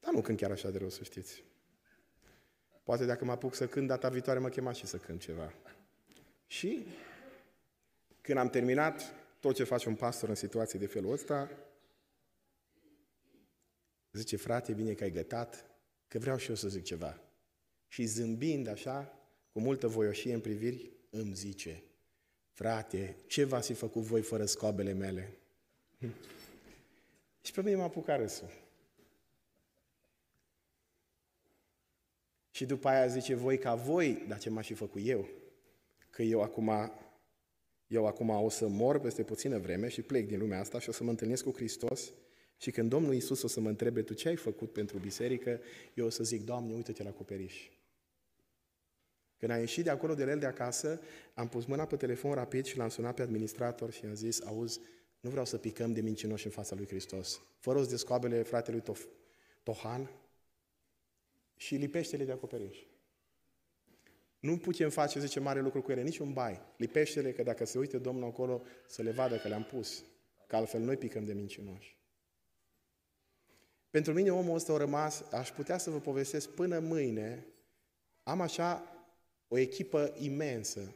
Dar 0.00 0.12
nu 0.12 0.20
cânt 0.20 0.38
chiar 0.38 0.50
așa 0.50 0.70
de 0.70 0.78
rău, 0.78 0.88
să 0.88 1.02
știți. 1.02 1.44
Poate 2.82 3.04
dacă 3.04 3.24
mă 3.24 3.32
apuc 3.32 3.54
să 3.54 3.66
cânt, 3.66 3.86
data 3.86 4.08
viitoare 4.08 4.38
mă 4.38 4.48
chema 4.48 4.72
și 4.72 4.86
să 4.86 4.96
cânt 4.96 5.20
ceva. 5.20 5.52
Și 6.46 6.86
când 8.20 8.38
am 8.38 8.48
terminat 8.48 9.14
tot 9.40 9.54
ce 9.54 9.64
face 9.64 9.88
un 9.88 9.94
pastor 9.94 10.28
în 10.28 10.34
situații 10.34 10.78
de 10.78 10.86
felul 10.86 11.12
ăsta, 11.12 11.50
zice, 14.12 14.36
frate, 14.36 14.72
bine 14.72 14.92
că 14.92 15.04
ai 15.04 15.10
gătat, 15.10 15.70
că 16.08 16.18
vreau 16.18 16.36
și 16.36 16.48
eu 16.48 16.54
să 16.54 16.68
zic 16.68 16.82
ceva. 16.82 17.20
Și 17.88 18.04
zâmbind 18.04 18.68
așa, 18.68 19.18
cu 19.52 19.60
multă 19.60 19.88
voioșie 19.88 20.34
în 20.34 20.40
priviri, 20.40 20.90
îmi 21.10 21.34
zice, 21.34 21.82
frate, 22.54 23.16
ce 23.26 23.44
v-ați 23.44 23.66
fi 23.66 23.74
făcut 23.74 24.02
voi 24.02 24.22
fără 24.22 24.44
scoabele 24.44 24.92
mele? 24.92 25.38
și 27.44 27.52
pe 27.52 27.62
mine 27.62 27.76
m-a 27.76 27.84
apucat 27.84 28.18
râsul. 28.18 28.50
Și 32.50 32.66
după 32.66 32.88
aia 32.88 33.06
zice, 33.06 33.34
voi 33.34 33.58
ca 33.58 33.74
voi, 33.74 34.24
dar 34.28 34.38
ce 34.38 34.50
m-aș 34.50 34.66
fi 34.66 34.74
făcut 34.74 35.00
eu? 35.04 35.28
Că 36.10 36.22
eu 36.22 36.42
acum, 36.42 36.92
eu 37.86 38.06
acum 38.06 38.28
o 38.28 38.48
să 38.48 38.68
mor 38.68 39.00
peste 39.00 39.22
puțină 39.22 39.58
vreme 39.58 39.88
și 39.88 40.02
plec 40.02 40.26
din 40.26 40.38
lumea 40.38 40.60
asta 40.60 40.78
și 40.78 40.88
o 40.88 40.92
să 40.92 41.04
mă 41.04 41.10
întâlnesc 41.10 41.44
cu 41.44 41.52
Hristos 41.54 42.12
și 42.56 42.70
când 42.70 42.90
Domnul 42.90 43.14
Iisus 43.14 43.42
o 43.42 43.46
să 43.46 43.60
mă 43.60 43.68
întrebe, 43.68 44.02
tu 44.02 44.14
ce 44.14 44.28
ai 44.28 44.36
făcut 44.36 44.72
pentru 44.72 44.98
biserică, 44.98 45.60
eu 45.94 46.06
o 46.06 46.10
să 46.10 46.24
zic, 46.24 46.44
Doamne, 46.44 46.74
uite-te 46.74 47.02
la 47.02 47.08
acoperiș. 47.08 47.68
Când 49.38 49.52
am 49.52 49.58
ieșit 49.58 49.84
de 49.84 49.90
acolo 49.90 50.14
de 50.14 50.22
el 50.22 50.38
de 50.38 50.46
acasă, 50.46 51.00
am 51.34 51.48
pus 51.48 51.64
mâna 51.64 51.86
pe 51.86 51.96
telefon 51.96 52.32
rapid 52.32 52.64
și 52.64 52.76
l-am 52.76 52.88
sunat 52.88 53.14
pe 53.14 53.22
administrator 53.22 53.90
și 53.90 54.04
am 54.04 54.14
zis, 54.14 54.44
auzi, 54.44 54.80
nu 55.20 55.30
vreau 55.30 55.44
să 55.44 55.58
picăm 55.58 55.92
de 55.92 56.00
mincinoși 56.00 56.46
în 56.46 56.52
fața 56.52 56.74
lui 56.74 56.86
Hristos. 56.86 57.40
Fără 57.58 57.84
de 57.84 57.96
scoabele 57.96 58.42
fratelui 58.42 58.82
Tof- 58.82 59.08
Tohan 59.62 60.10
și 61.56 61.74
lipește-le 61.74 62.24
de 62.24 62.32
acoperiș. 62.32 62.78
Nu 64.38 64.56
putem 64.56 64.90
face, 64.90 65.20
zice, 65.20 65.40
mare 65.40 65.60
lucru 65.60 65.82
cu 65.82 65.90
ele, 65.90 66.02
nici 66.02 66.18
un 66.18 66.32
bai. 66.32 66.60
Lipește-le 66.76 67.32
că 67.32 67.42
dacă 67.42 67.64
se 67.64 67.78
uite 67.78 67.98
Domnul 67.98 68.28
acolo, 68.28 68.62
să 68.86 69.02
le 69.02 69.10
vadă 69.10 69.36
că 69.36 69.48
le-am 69.48 69.64
pus. 69.64 70.04
Că 70.46 70.56
altfel 70.56 70.80
noi 70.80 70.96
picăm 70.96 71.24
de 71.24 71.32
mincinoși. 71.32 71.98
Pentru 73.90 74.12
mine 74.12 74.32
omul 74.32 74.54
ăsta 74.54 74.72
a 74.72 74.76
rămas, 74.76 75.24
aș 75.32 75.50
putea 75.50 75.78
să 75.78 75.90
vă 75.90 76.00
povestesc 76.00 76.50
până 76.50 76.78
mâine, 76.78 77.46
am 78.22 78.40
așa 78.40 78.93
o 79.48 79.58
echipă 79.58 80.14
imensă, 80.18 80.94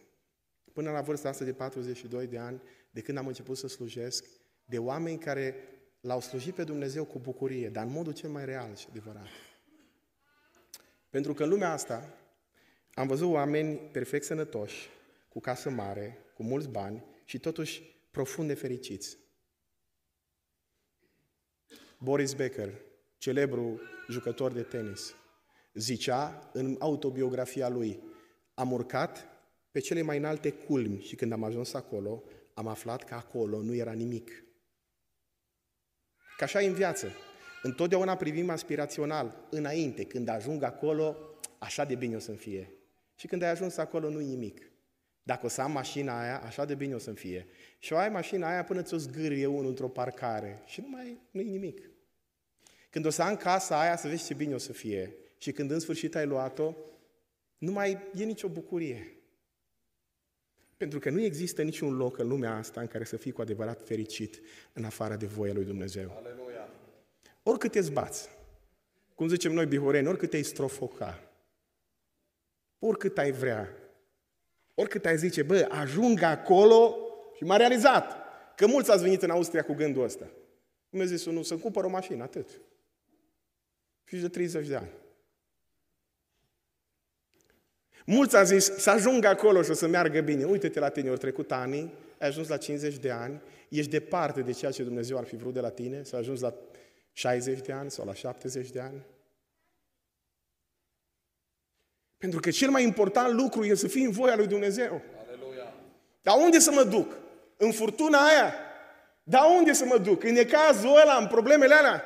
până 0.73 0.91
la 0.91 1.01
vârsta 1.01 1.29
asta 1.29 1.45
de 1.45 1.53
42 1.53 2.27
de 2.27 2.39
ani, 2.39 2.63
de 2.91 3.01
când 3.01 3.19
am 3.19 3.27
început 3.27 3.57
să 3.57 3.69
slujesc, 3.69 4.25
de 4.65 4.79
oameni 4.79 5.19
care 5.19 5.55
l-au 6.01 6.21
slujit 6.21 6.55
pe 6.55 6.65
Dumnezeu 6.65 7.05
cu 7.05 7.19
bucurie, 7.19 7.69
dar 7.69 7.85
în 7.85 7.93
modul 7.93 8.13
cel 8.13 8.31
mai 8.31 8.45
real 8.45 8.75
și 8.75 8.87
adevărat. 8.91 9.27
Pentru 11.11 11.35
că 11.35 11.43
în 11.43 11.49
lumea 11.49 11.73
asta 11.73 12.19
am 12.95 13.07
văzut 13.07 13.33
oameni 13.33 13.77
perfect 13.77 14.25
sănătoși, 14.25 14.89
cu 15.29 15.41
casă 15.41 15.71
mare, 15.71 16.19
cu 16.35 16.43
mulți 16.43 16.69
bani 16.69 17.05
și 17.25 17.39
totuși 17.39 17.83
profund 18.11 18.49
nefericiți. 18.49 19.19
Boris 21.99 22.33
Becker, 22.33 22.75
celebru 23.19 23.81
jucător 24.09 24.53
de 24.53 24.63
tenis, 24.63 25.15
zicea 25.75 26.51
în 26.53 26.77
autobiografia 26.79 27.69
lui, 27.69 28.03
am 28.59 28.73
urcat 28.73 29.27
pe 29.71 29.81
cele 29.81 30.03
mai 30.03 30.17
înalte 30.17 30.51
culmi 30.51 31.01
și 31.01 31.17
când 31.17 31.33
am 31.33 31.45
ajuns 31.45 31.75
acolo, 31.75 32.23
am 32.55 32.67
aflat 32.67 33.05
că 33.05 33.15
acolo 33.15 33.63
nu 33.63 33.75
era 33.75 33.93
nimic. 33.93 34.45
Ca 36.37 36.45
așa 36.45 36.63
e 36.63 36.67
în 36.67 36.75
viață. 36.75 37.13
Întotdeauna 37.63 38.17
privim 38.17 38.51
aspirațional, 38.51 39.47
înainte, 39.51 40.05
când 40.05 40.29
ajung 40.29 40.63
acolo, 40.63 41.17
așa 41.59 41.85
de 41.85 41.95
bine 41.95 42.17
o 42.17 42.19
să-mi 42.19 42.37
fie. 42.37 42.73
Și 43.15 43.27
când 43.27 43.43
ai 43.43 43.51
ajuns 43.51 43.77
acolo, 43.77 44.11
nu-i 44.11 44.25
nimic. 44.25 44.71
Dacă 45.23 45.47
o 45.47 45.49
să 45.49 45.61
am 45.61 45.73
mașina 45.73 46.21
aia, 46.21 46.41
așa 46.43 46.65
de 46.65 46.75
bine 46.75 46.95
o 46.95 46.99
să-mi 46.99 47.17
fie. 47.17 47.47
Și 47.79 47.93
o 47.93 47.97
ai 47.97 48.09
mașina 48.09 48.49
aia 48.49 48.65
până 48.65 48.83
ți-o 48.83 48.97
zgârie 48.97 49.47
unul 49.47 49.69
într-o 49.69 49.89
parcare 49.89 50.63
și 50.65 50.81
nu 50.81 50.89
mai 50.89 51.21
nu-i 51.31 51.49
nimic. 51.49 51.91
Când 52.91 53.07
o 53.07 53.11
să 53.11 53.23
am 53.23 53.37
casa 53.37 53.81
aia, 53.81 53.97
să 53.97 54.09
vezi 54.09 54.27
ce 54.27 54.35
bine 54.35 54.55
o 54.55 54.59
să 54.59 54.73
fie. 54.73 55.15
Și 55.39 55.53
când 55.53 55.71
în 55.71 55.81
sfârșit 55.81 56.15
ai 56.15 56.27
luat-o, 56.27 56.75
nu 57.59 57.73
mai 57.73 58.11
e 58.15 58.25
nicio 58.25 58.49
bucurie. 58.49 59.13
Pentru 60.77 60.99
că 60.99 61.11
nu 61.11 61.21
există 61.21 61.63
niciun 61.63 61.97
loc 61.97 62.19
în 62.19 62.29
lumea 62.29 62.57
asta 62.57 62.81
în 62.81 62.87
care 62.87 63.05
să 63.05 63.17
fii 63.17 63.33
cu 63.33 63.41
adevărat 63.41 63.87
fericit 63.87 64.41
în 64.73 64.85
afara 64.85 65.17
de 65.17 65.27
voia 65.27 65.53
lui 65.53 65.65
Dumnezeu. 65.65 66.13
Aleluia. 66.17 66.69
Oricât 67.43 67.71
te 67.71 67.81
zbați, 67.81 68.29
cum 69.15 69.29
zicem 69.29 69.53
noi 69.53 69.67
bihoreni, 69.67 70.09
oricât 70.09 70.31
te-ai 70.31 70.43
strofoca, 70.43 71.31
oricât 72.79 73.19
ai 73.19 73.33
vrea, 73.33 73.69
oricât 74.75 75.07
ai 75.07 75.19
zice, 75.19 75.43
bă, 75.43 75.67
ajung 75.71 76.23
acolo 76.23 76.97
și 77.37 77.45
m-a 77.45 77.57
realizat. 77.57 78.17
Că 78.57 78.67
mulți 78.67 78.91
ați 78.91 79.03
venit 79.03 79.23
în 79.23 79.31
Austria 79.31 79.65
cu 79.65 79.75
gândul 79.75 80.03
ăsta. 80.03 80.31
Mi-a 80.91 81.05
zis 81.05 81.25
unul, 81.25 81.43
să 81.43 81.57
cumpăr 81.57 81.85
o 81.85 81.89
mașină, 81.89 82.23
atât. 82.23 82.61
Fiți 84.05 84.23
de 84.23 84.29
30 84.29 84.67
de 84.67 84.77
ani. 84.77 84.91
Mulți 88.11 88.37
au 88.37 88.45
zis 88.45 88.77
să 88.77 88.91
ajung 88.91 89.25
acolo 89.25 89.63
și 89.63 89.71
o 89.71 89.75
să 89.75 89.87
meargă 89.87 90.21
bine. 90.21 90.45
Uite-te 90.45 90.79
la 90.79 90.89
tine, 90.89 91.09
au 91.09 91.17
trecut 91.17 91.53
ani, 91.53 91.93
ai 92.19 92.29
ajuns 92.29 92.49
la 92.49 92.57
50 92.57 92.97
de 92.97 93.11
ani, 93.11 93.41
ești 93.69 93.91
departe 93.91 94.41
de 94.41 94.53
ceea 94.53 94.71
ce 94.71 94.83
Dumnezeu 94.83 95.19
ar 95.19 95.25
fi 95.25 95.37
vrut 95.37 95.55
de 95.55 95.61
la 95.61 95.71
tine, 95.71 96.03
să 96.03 96.17
ajungi 96.17 96.43
la 96.43 96.55
60 97.13 97.61
de 97.61 97.73
ani 97.73 97.91
sau 97.91 98.05
la 98.05 98.15
70 98.15 98.71
de 98.71 98.81
ani. 98.81 99.07
Pentru 102.17 102.41
că 102.41 102.51
cel 102.51 102.71
mai 102.71 102.83
important 102.83 103.35
lucru 103.35 103.65
e 103.65 103.75
să 103.75 103.89
fii 103.89 104.05
în 104.05 104.11
voia 104.11 104.37
lui 104.37 104.47
Dumnezeu. 104.47 105.03
Aleluia. 105.27 105.75
Dar 106.23 106.37
unde 106.37 106.59
să 106.59 106.71
mă 106.71 106.83
duc? 106.83 107.13
În 107.57 107.73
furtuna 107.73 108.19
aia? 108.19 108.55
Dar 109.23 109.43
unde 109.57 109.73
să 109.73 109.85
mă 109.85 109.99
duc? 109.99 110.23
În 110.23 110.33
necazul 110.33 111.01
ăla, 111.01 111.17
în 111.17 111.27
problemele 111.27 111.75
alea? 111.75 112.03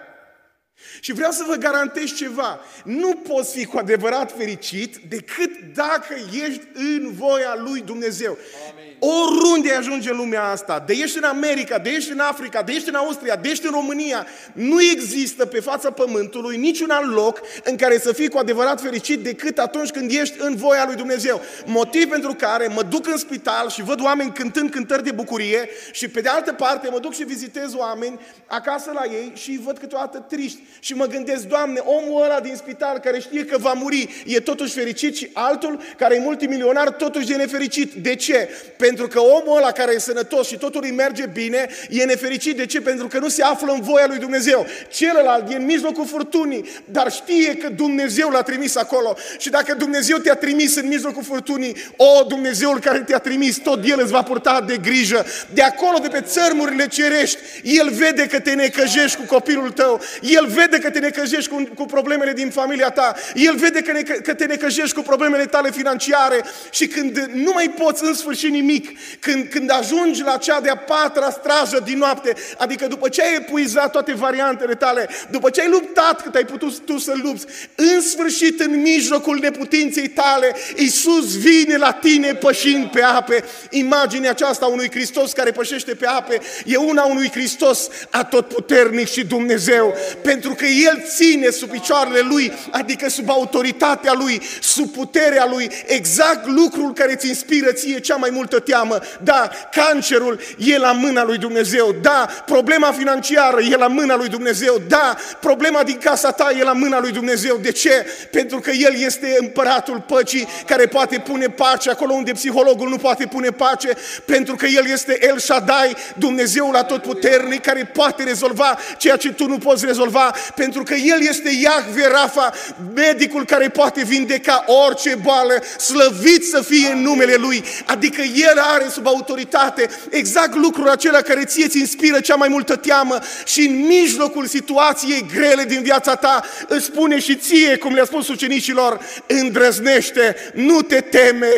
Și 1.00 1.12
vreau 1.12 1.30
să 1.30 1.44
vă 1.46 1.54
garantez 1.54 2.12
ceva. 2.12 2.60
Nu 2.84 3.14
poți 3.14 3.56
fi 3.56 3.64
cu 3.64 3.78
adevărat 3.78 4.34
fericit 4.36 4.96
decât 5.08 5.50
dacă 5.74 6.14
ești 6.48 6.62
în 6.74 7.12
voia 7.12 7.54
lui 7.64 7.80
Dumnezeu. 7.80 8.38
Amin. 8.70 8.92
Oriunde 9.04 9.72
ajunge 9.72 10.10
în 10.10 10.16
lumea 10.16 10.44
asta, 10.44 10.84
de 10.86 10.92
ești 10.92 11.16
în 11.16 11.24
America, 11.24 11.78
de 11.78 11.90
ești 11.90 12.12
în 12.12 12.18
Africa, 12.18 12.62
de 12.62 12.72
ești 12.72 12.88
în 12.88 12.94
Austria, 12.94 13.36
de 13.36 13.48
ești 13.48 13.66
în 13.66 13.72
România, 13.72 14.26
nu 14.52 14.82
există 14.82 15.46
pe 15.46 15.60
fața 15.60 15.90
pământului 15.90 16.56
niciun 16.56 16.90
alt 16.90 17.12
loc 17.12 17.40
în 17.64 17.76
care 17.76 17.98
să 17.98 18.12
fii 18.12 18.28
cu 18.28 18.38
adevărat 18.38 18.80
fericit 18.80 19.22
decât 19.22 19.58
atunci 19.58 19.90
când 19.90 20.10
ești 20.10 20.34
în 20.38 20.56
voia 20.56 20.84
lui 20.86 20.94
Dumnezeu. 20.94 21.40
Motiv 21.66 22.08
pentru 22.08 22.34
care 22.34 22.66
mă 22.66 22.82
duc 22.82 23.06
în 23.06 23.16
spital 23.16 23.68
și 23.68 23.82
văd 23.82 24.00
oameni 24.00 24.32
cântând 24.32 24.70
cântări 24.70 25.04
de 25.04 25.10
bucurie 25.10 25.68
și 25.92 26.08
pe 26.08 26.20
de 26.20 26.28
altă 26.28 26.52
parte 26.52 26.88
mă 26.90 26.98
duc 26.98 27.14
și 27.14 27.24
vizitez 27.24 27.74
oameni 27.74 28.20
acasă 28.46 28.90
la 28.94 29.12
ei 29.12 29.32
și 29.34 29.50
îi 29.50 29.62
văd 29.64 29.78
câteodată 29.78 30.18
triști 30.18 30.58
și 30.80 30.94
mă 30.94 31.06
gândesc, 31.06 31.42
Doamne, 31.42 31.80
omul 31.84 32.22
ăla 32.22 32.40
din 32.40 32.54
spital 32.56 32.98
care 32.98 33.18
știe 33.20 33.44
că 33.44 33.58
va 33.58 33.72
muri 33.72 34.22
e 34.26 34.40
totuși 34.40 34.72
fericit 34.72 35.16
și 35.16 35.30
altul 35.32 35.80
care 35.96 36.14
e 36.14 36.18
multimilionar 36.18 36.90
totuși 36.90 37.32
e 37.32 37.36
nefericit. 37.36 37.92
De 37.92 38.14
ce? 38.14 38.48
Pentru 38.76 39.06
că 39.06 39.20
omul 39.20 39.56
ăla 39.56 39.72
care 39.72 39.92
e 39.94 39.98
sănătos 39.98 40.46
și 40.46 40.56
totul 40.56 40.80
îi 40.84 40.90
merge 40.90 41.26
bine 41.26 41.68
e 41.88 42.04
nefericit. 42.04 42.56
De 42.56 42.66
ce? 42.66 42.80
Pentru 42.80 43.06
că 43.06 43.18
nu 43.18 43.28
se 43.28 43.42
află 43.42 43.72
în 43.72 43.80
voia 43.80 44.06
lui 44.06 44.18
Dumnezeu. 44.18 44.66
Celălalt 44.90 45.52
e 45.52 45.56
în 45.56 45.64
mijlocul 45.64 46.06
furtunii, 46.06 46.68
dar 46.84 47.12
știe 47.12 47.56
că 47.56 47.68
Dumnezeu 47.68 48.28
l-a 48.28 48.42
trimis 48.42 48.76
acolo. 48.76 49.16
Și 49.38 49.50
dacă 49.50 49.74
Dumnezeu 49.74 50.16
te-a 50.16 50.34
trimis 50.34 50.76
în 50.76 50.86
mijlocul 50.88 51.22
furtunii, 51.22 51.76
o, 51.96 52.22
Dumnezeul 52.22 52.80
care 52.80 52.98
te-a 52.98 53.18
trimis, 53.18 53.58
tot 53.58 53.84
El 53.84 54.00
îți 54.00 54.12
va 54.12 54.22
purta 54.22 54.64
de 54.66 54.76
grijă. 54.76 55.26
De 55.54 55.62
acolo, 55.62 55.98
de 55.98 56.08
pe 56.08 56.20
țărmurile 56.20 56.86
cerești, 56.86 57.38
El 57.62 57.90
vede 57.90 58.26
că 58.26 58.40
te 58.40 58.54
necăjești 58.54 59.16
cu 59.16 59.22
copilul 59.22 59.70
tău. 59.70 60.00
El 60.20 60.46
vede 60.54 60.78
că 60.78 60.90
te 60.90 60.98
necăjești 60.98 61.50
cu, 61.50 61.68
cu 61.74 61.86
problemele 61.86 62.32
din 62.32 62.50
familia 62.50 62.90
ta. 62.90 63.14
El 63.34 63.56
vede 63.56 63.80
că, 63.80 63.92
ne, 63.92 64.02
că 64.02 64.34
te 64.34 64.44
necăjești 64.44 64.94
cu 64.94 65.02
problemele 65.02 65.46
tale 65.46 65.70
financiare 65.70 66.44
și 66.70 66.86
când 66.86 67.30
nu 67.34 67.50
mai 67.54 67.74
poți 67.78 68.04
în 68.04 68.14
sfârșit 68.14 68.50
nimic, 68.50 68.98
când, 69.20 69.48
când 69.48 69.70
ajungi 69.70 70.22
la 70.22 70.36
cea 70.36 70.60
de-a 70.60 70.76
patra 70.76 71.30
strajă 71.30 71.80
din 71.84 71.98
noapte, 71.98 72.34
adică 72.58 72.86
după 72.86 73.08
ce 73.08 73.22
ai 73.22 73.34
epuizat 73.34 73.90
toate 73.90 74.12
variantele 74.12 74.74
tale, 74.74 75.08
după 75.30 75.50
ce 75.50 75.60
ai 75.60 75.68
luptat 75.68 76.22
cât 76.22 76.34
ai 76.34 76.44
putut 76.44 76.78
tu 76.78 76.98
să 76.98 77.12
lupți, 77.22 77.46
în 77.74 78.00
sfârșit, 78.00 78.60
în 78.60 78.80
mijlocul 78.80 79.38
neputinței 79.38 80.08
tale, 80.08 80.54
Iisus 80.76 81.38
vine 81.38 81.76
la 81.76 81.92
tine 81.92 82.34
pășind 82.34 82.86
pe 82.86 83.02
ape. 83.02 83.44
Imaginea 83.70 84.30
aceasta 84.30 84.64
a 84.64 84.68
unui 84.68 84.90
Hristos 84.90 85.32
care 85.32 85.50
pășește 85.50 85.94
pe 85.94 86.06
ape 86.06 86.40
e 86.64 86.76
una 86.76 87.04
unui 87.04 87.30
Hristos 87.30 87.88
atotputernic 88.10 89.08
și 89.08 89.24
Dumnezeu, 89.24 89.94
pentru 90.22 90.41
că 90.50 90.66
El 90.66 91.02
ține 91.06 91.50
sub 91.50 91.70
picioarele 91.70 92.20
Lui, 92.20 92.52
adică 92.70 93.08
sub 93.08 93.30
autoritatea 93.30 94.12
Lui, 94.12 94.42
sub 94.60 94.92
puterea 94.92 95.46
Lui, 95.50 95.70
exact 95.86 96.46
lucrul 96.46 96.92
care 96.92 97.12
îți 97.12 97.28
inspiră 97.28 97.72
ție 97.72 98.00
cea 98.00 98.16
mai 98.16 98.30
multă 98.32 98.58
teamă. 98.58 98.98
Da, 99.22 99.50
cancerul 99.72 100.40
e 100.58 100.78
la 100.78 100.92
mâna 100.92 101.24
lui 101.24 101.38
Dumnezeu. 101.38 101.94
Da, 102.02 102.28
problema 102.46 102.92
financiară 102.92 103.60
e 103.60 103.76
la 103.76 103.86
mâna 103.86 104.16
lui 104.16 104.28
Dumnezeu. 104.28 104.82
Da, 104.88 105.16
problema 105.40 105.82
din 105.82 105.98
casa 105.98 106.30
ta 106.30 106.50
e 106.58 106.62
la 106.62 106.72
mâna 106.72 107.00
lui 107.00 107.10
Dumnezeu. 107.10 107.56
De 107.56 107.72
ce? 107.72 108.06
Pentru 108.30 108.58
că 108.58 108.70
El 108.70 108.94
este 108.96 109.36
împăratul 109.40 110.04
păcii 110.06 110.48
care 110.66 110.86
poate 110.86 111.18
pune 111.18 111.46
pace 111.46 111.90
acolo 111.90 112.12
unde 112.12 112.32
psihologul 112.32 112.88
nu 112.88 112.96
poate 112.96 113.26
pune 113.26 113.50
pace, 113.50 113.88
pentru 114.24 114.54
că 114.54 114.66
El 114.66 114.86
este 114.86 115.26
El 115.26 115.38
Shaddai, 115.38 115.96
Dumnezeul 116.16 116.76
atotputernic 116.76 117.62
care 117.62 117.90
poate 117.92 118.22
rezolva 118.22 118.78
ceea 118.98 119.16
ce 119.16 119.32
tu 119.32 119.46
nu 119.46 119.58
poți 119.58 119.86
rezolva, 119.86 120.31
pentru 120.54 120.82
că 120.82 120.94
El 120.94 121.20
este 121.20 121.50
Iahve 121.62 122.08
Rafa, 122.08 122.52
medicul 122.94 123.44
care 123.44 123.68
poate 123.68 124.04
vindeca 124.04 124.64
orice 124.66 125.14
boală, 125.14 125.62
slăvit 125.78 126.44
să 126.44 126.62
fie 126.62 126.88
în 126.88 127.02
numele 127.02 127.34
Lui. 127.34 127.64
Adică 127.86 128.20
El 128.20 128.58
are 128.58 128.88
sub 128.88 129.06
autoritate 129.06 129.88
exact 130.10 130.54
lucrul 130.54 130.88
acela 130.88 131.20
care 131.20 131.44
ție 131.44 131.68
ți 131.68 131.78
inspiră 131.78 132.20
cea 132.20 132.34
mai 132.34 132.48
multă 132.48 132.76
teamă 132.76 133.18
și 133.44 133.60
în 133.60 133.86
mijlocul 133.86 134.46
situației 134.46 135.26
grele 135.34 135.64
din 135.64 135.82
viața 135.82 136.14
ta 136.14 136.44
îți 136.68 136.84
spune 136.84 137.18
și 137.18 137.36
ție, 137.36 137.76
cum 137.76 137.94
le-a 137.94 138.04
spus 138.04 138.28
ucenicilor, 138.28 139.00
îndrăznește, 139.26 140.36
nu 140.54 140.82
te 140.82 141.00
teme, 141.00 141.50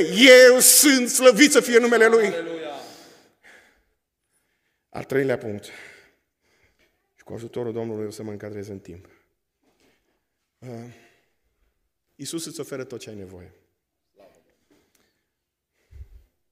eu 0.49 0.59
sunt 0.61 1.09
slăvit 1.09 1.53
să 1.53 1.61
fie 1.61 1.79
numele 1.79 2.07
Lui. 2.07 2.27
Aleluia. 2.27 2.71
Al 4.91 5.05
treilea 5.05 5.39
punct. 5.39 5.65
Și 7.35 7.41
cu 7.41 7.47
ajutorul 7.47 7.73
Domnului 7.73 8.07
o 8.07 8.11
să 8.11 8.23
mă 8.23 8.31
încadrez 8.31 8.69
în 8.69 8.79
timp. 8.79 9.09
Uh, 10.59 10.95
Iisus 12.15 12.45
îți 12.45 12.61
oferă 12.61 12.85
tot 12.85 13.01
ce 13.01 13.11
ai 13.11 13.17
nevoie. 13.17 13.53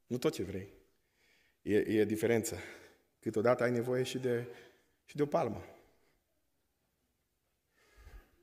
Nu 0.07 0.19
tot 0.19 0.33
ce 0.33 0.43
vrei. 0.43 0.73
E, 1.63 1.77
e 1.77 2.05
diferența. 2.05 2.57
Câteodată 3.21 3.63
ai 3.63 3.71
nevoie 3.71 4.03
și 4.03 4.19
de, 4.19 4.47
și 5.05 5.17
de 5.17 5.23
o 5.23 5.27
palmă. 5.27 5.65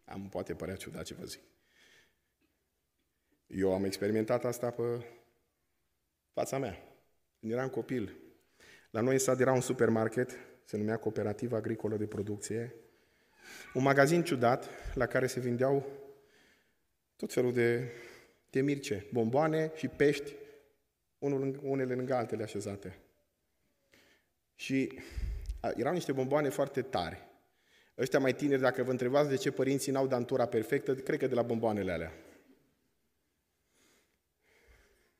Am, 0.05 0.29
poate 0.29 0.55
părea 0.55 0.75
ciudat 0.75 1.03
ce 1.03 1.13
vă 1.13 1.25
zic. 1.25 1.41
Eu 3.47 3.73
am 3.73 3.83
experimentat 3.83 4.45
asta 4.45 4.71
pe 4.71 5.05
fața 6.33 6.57
mea. 6.57 6.83
Când 7.39 7.51
eram 7.51 7.69
copil, 7.69 8.15
la 8.89 9.01
noi 9.01 9.13
în 9.13 9.19
sat 9.19 9.39
era 9.39 9.53
un 9.53 9.61
supermarket, 9.61 10.48
se 10.69 10.77
numea 10.77 10.97
Cooperativa 10.97 11.57
Agricolă 11.57 11.97
de 11.97 12.05
Producție, 12.05 12.75
un 13.73 13.83
magazin 13.83 14.23
ciudat 14.23 14.69
la 14.93 15.05
care 15.05 15.27
se 15.27 15.39
vindeau 15.39 15.85
tot 17.15 17.33
felul 17.33 17.53
de, 17.53 17.91
de 18.49 18.61
mirce, 18.61 19.05
bomboane 19.13 19.71
și 19.75 19.87
pești, 19.87 20.33
unul, 21.19 21.59
unele 21.63 21.95
lângă 21.95 22.15
altele 22.15 22.43
așezate. 22.43 22.97
Și 24.55 24.99
a, 25.59 25.71
erau 25.75 25.93
niște 25.93 26.11
bomboane 26.11 26.49
foarte 26.49 26.81
tari. 26.81 27.27
Ăștia 27.97 28.19
mai 28.19 28.33
tineri, 28.33 28.61
dacă 28.61 28.83
vă 28.83 28.91
întrebați 28.91 29.29
de 29.29 29.35
ce 29.35 29.51
părinții 29.51 29.91
n-au 29.91 30.07
dantura 30.07 30.45
perfectă, 30.45 30.95
cred 30.95 31.19
că 31.19 31.27
de 31.27 31.35
la 31.35 31.41
bomboanele 31.41 31.91
alea. 31.91 32.13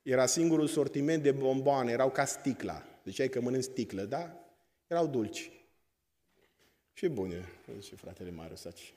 Era 0.02 0.26
singurul 0.26 0.68
sortiment 0.68 1.24
de 1.24 1.32
bomboane, 1.32 1.92
erau 1.92 2.12
ca 2.12 2.26
sticla. 2.26 2.84
Ziceai 3.06 3.30
că 3.30 3.42
mănânci 3.42 3.64
sticlă, 3.64 4.04
da? 4.04 4.44
Erau 4.90 5.08
dulci. 5.08 5.52
Și 6.94 7.08
bune, 7.08 7.46
zice 7.80 7.96
fratele 7.96 8.32
Marius 8.32 8.66
aici. 8.66 8.94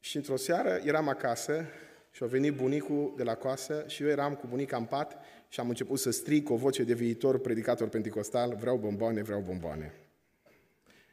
Și 0.00 0.16
într-o 0.16 0.36
seară 0.36 0.80
eram 0.84 1.08
acasă 1.08 1.64
și 2.10 2.22
a 2.22 2.26
venit 2.26 2.54
bunicul 2.54 3.12
de 3.16 3.22
la 3.22 3.34
coasă 3.34 3.84
și 3.86 4.02
eu 4.02 4.08
eram 4.08 4.34
cu 4.34 4.46
bunica 4.46 4.76
în 4.76 4.84
pat 4.84 5.16
și 5.48 5.60
am 5.60 5.68
început 5.68 5.98
să 5.98 6.10
strig 6.10 6.44
cu 6.44 6.52
o 6.52 6.56
voce 6.56 6.82
de 6.82 6.94
viitor 6.94 7.38
predicator 7.38 7.88
pentecostal, 7.88 8.54
vreau 8.54 8.76
bomboane, 8.76 9.22
vreau 9.22 9.40
bomboane. 9.40 9.94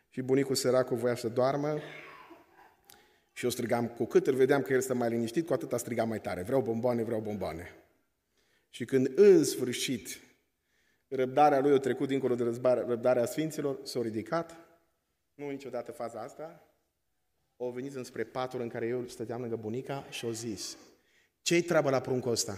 Și 0.09 0.21
bunicul 0.21 0.55
săracul 0.55 0.97
voia 0.97 1.15
să 1.15 1.29
doarmă 1.29 1.79
și 3.33 3.43
eu 3.43 3.49
strigam, 3.49 3.87
cu 3.87 4.05
cât 4.05 4.27
îl 4.27 4.35
vedeam 4.35 4.61
că 4.61 4.73
el 4.73 4.81
stă 4.81 4.93
mai 4.93 5.09
liniștit, 5.09 5.45
cu 5.45 5.53
atât 5.53 5.73
a 5.73 5.77
strigat 5.77 6.07
mai 6.07 6.21
tare, 6.21 6.43
vreau 6.43 6.61
bomboane, 6.61 7.03
vreau 7.03 7.19
bomboane. 7.19 7.75
Și 8.69 8.85
când 8.85 9.17
în 9.17 9.43
sfârșit 9.43 10.19
răbdarea 11.15 11.59
lui 11.59 11.71
a 11.71 11.79
trecut 11.79 12.07
dincolo 12.07 12.35
de 12.35 12.43
răbdarea 12.63 13.25
Sfinților, 13.25 13.79
s-a 13.83 14.01
ridicat, 14.01 14.55
nu 15.35 15.49
niciodată 15.49 15.91
faza 15.91 16.21
asta, 16.21 16.63
au 17.57 17.69
venit 17.69 17.95
înspre 17.95 18.23
patul 18.23 18.61
în 18.61 18.69
care 18.69 18.87
eu 18.87 19.07
stăteam 19.07 19.39
lângă 19.39 19.55
bunica 19.55 20.05
și 20.09 20.25
au 20.25 20.31
zis, 20.31 20.77
ce-i 21.41 21.61
treabă 21.61 21.89
la 21.89 21.99
pruncul 21.99 22.31
ăsta? 22.31 22.57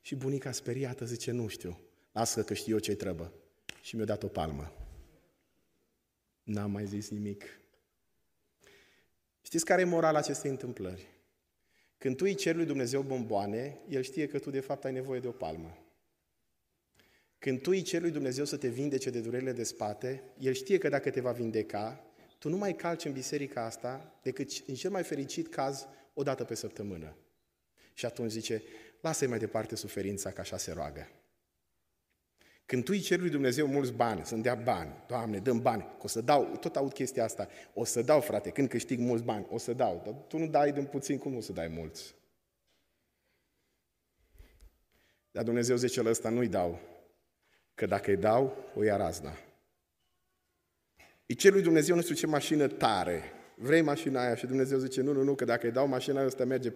Și 0.00 0.14
bunica 0.14 0.52
speriată 0.52 1.04
zice, 1.04 1.30
nu 1.30 1.48
știu, 1.48 1.80
lasă 2.12 2.44
că 2.44 2.54
știu 2.54 2.72
eu 2.72 2.78
ce-i 2.78 2.94
treabă. 2.94 3.32
Și 3.82 3.96
mi-a 3.96 4.04
dat 4.04 4.22
o 4.22 4.28
palmă. 4.28 4.72
N-am 6.42 6.70
mai 6.70 6.86
zis 6.86 7.10
nimic. 7.10 7.44
Știți 9.40 9.64
care 9.64 9.80
e 9.80 9.84
morala 9.84 10.18
acestei 10.18 10.50
întâmplări? 10.50 11.06
Când 11.98 12.16
tu 12.16 12.24
îi 12.24 12.34
ceri 12.34 12.56
lui 12.56 12.66
Dumnezeu 12.66 13.02
bomboane, 13.02 13.80
El 13.88 14.02
știe 14.02 14.26
că 14.26 14.38
tu 14.38 14.50
de 14.50 14.60
fapt 14.60 14.84
ai 14.84 14.92
nevoie 14.92 15.20
de 15.20 15.28
o 15.28 15.30
palmă. 15.30 15.87
Când 17.38 17.60
tu 17.60 17.70
îi 17.70 17.82
ceri 17.82 18.02
lui 18.02 18.10
Dumnezeu 18.10 18.44
să 18.44 18.56
te 18.56 18.68
vindece 18.68 19.10
de 19.10 19.20
durerile 19.20 19.52
de 19.52 19.62
spate, 19.62 20.22
El 20.38 20.52
știe 20.52 20.78
că 20.78 20.88
dacă 20.88 21.10
te 21.10 21.20
va 21.20 21.32
vindeca, 21.32 22.04
tu 22.38 22.48
nu 22.48 22.56
mai 22.56 22.74
calci 22.74 23.04
în 23.04 23.12
biserica 23.12 23.64
asta 23.64 24.18
decât 24.22 24.50
în 24.66 24.74
cel 24.74 24.90
mai 24.90 25.02
fericit 25.02 25.48
caz 25.48 25.86
o 26.14 26.22
dată 26.22 26.44
pe 26.44 26.54
săptămână. 26.54 27.16
Și 27.92 28.06
atunci 28.06 28.30
zice, 28.30 28.62
lasă-i 29.00 29.28
mai 29.28 29.38
departe 29.38 29.76
suferința, 29.76 30.30
că 30.30 30.40
așa 30.40 30.56
se 30.56 30.72
roagă. 30.72 31.08
Când 32.66 32.84
tu 32.84 32.92
îi 32.94 33.00
ceri 33.00 33.20
lui 33.20 33.30
Dumnezeu 33.30 33.66
mulți 33.66 33.92
bani, 33.92 34.24
să-mi 34.24 34.42
dea 34.42 34.54
bani, 34.54 35.04
Doamne, 35.06 35.38
dăm 35.38 35.62
bani, 35.62 35.82
că 35.82 36.02
o 36.02 36.06
să 36.06 36.20
dau, 36.20 36.56
tot 36.60 36.76
aud 36.76 36.92
chestia 36.92 37.24
asta, 37.24 37.48
o 37.74 37.84
să 37.84 38.02
dau, 38.02 38.20
frate, 38.20 38.50
când 38.50 38.68
câștig 38.68 38.98
mulți 38.98 39.24
bani, 39.24 39.46
o 39.50 39.58
să 39.58 39.72
dau, 39.72 40.02
dar 40.04 40.14
tu 40.14 40.38
nu 40.38 40.46
dai 40.46 40.72
din 40.72 40.84
puțin, 40.84 41.18
cum 41.18 41.32
nu 41.32 41.40
să 41.40 41.52
dai 41.52 41.68
mulți? 41.68 42.14
Dar 45.30 45.44
Dumnezeu 45.44 45.76
zice 45.76 46.02
la 46.02 46.10
ăsta, 46.10 46.28
nu-i 46.28 46.48
dau, 46.48 46.80
că 47.78 47.86
dacă 47.86 48.10
îi 48.10 48.16
dau, 48.16 48.70
o 48.74 48.82
ia 48.82 48.96
razna. 48.96 49.38
Îi 51.26 51.34
cer 51.34 51.52
lui 51.52 51.62
Dumnezeu 51.62 51.94
nu 51.94 52.02
știu 52.02 52.14
ce 52.14 52.26
mașină 52.26 52.66
tare, 52.66 53.22
vrei 53.54 53.80
mașina 53.80 54.24
aia? 54.24 54.34
Și 54.34 54.46
Dumnezeu 54.46 54.78
zice, 54.78 55.00
nu, 55.00 55.12
nu, 55.12 55.22
nu, 55.22 55.34
că 55.34 55.44
dacă 55.44 55.66
îi 55.66 55.72
dau 55.72 55.86
mașina 55.86 56.22
asta 56.22 56.44
merge, 56.44 56.72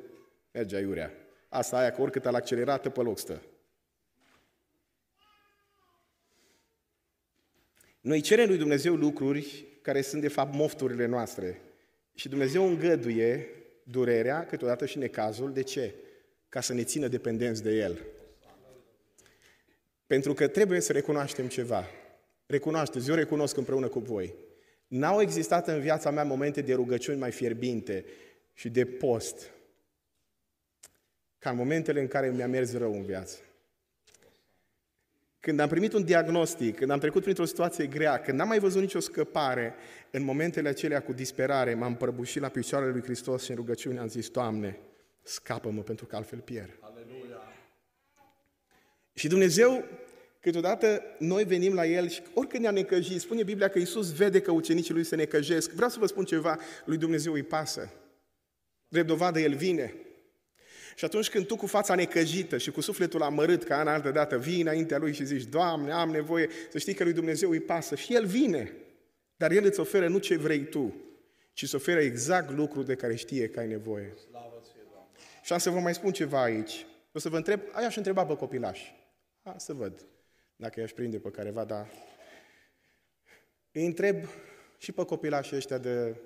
merge 0.53 0.77
aiurea. 0.77 1.13
Asta 1.49 1.79
aia, 1.79 1.91
că 1.91 2.01
oricât 2.03 2.27
al 2.27 2.35
accelerată, 2.35 2.91
pe 2.91 3.01
loc 3.01 3.19
stă. 3.19 3.43
Noi 8.01 8.21
cerem 8.21 8.49
lui 8.49 8.59
Dumnezeu 8.59 8.95
lucruri 8.95 9.67
care 9.83 10.01
sunt 10.01 10.21
de 10.21 10.29
fapt 10.29 10.55
mofturile 10.55 11.07
noastre. 11.07 11.61
Și 12.15 12.29
Dumnezeu 12.29 12.67
îngăduie 12.67 13.49
durerea, 13.83 14.47
câteodată 14.47 14.87
și 14.87 14.99
necazul. 14.99 15.53
De 15.53 15.63
ce? 15.63 15.95
Ca 16.49 16.61
să 16.61 16.73
ne 16.73 16.85
țină 16.85 17.09
dependenți 17.09 17.63
de 17.63 17.71
El. 17.71 18.01
Pentru 20.13 20.35
că 20.35 20.49
trebuie 20.49 20.81
să 20.81 20.93
recunoaștem 20.93 21.47
ceva. 21.47 21.85
Recunoașteți, 22.47 23.09
eu 23.09 23.15
recunosc 23.15 23.57
împreună 23.57 23.89
cu 23.89 23.99
voi. 23.99 24.35
N-au 24.87 25.21
existat 25.21 25.69
în 25.69 25.81
viața 25.81 26.11
mea 26.11 26.25
momente 26.25 26.61
de 26.61 26.75
rugăciuni 26.75 27.19
mai 27.19 27.31
fierbinte 27.31 28.05
și 28.53 28.69
de 28.69 28.85
post 28.85 29.51
ca 31.39 31.51
în 31.51 31.57
momentele 31.57 32.01
în 32.01 32.09
care 32.09 32.31
mi-a 32.31 32.47
mers 32.47 32.73
rău 32.73 32.93
în 32.93 33.03
viață. 33.03 33.39
Când 35.41 35.61
am 35.61 35.69
primit 35.69 35.93
un 35.93 36.05
diagnostic, 36.05 36.77
când 36.77 36.91
am 36.91 36.99
trecut 36.99 37.23
printr-o 37.23 37.45
situație 37.45 37.87
grea, 37.87 38.21
când 38.21 38.39
n-am 38.39 38.49
mai 38.49 38.59
văzut 38.59 38.81
nicio 38.81 39.01
scăpare, 39.01 39.75
în 40.11 40.23
momentele 40.23 40.69
acelea 40.69 41.03
cu 41.03 41.13
disperare, 41.13 41.75
m-am 41.75 41.97
prăbușit 41.97 42.41
la 42.41 42.49
picioarele 42.49 42.93
lui 42.93 43.03
Hristos 43.03 43.45
și 43.45 43.51
în 43.51 43.57
rugăciune 43.57 43.99
am 43.99 44.09
zis, 44.09 44.29
Doamne, 44.29 44.79
scapă-mă 45.23 45.83
pentru 45.83 46.07
că 46.07 46.17
altfel 46.17 46.41
pierd. 46.41 46.79
Aleluia. 46.81 47.41
Și 49.15 49.29
Dumnezeu, 49.29 49.85
câteodată 50.43 51.03
noi 51.19 51.45
venim 51.45 51.75
la 51.75 51.87
El 51.87 52.09
și 52.09 52.23
oricând 52.35 52.63
ne-a 52.63 52.71
necăjit, 52.71 53.21
spune 53.21 53.43
Biblia 53.43 53.69
că 53.69 53.79
Iisus 53.79 54.13
vede 54.13 54.41
că 54.41 54.51
ucenicii 54.51 54.95
Lui 54.95 55.05
se 55.05 55.17
necăjesc. 55.17 55.71
Vreau 55.71 55.91
să 55.91 55.99
vă 55.99 56.07
spun 56.07 56.25
ceva, 56.25 56.59
lui 56.85 56.97
Dumnezeu 56.97 57.33
îi 57.33 57.43
pasă. 57.43 57.93
Drept 58.89 59.07
dovadă, 59.07 59.41
El 59.41 59.55
vine. 59.55 59.95
Și 60.97 61.05
atunci 61.05 61.31
când 61.31 61.47
tu 61.47 61.57
cu 61.57 61.67
fața 61.67 61.95
necăjită 61.95 62.59
și 62.59 62.71
cu 62.71 62.81
sufletul 62.81 63.23
amărât 63.23 63.65
ca 63.65 63.81
în 63.81 63.89
altă 63.89 64.11
dată 64.11 64.39
vii 64.39 64.61
înaintea 64.61 64.99
Lui 64.99 65.13
și 65.13 65.25
zici, 65.25 65.45
Doamne, 65.45 65.93
am 65.93 66.11
nevoie, 66.11 66.49
să 66.71 66.79
știi 66.79 66.95
că 66.95 67.05
Lui 67.05 67.13
Dumnezeu 67.13 67.51
îi 67.51 67.61
pasă 67.61 67.95
și 67.95 68.15
El 68.15 68.27
vine. 68.27 68.73
Dar 69.37 69.51
El 69.51 69.65
îți 69.65 69.81
oferă 69.81 70.09
nu 70.09 70.19
ce 70.19 70.37
vrei 70.37 70.65
tu, 70.65 70.95
ci 71.53 71.63
îți 71.63 71.75
oferă 71.75 72.01
exact 72.01 72.51
lucrul 72.51 72.85
de 72.85 72.95
care 72.95 73.15
știe 73.15 73.49
că 73.49 73.61
ai 73.61 73.67
nevoie. 73.67 74.15
Și 75.43 75.53
am 75.53 75.59
să 75.59 75.71
vă 75.71 75.79
mai 75.79 75.95
spun 75.95 76.13
ceva 76.13 76.43
aici. 76.43 76.87
O 77.13 77.19
să 77.19 77.29
vă 77.29 77.37
întreb, 77.37 77.61
aia 77.73 77.87
aș 77.87 77.97
întreba 77.97 78.27
pe 78.27 78.37
copilași. 78.37 78.95
A, 79.43 79.55
să 79.59 79.73
văd 79.73 80.07
dacă 80.63 80.81
i-aș 80.81 80.93
prinde 80.93 81.19
pe 81.19 81.31
careva, 81.31 81.65
dar 81.65 81.87
îi 83.73 83.87
întreb 83.87 84.25
și 84.79 84.93
pe 84.93 85.05
copilașii 85.05 85.57
ăștia 85.57 85.79
de 85.79 86.17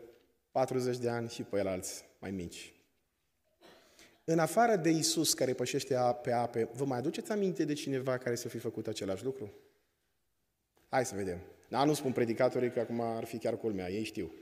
40 0.50 0.96
de 0.96 1.08
ani 1.08 1.28
și 1.28 1.42
pe 1.42 1.58
el 1.58 1.66
alți 1.66 2.04
mai 2.18 2.30
mici. 2.30 2.74
În 4.24 4.38
afară 4.38 4.76
de 4.76 4.90
Isus 4.90 5.34
care 5.34 5.52
pășește 5.52 5.96
pe 6.22 6.32
ape, 6.32 6.68
vă 6.72 6.84
mai 6.84 6.98
aduceți 6.98 7.32
aminte 7.32 7.64
de 7.64 7.72
cineva 7.72 8.18
care 8.18 8.34
să 8.34 8.48
fi 8.48 8.58
făcut 8.58 8.86
același 8.86 9.24
lucru? 9.24 9.52
Hai 10.88 11.06
să 11.06 11.14
vedem. 11.14 11.38
Da, 11.68 11.84
nu 11.84 11.94
spun 11.94 12.12
predicatorii 12.12 12.70
că 12.70 12.80
acum 12.80 13.00
ar 13.00 13.24
fi 13.24 13.38
chiar 13.38 13.56
culmea, 13.56 13.90
ei 13.90 14.04
știu. 14.04 14.32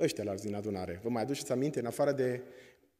Ăștia 0.00 0.24
la 0.24 0.34
din 0.34 0.54
adunare. 0.54 1.00
Vă 1.02 1.08
mai 1.08 1.22
aduceți 1.22 1.52
aminte? 1.52 1.78
În 1.78 1.86
afară 1.86 2.12
de, 2.12 2.42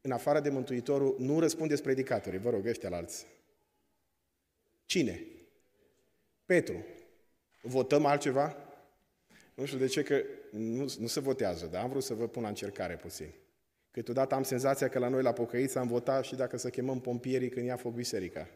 în 0.01 0.11
afară 0.11 0.41
de 0.41 0.51
Mântuitorul, 0.51 1.17
nu 1.19 1.41
răspundeți 1.41 1.83
predicatorii, 1.83 2.39
vă 2.39 2.51
rog, 2.51 2.67
ăștia 2.67 2.89
la 2.89 2.97
alți. 2.97 3.27
Cine? 4.87 5.32
Petru. 6.53 6.85
Votăm 7.63 8.07
altceva? 8.07 8.57
Nu 9.55 9.65
știu 9.65 9.79
de 9.79 9.87
ce, 9.87 10.03
că 10.03 10.23
nu, 10.51 10.95
nu 10.99 11.07
se 11.07 11.21
votează, 11.21 11.67
dar 11.67 11.83
am 11.83 11.89
vrut 11.89 12.03
să 12.03 12.15
vă 12.15 12.29
pun 12.29 12.43
la 12.43 12.49
încercare 12.49 12.97
puțin. 12.97 13.33
Câteodată 13.91 14.35
am 14.35 14.43
senzația 14.43 14.89
că 14.89 14.99
la 14.99 15.09
noi 15.09 15.23
la 15.23 15.33
pocăiți 15.33 15.79
am 15.79 15.87
votat 15.87 16.25
și 16.25 16.35
dacă 16.35 16.57
să 16.57 16.71
chemăm 16.71 17.01
pompierii 17.01 17.49
când 17.49 17.67
ia 17.67 17.77
foc 17.77 17.95
biserica. 17.95 18.49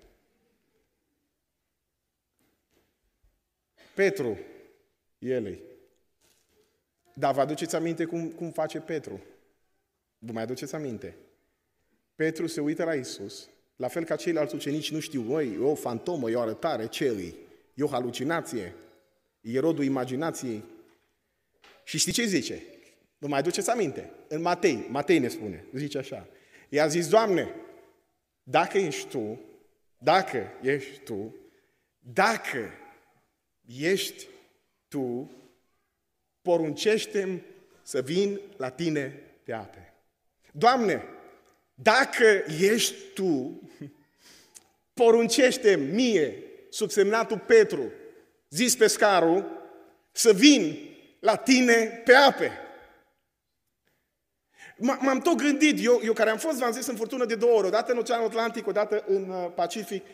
Petru, 3.95 4.39
el 5.19 5.59
Dar 7.15 7.35
vă 7.35 7.41
aduceți 7.41 7.77
aminte 7.77 8.05
cum, 8.05 8.31
cum 8.31 8.51
face 8.51 8.81
Petru? 8.81 9.21
Vă 10.19 10.33
mai 10.33 10.43
aduceți 10.43 10.75
aminte? 10.75 11.17
Petru 12.15 12.47
se 12.47 12.61
uită 12.61 12.85
la 12.85 12.95
Isus, 12.95 13.49
la 13.77 13.89
fel 13.89 14.05
ca 14.05 14.17
ceilalți 14.17 14.55
ucenici 14.55 14.93
nu 14.93 15.01
știu, 15.01 15.21
măi, 15.21 15.53
e 15.53 15.59
o 15.59 15.75
fantomă, 15.75 16.31
e 16.31 16.35
o 16.35 16.41
arătare, 16.41 16.87
ce 16.87 17.09
îi? 17.09 17.45
E 17.77 17.83
o 17.83 17.89
halucinație, 17.89 18.75
e 19.41 19.61
rodul 19.61 19.85
imaginației. 19.85 20.65
Și 21.85 21.99
știi 21.99 22.13
ce 22.13 22.25
zice? 22.25 22.63
Vă 23.19 23.27
mai 23.27 23.39
aduceți 23.39 23.71
aminte? 23.71 24.11
În 24.29 24.41
Matei, 24.41 24.87
Matei 24.89 25.19
ne 25.19 25.29
spune, 25.29 25.65
zice 25.73 25.99
așa. 25.99 26.29
I-a 26.69 26.87
zis, 26.87 27.09
Doamne, 27.09 27.55
dacă 28.43 28.79
ești 28.79 29.09
Tu, 29.09 29.41
dacă 29.99 30.53
ești 30.63 30.99
Tu, 30.99 31.35
dacă 31.99 32.71
ești 33.67 34.27
Tu, 34.89 35.31
poruncește 36.43 37.45
să 37.83 38.03
vin 38.03 38.41
la 38.57 38.71
Tine 38.71 39.23
pe 39.43 39.53
ape. 39.53 39.95
Doamne, 40.53 41.05
dacă 41.75 42.45
ești 42.61 42.95
Tu, 43.15 43.61
poruncește 44.95 45.77
mie, 45.77 46.43
subsemnatul 46.71 47.39
Petru, 47.39 47.93
zis 48.49 48.77
pescarul, 48.77 49.45
să 50.13 50.33
vin 50.33 50.79
la 51.21 51.37
Tine 51.37 52.03
pe 52.05 52.15
ape. 52.15 52.51
M-am 54.79 55.21
tot 55.21 55.37
gândit, 55.37 55.85
eu, 55.85 56.01
eu 56.05 56.13
care 56.13 56.31
am 56.31 56.39
fost, 56.39 56.59
v-am 56.59 56.73
zis, 56.73 56.87
în 56.87 56.97
furtună 56.97 57.25
de 57.25 57.35
două 57.35 57.53
ori, 57.53 57.67
odată 57.67 57.93
în 57.93 57.99
Oceanul 57.99 58.27
Atlantic, 58.27 58.67
odată 58.67 59.05
în 59.07 59.29
uh, 59.29 59.53
Pacific, 59.55 60.05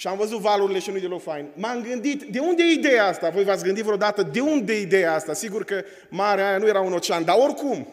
și 0.00 0.06
am 0.06 0.16
văzut 0.16 0.40
valurile 0.40 0.78
și 0.78 0.90
nu 0.90 0.98
deloc 0.98 1.22
fain. 1.22 1.52
M-am 1.54 1.82
gândit, 1.82 2.22
de 2.22 2.38
unde 2.38 2.62
e 2.62 2.72
ideea 2.72 3.06
asta? 3.06 3.28
Voi 3.28 3.44
v-ați 3.44 3.64
gândit 3.64 3.84
vreodată, 3.84 4.22
de 4.22 4.40
unde 4.40 4.72
e 4.72 4.80
ideea 4.80 5.14
asta? 5.14 5.32
Sigur 5.32 5.64
că 5.64 5.84
marea 6.08 6.48
aia 6.48 6.58
nu 6.58 6.66
era 6.66 6.80
un 6.80 6.92
ocean, 6.92 7.24
dar 7.24 7.36
oricum. 7.38 7.92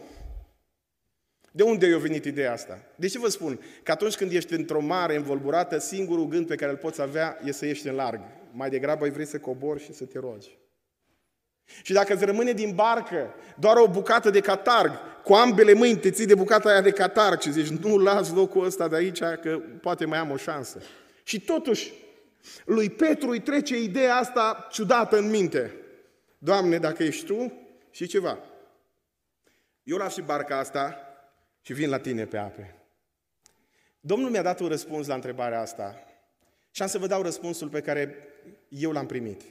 De 1.56 1.64
unde 1.64 1.93
a 1.93 1.97
venit 1.97 2.26
ideea 2.26 2.51
asta? 2.51 2.80
De 2.95 3.08
ce 3.08 3.20
vă 3.20 3.30
spun? 3.30 3.60
Că 3.84 3.91
atunci 3.91 4.16
când 4.16 4.32
ești 4.32 4.53
într-o 4.53 4.82
mare 4.82 5.16
învolburată, 5.16 5.78
singurul 5.78 6.28
gând 6.28 6.47
pe 6.47 6.56
care 6.56 6.72
îl 6.72 6.78
poți 6.78 7.01
avea 7.01 7.39
e 7.43 7.51
să 7.51 7.66
ieși 7.66 7.88
în 7.88 7.95
larg. 7.95 8.20
Mai 8.51 8.70
degrabă 8.70 9.03
ai 9.03 9.10
vrei 9.10 9.26
să 9.26 9.38
cobori 9.38 9.84
și 9.84 9.93
să 9.93 10.06
te 10.06 10.20
rogi. 10.20 10.58
Și 11.82 11.93
dacă 11.93 12.14
îți 12.14 12.26
rămâne 12.26 12.51
din 12.51 12.76
barcă 12.76 13.34
doar 13.60 13.78
o 13.78 13.88
bucată 13.88 14.30
de 14.30 14.39
catarg, 14.39 14.91
cu 15.24 15.34
ambele 15.34 15.74
mâini 15.74 15.97
te 15.97 16.12
ții 16.12 16.26
de 16.26 16.36
bucata 16.36 16.70
aia 16.70 16.82
de 16.82 16.91
catar 16.91 17.41
și 17.41 17.51
zici, 17.51 17.68
nu 17.68 17.97
las 17.97 18.34
locul 18.34 18.66
ăsta 18.66 18.88
de 18.88 18.95
aici, 18.95 19.20
că 19.20 19.60
poate 19.82 20.06
mai 20.06 20.18
am 20.18 20.32
o 20.32 20.38
șansă. 20.38 20.82
Și 21.24 21.41
totuși, 21.41 21.93
lui 22.66 22.89
Petru 22.89 23.30
îi 23.30 23.39
trece 23.39 23.82
ideea 23.82 24.16
asta 24.16 24.68
ciudată 24.72 25.18
în 25.18 25.30
minte. 25.30 25.74
Doamne, 26.38 26.78
dacă 26.78 27.03
ești 27.03 27.26
Tu, 27.26 27.53
și 27.91 28.08
ceva. 28.08 28.38
Eu 29.84 29.97
las 29.97 30.14
și 30.14 30.22
barca 30.22 30.60
asta 30.60 31.05
și 31.66 31.74
vin 31.74 31.89
la 31.89 31.99
tine 31.99 32.26
pe 32.26 32.38
ape. 32.38 32.76
Domnul 33.99 34.30
mi-a 34.30 34.41
dat 34.41 34.59
un 34.59 34.68
răspuns 34.68 35.07
la 35.07 35.13
întrebarea 35.13 35.61
asta 35.61 36.03
și 36.72 36.82
am 36.82 36.88
să 36.88 36.97
vă 36.97 37.07
dau 37.07 37.22
răspunsul 37.22 37.70
pe 37.70 37.82
care 37.82 38.28
eu 38.70 38.91
l-am 38.91 39.05
primit. 39.05 39.41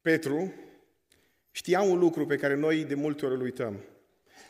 Petru 0.00 0.52
știa 1.50 1.80
un 1.80 1.98
lucru 1.98 2.26
pe 2.26 2.36
care 2.36 2.54
noi 2.54 2.84
de 2.84 2.94
multe 2.94 3.26
ori 3.26 3.34
îl 3.34 3.40
uităm. 3.40 3.84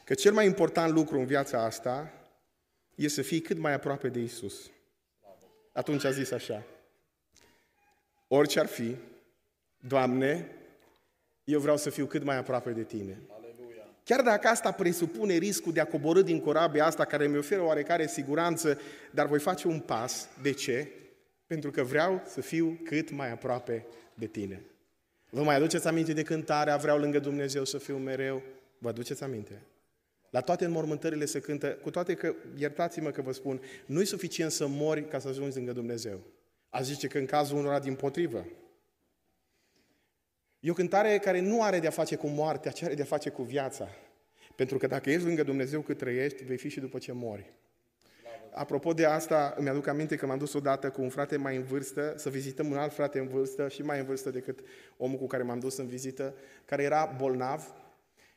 Că 0.04 0.14
cel 0.14 0.32
mai 0.32 0.46
important 0.46 0.92
lucru 0.92 1.18
în 1.18 1.26
viața 1.26 1.64
asta 1.64 2.12
e 2.94 3.08
să 3.08 3.22
fii 3.22 3.40
cât 3.40 3.58
mai 3.58 3.72
aproape 3.72 4.08
de 4.08 4.20
Isus. 4.20 4.70
Atunci 5.72 6.04
a 6.04 6.10
zis 6.10 6.30
așa. 6.30 6.62
Orice 8.28 8.60
ar 8.60 8.66
fi, 8.66 8.96
Doamne, 9.78 10.48
eu 11.44 11.60
vreau 11.60 11.76
să 11.76 11.90
fiu 11.90 12.06
cât 12.06 12.22
mai 12.22 12.36
aproape 12.36 12.70
de 12.70 12.84
Tine. 12.84 13.18
Chiar 14.10 14.22
dacă 14.22 14.48
asta 14.48 14.70
presupune 14.70 15.36
riscul 15.36 15.72
de 15.72 15.80
a 15.80 15.86
coborâ 15.86 16.22
din 16.22 16.40
corabia 16.40 16.86
asta 16.86 17.04
care 17.04 17.26
mi 17.26 17.38
oferă 17.38 17.62
oarecare 17.62 18.06
siguranță, 18.06 18.78
dar 19.10 19.26
voi 19.26 19.38
face 19.38 19.68
un 19.68 19.80
pas. 19.80 20.28
De 20.42 20.52
ce? 20.52 20.88
Pentru 21.46 21.70
că 21.70 21.82
vreau 21.82 22.22
să 22.26 22.40
fiu 22.40 22.80
cât 22.84 23.10
mai 23.10 23.30
aproape 23.30 23.86
de 24.14 24.26
Tine. 24.26 24.62
Vă 25.30 25.42
mai 25.42 25.56
aduceți 25.56 25.86
aminte 25.86 26.12
de 26.12 26.22
cântarea 26.22 26.76
Vreau 26.76 26.98
lângă 26.98 27.18
Dumnezeu 27.18 27.64
să 27.64 27.78
fiu 27.78 27.96
mereu? 27.96 28.42
Vă 28.78 28.88
aduceți 28.88 29.22
aminte? 29.22 29.62
La 30.30 30.40
toate 30.40 30.64
înmormântările 30.64 31.24
se 31.24 31.40
cântă, 31.40 31.66
cu 31.66 31.90
toate 31.90 32.14
că, 32.14 32.34
iertați-mă 32.56 33.10
că 33.10 33.22
vă 33.22 33.32
spun, 33.32 33.60
nu 33.86 34.00
e 34.00 34.04
suficient 34.04 34.50
să 34.50 34.66
mori 34.66 35.08
ca 35.08 35.18
să 35.18 35.28
ajungi 35.28 35.56
lângă 35.56 35.72
Dumnezeu. 35.72 36.20
A 36.68 36.82
zice 36.82 37.06
că 37.06 37.18
în 37.18 37.26
cazul 37.26 37.56
unora 37.58 37.78
din 37.78 37.94
potrivă. 37.94 38.46
E 40.60 40.70
o 40.70 40.74
cântare 40.74 41.18
care 41.18 41.40
nu 41.40 41.62
are 41.62 41.78
de-a 41.78 41.90
face 41.90 42.16
cu 42.16 42.26
moartea, 42.26 42.70
ci 42.70 42.82
are 42.82 42.94
de-a 42.94 43.04
face 43.04 43.30
cu 43.30 43.42
viața. 43.42 43.88
Pentru 44.56 44.78
că 44.78 44.86
dacă 44.86 45.10
ești 45.10 45.26
lângă 45.26 45.42
Dumnezeu 45.42 45.80
cât 45.80 45.98
trăiești, 45.98 46.44
vei 46.44 46.56
fi 46.56 46.68
și 46.68 46.80
după 46.80 46.98
ce 46.98 47.12
mori. 47.12 47.52
Apropo 48.52 48.92
de 48.92 49.04
asta, 49.04 49.54
îmi 49.56 49.68
aduc 49.68 49.86
aminte 49.86 50.16
că 50.16 50.26
m-am 50.26 50.38
dus 50.38 50.52
odată 50.52 50.90
cu 50.90 51.02
un 51.02 51.08
frate 51.08 51.36
mai 51.36 51.56
în 51.56 51.62
vârstă 51.62 52.14
să 52.16 52.28
vizităm 52.28 52.70
un 52.70 52.76
alt 52.76 52.92
frate 52.92 53.18
în 53.18 53.28
vârstă 53.28 53.68
și 53.68 53.82
mai 53.82 53.98
în 53.98 54.04
vârstă 54.04 54.30
decât 54.30 54.58
omul 54.96 55.18
cu 55.18 55.26
care 55.26 55.42
m-am 55.42 55.58
dus 55.58 55.76
în 55.76 55.86
vizită, 55.86 56.34
care 56.64 56.82
era 56.82 57.14
bolnav 57.18 57.74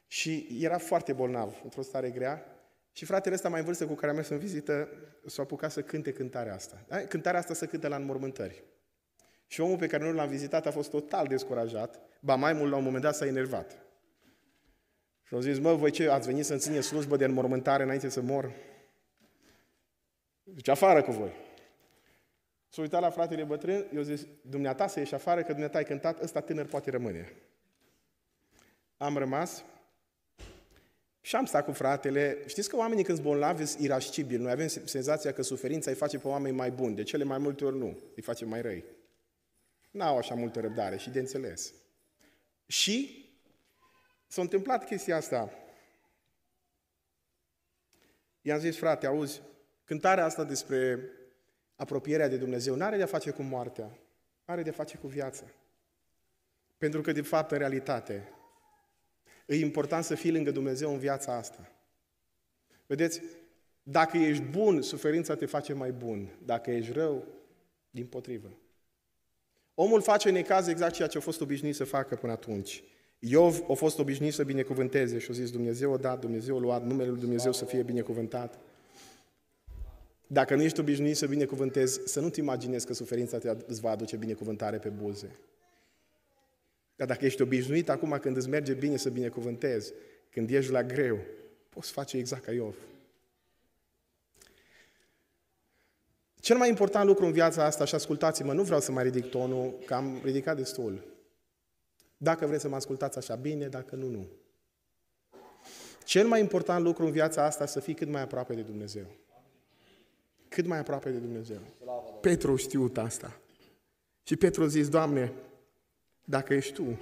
și 0.07 0.57
era 0.61 0.78
foarte 0.78 1.13
bolnav, 1.13 1.61
într-o 1.63 1.82
stare 1.82 2.09
grea. 2.09 2.45
Și 2.91 3.05
fratele 3.05 3.36
ăsta 3.36 3.49
mai 3.49 3.59
în 3.59 3.65
vârstă 3.65 3.86
cu 3.86 3.93
care 3.93 4.09
am 4.09 4.15
mers 4.15 4.30
în 4.30 4.38
vizită 4.38 4.89
s-a 5.26 5.41
apucat 5.41 5.71
să 5.71 5.82
cânte 5.82 6.11
cântarea 6.11 6.53
asta. 6.53 6.86
Cântarea 7.07 7.39
asta 7.39 7.53
se 7.53 7.65
cântă 7.65 7.88
la 7.88 7.95
înmormântări. 7.95 8.63
Și 9.54 9.62
omul 9.62 9.78
pe 9.78 9.88
care 9.88 10.04
nu 10.04 10.14
l-am 10.14 10.28
vizitat 10.28 10.66
a 10.66 10.72
fost 10.72 10.89
total 10.89 11.28
descurajat, 11.28 11.99
ba 12.20 12.36
mai 12.36 12.54
mult 12.54 12.72
la 12.72 12.78
un 12.78 12.84
moment 12.84 13.04
dat 13.04 13.16
s-a 13.16 13.26
enervat. 13.26 13.72
Și 15.24 15.34
au 15.34 15.39
zis, 15.39 15.60
mă, 15.60 15.74
voi 15.74 15.91
ce, 15.91 16.10
ați 16.10 16.28
venit 16.28 16.45
să-mi 16.45 16.60
ține 16.60 16.80
slujbă 16.80 17.16
de 17.18 17.26
înmormântare 17.26 17.84
înainte 17.84 18.10
să 18.10 18.22
mor? 18.22 18.51
Zice, 20.56 20.72
afară 20.72 21.01
cu 21.01 21.12
voi. 21.12 21.32
S-a 22.70 22.82
uitat 22.82 23.01
la 23.01 23.10
fratele 23.10 23.43
bătrân, 23.43 23.86
eu 23.95 24.01
zis, 24.01 24.28
dumneata 24.41 24.88
să 24.88 24.99
ieși 24.99 25.14
afară, 25.14 25.41
că 25.41 25.51
dumneata 25.51 25.78
ai 25.78 25.86
cântat, 25.86 26.22
ăsta 26.22 26.39
tânăr 26.39 26.66
poate 26.66 26.89
rămâne. 26.89 27.34
Am 28.97 29.18
rămas 29.18 29.64
și 31.22 31.36
am 31.36 31.45
stat 31.45 31.66
cu 31.66 31.72
fratele. 31.72 32.38
Știți 32.45 32.70
că 32.70 32.76
oamenii 32.76 33.04
când 33.04 33.18
sunt 33.18 33.30
bolnavi 33.30 33.66
sunt 33.66 33.84
irascibili. 33.84 34.41
Noi 34.41 34.51
avem 34.51 34.68
senzația 34.68 35.34
că 35.34 35.41
suferința 35.41 35.89
îi 35.89 35.97
face 35.97 36.18
pe 36.18 36.28
oameni 36.28 36.56
mai 36.56 36.72
buni. 36.72 36.95
De 36.95 37.04
cele 37.04 37.24
mai 37.24 37.38
multe 37.38 37.66
ori 37.66 37.78
nu. 37.78 37.99
Îi 38.16 38.22
face 38.22 38.45
mai 38.45 38.62
răi. 38.62 39.01
N-au 39.94 40.18
așa 40.18 40.36
multă 40.36 40.60
răbdare 40.60 40.98
și 40.98 41.10
de 41.10 41.20
înțeles. 41.20 41.74
Și 42.66 43.26
s-a 44.28 44.41
întâmplat 44.41 44.86
chestia 44.86 45.16
asta. 45.16 45.52
I-am 48.41 48.60
zis, 48.60 48.78
frate, 48.78 49.06
auzi, 49.06 49.41
cântarea 49.84 50.26
asta 50.26 50.44
despre 50.44 51.10
apropierea 51.76 52.28
de 52.28 52.38
Dumnezeu 52.38 52.76
nu 52.76 52.84
are 52.84 52.98
de-a 52.98 53.06
face 53.06 53.32
cu 53.32 53.41
moartea, 53.41 54.00
are 54.46 54.64
de-a 54.64 54.72
face 54.72 54.98
cu 54.98 55.08
viața. 55.08 55.46
Pentru 56.78 57.02
că, 57.02 57.12
de 57.12 57.22
fapt, 57.22 57.52
în 57.52 57.58
realitate, 57.58 58.34
e 59.46 59.56
important 59.56 60.04
să 60.04 60.16
fii 60.16 60.32
lângă 60.32 60.52
Dumnezeu 60.52 60.94
în 60.94 61.00
viața 61.00 61.36
asta. 61.36 61.72
Vedeți, 62.86 63.22
dacă 63.84 64.18
ești 64.18 64.44
bun, 64.44 64.82
suferința 64.82 65.36
te 65.36 65.46
face 65.46 65.74
mai 65.74 65.91
bun. 65.91 66.38
Dacă 66.46 66.72
ești 66.72 66.91
rău, 66.91 67.28
din 67.89 68.06
potrivă. 68.06 68.58
Omul 69.76 70.01
face 70.01 70.30
în 70.30 70.36
ecaz 70.36 70.67
exact 70.67 70.93
ceea 70.93 71.07
ce 71.07 71.17
a 71.17 71.21
fost 71.21 71.41
obișnuit 71.41 71.76
să 71.76 71.84
facă 71.84 72.15
până 72.15 72.32
atunci. 72.32 72.84
Iov 73.19 73.63
a 73.69 73.74
fost 73.74 73.99
obișnuit 73.99 74.34
să 74.34 74.43
binecuvânteze 74.43 75.19
și 75.19 75.28
a 75.30 75.34
zis 75.34 75.51
Dumnezeu 75.51 75.93
a 75.93 75.97
dat, 75.97 76.19
Dumnezeu 76.19 76.57
a 76.57 76.59
luat, 76.59 76.86
numele 76.86 77.09
lui 77.09 77.19
Dumnezeu 77.19 77.51
să 77.51 77.65
fie 77.65 77.84
binecuvântat. 77.84 78.59
Dacă 80.28 80.55
nu 80.55 80.61
ești 80.61 80.80
obișnuit 80.80 81.17
să 81.17 81.28
binecuvântezi, 81.28 81.99
să 82.05 82.19
nu-ți 82.19 82.39
imaginezi 82.39 82.86
că 82.86 82.93
suferința 82.93 83.38
te 83.38 83.55
îți 83.65 83.82
va 83.82 83.89
aduce 83.89 84.15
binecuvântare 84.15 84.78
pe 84.78 84.89
buze. 84.89 85.36
Dar 86.95 87.07
dacă 87.07 87.26
ești 87.26 87.41
obișnuit 87.41 87.89
acum 87.89 88.17
când 88.21 88.38
îți 88.38 88.49
merge 88.49 88.74
bine 88.74 88.97
să 88.97 89.09
binecuvântezi, 89.09 89.93
când 90.30 90.49
ești 90.49 90.71
la 90.71 90.84
greu, 90.84 91.19
poți 91.69 91.91
face 91.91 92.17
exact 92.17 92.43
ca 92.43 92.51
Iov. 92.51 92.76
Cel 96.44 96.58
mai 96.58 96.70
important 96.70 97.06
lucru 97.06 97.26
în 97.26 97.32
viața 97.32 97.64
asta, 97.64 97.86
și 97.86 97.96
ascultați-mă, 97.96 98.54
nu 98.54 98.64
vreau 98.64 98.80
să 98.80 98.91
mai 98.91 99.04
ridic 99.04 99.30
tonul, 99.30 99.76
că 99.86 99.94
am 99.94 100.20
ridicat 100.24 100.58
destul. 100.58 101.04
Dacă 102.18 102.46
vreți 102.46 102.62
să 102.62 102.68
mă 102.68 102.76
ascultați 102.76 103.18
așa 103.18 103.36
bine, 103.36 103.68
dacă 103.68 103.96
nu, 103.96 104.08
nu. 104.08 104.28
Cel 106.04 106.28
mai 106.28 106.39
important 106.39 106.84
lucru 106.84 107.06
în 107.06 107.12
viața 107.12 107.46
asta 107.46 107.66
să 107.66 107.80
fii 107.80 107.94
cât 107.94 108.08
mai 108.08 108.22
aproape 108.22 108.54
de 108.54 108.62
Dumnezeu. 108.62 109.06
Cât 110.48 110.66
mai 110.66 110.78
aproape 110.78 111.10
de 111.10 111.18
Dumnezeu. 111.18 111.60
Petru 112.22 112.56
știut 112.56 112.98
asta. 112.98 113.39
Și 114.24 114.36
Petru 114.36 114.64
a 114.64 114.68
zis, 114.68 114.89
Doamne, 114.89 115.34
dacă 116.24 116.54
ești 116.54 116.74
Tu, 116.74 117.00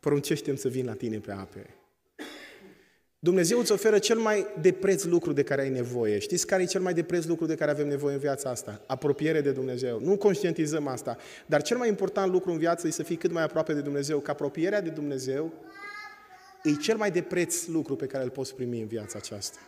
poruncește 0.00 0.56
să 0.56 0.68
vin 0.68 0.84
la 0.84 0.94
Tine 0.94 1.18
pe 1.18 1.32
ape. 1.32 1.74
Dumnezeu 3.24 3.58
îți 3.58 3.72
oferă 3.72 3.98
cel 3.98 4.18
mai 4.18 4.46
de 4.60 4.72
preț 4.72 5.04
lucru 5.04 5.32
de 5.32 5.42
care 5.42 5.60
ai 5.60 5.68
nevoie. 5.68 6.18
Știți 6.18 6.46
care 6.46 6.62
e 6.62 6.66
cel 6.66 6.80
mai 6.80 6.94
de 6.94 7.02
preț 7.02 7.24
lucru 7.24 7.46
de 7.46 7.54
care 7.54 7.70
avem 7.70 7.88
nevoie 7.88 8.14
în 8.14 8.20
viața 8.20 8.50
asta? 8.50 8.80
Apropiere 8.86 9.40
de 9.40 9.52
Dumnezeu. 9.52 10.00
Nu 10.00 10.16
conștientizăm 10.16 10.86
asta. 10.86 11.16
Dar 11.46 11.62
cel 11.62 11.76
mai 11.76 11.88
important 11.88 12.32
lucru 12.32 12.50
în 12.50 12.58
viață 12.58 12.86
e 12.86 12.90
să 12.90 13.02
fii 13.02 13.16
cât 13.16 13.32
mai 13.32 13.42
aproape 13.42 13.72
de 13.72 13.80
Dumnezeu. 13.80 14.18
Că 14.20 14.30
apropierea 14.30 14.80
de 14.80 14.88
Dumnezeu 14.88 15.52
e 16.62 16.72
cel 16.74 16.96
mai 16.96 17.10
de 17.10 17.22
preț 17.22 17.66
lucru 17.66 17.96
pe 17.96 18.06
care 18.06 18.24
îl 18.24 18.30
poți 18.30 18.54
primi 18.54 18.80
în 18.80 18.86
viața 18.86 19.18
aceasta. 19.18 19.58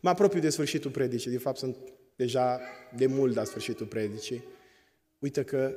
Mă 0.00 0.08
apropiu 0.08 0.40
de 0.40 0.50
sfârșitul 0.50 0.90
predicii. 0.90 1.30
De 1.30 1.38
fapt, 1.38 1.58
sunt 1.58 1.76
deja 2.16 2.60
de 2.96 3.06
mult 3.06 3.34
la 3.34 3.44
sfârșitul 3.44 3.86
predicii. 3.86 4.44
Uite 5.18 5.42
că 5.42 5.74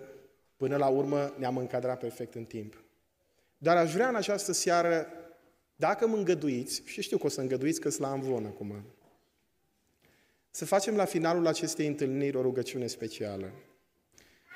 până 0.58 0.78
la 0.78 0.88
urmă 0.88 1.34
ne-am 1.38 1.58
încadrat 1.58 2.00
perfect 2.00 2.36
în 2.36 2.44
timp. 2.44 2.84
Dar 3.58 3.78
aș 3.78 3.94
vrea 3.94 4.08
în 4.08 4.16
această 4.16 4.52
seară 4.52 5.08
dacă 5.82 6.08
mă 6.08 6.16
îngăduiți, 6.18 6.82
și 6.86 7.02
știu 7.02 7.18
că 7.18 7.26
o 7.26 7.30
să 7.30 7.42
îngăduiți 7.42 7.80
că 7.80 7.90
sunt 7.90 8.02
la 8.02 8.12
Amvon 8.12 8.46
acum, 8.46 8.84
să 10.52 10.66
facem 10.66 10.96
la 10.96 11.06
finalul 11.06 11.48
acestei 11.48 11.88
întâlniri 11.88 12.38
o 12.38 12.42
rugăciune 12.42 12.88
specială. 12.88 13.52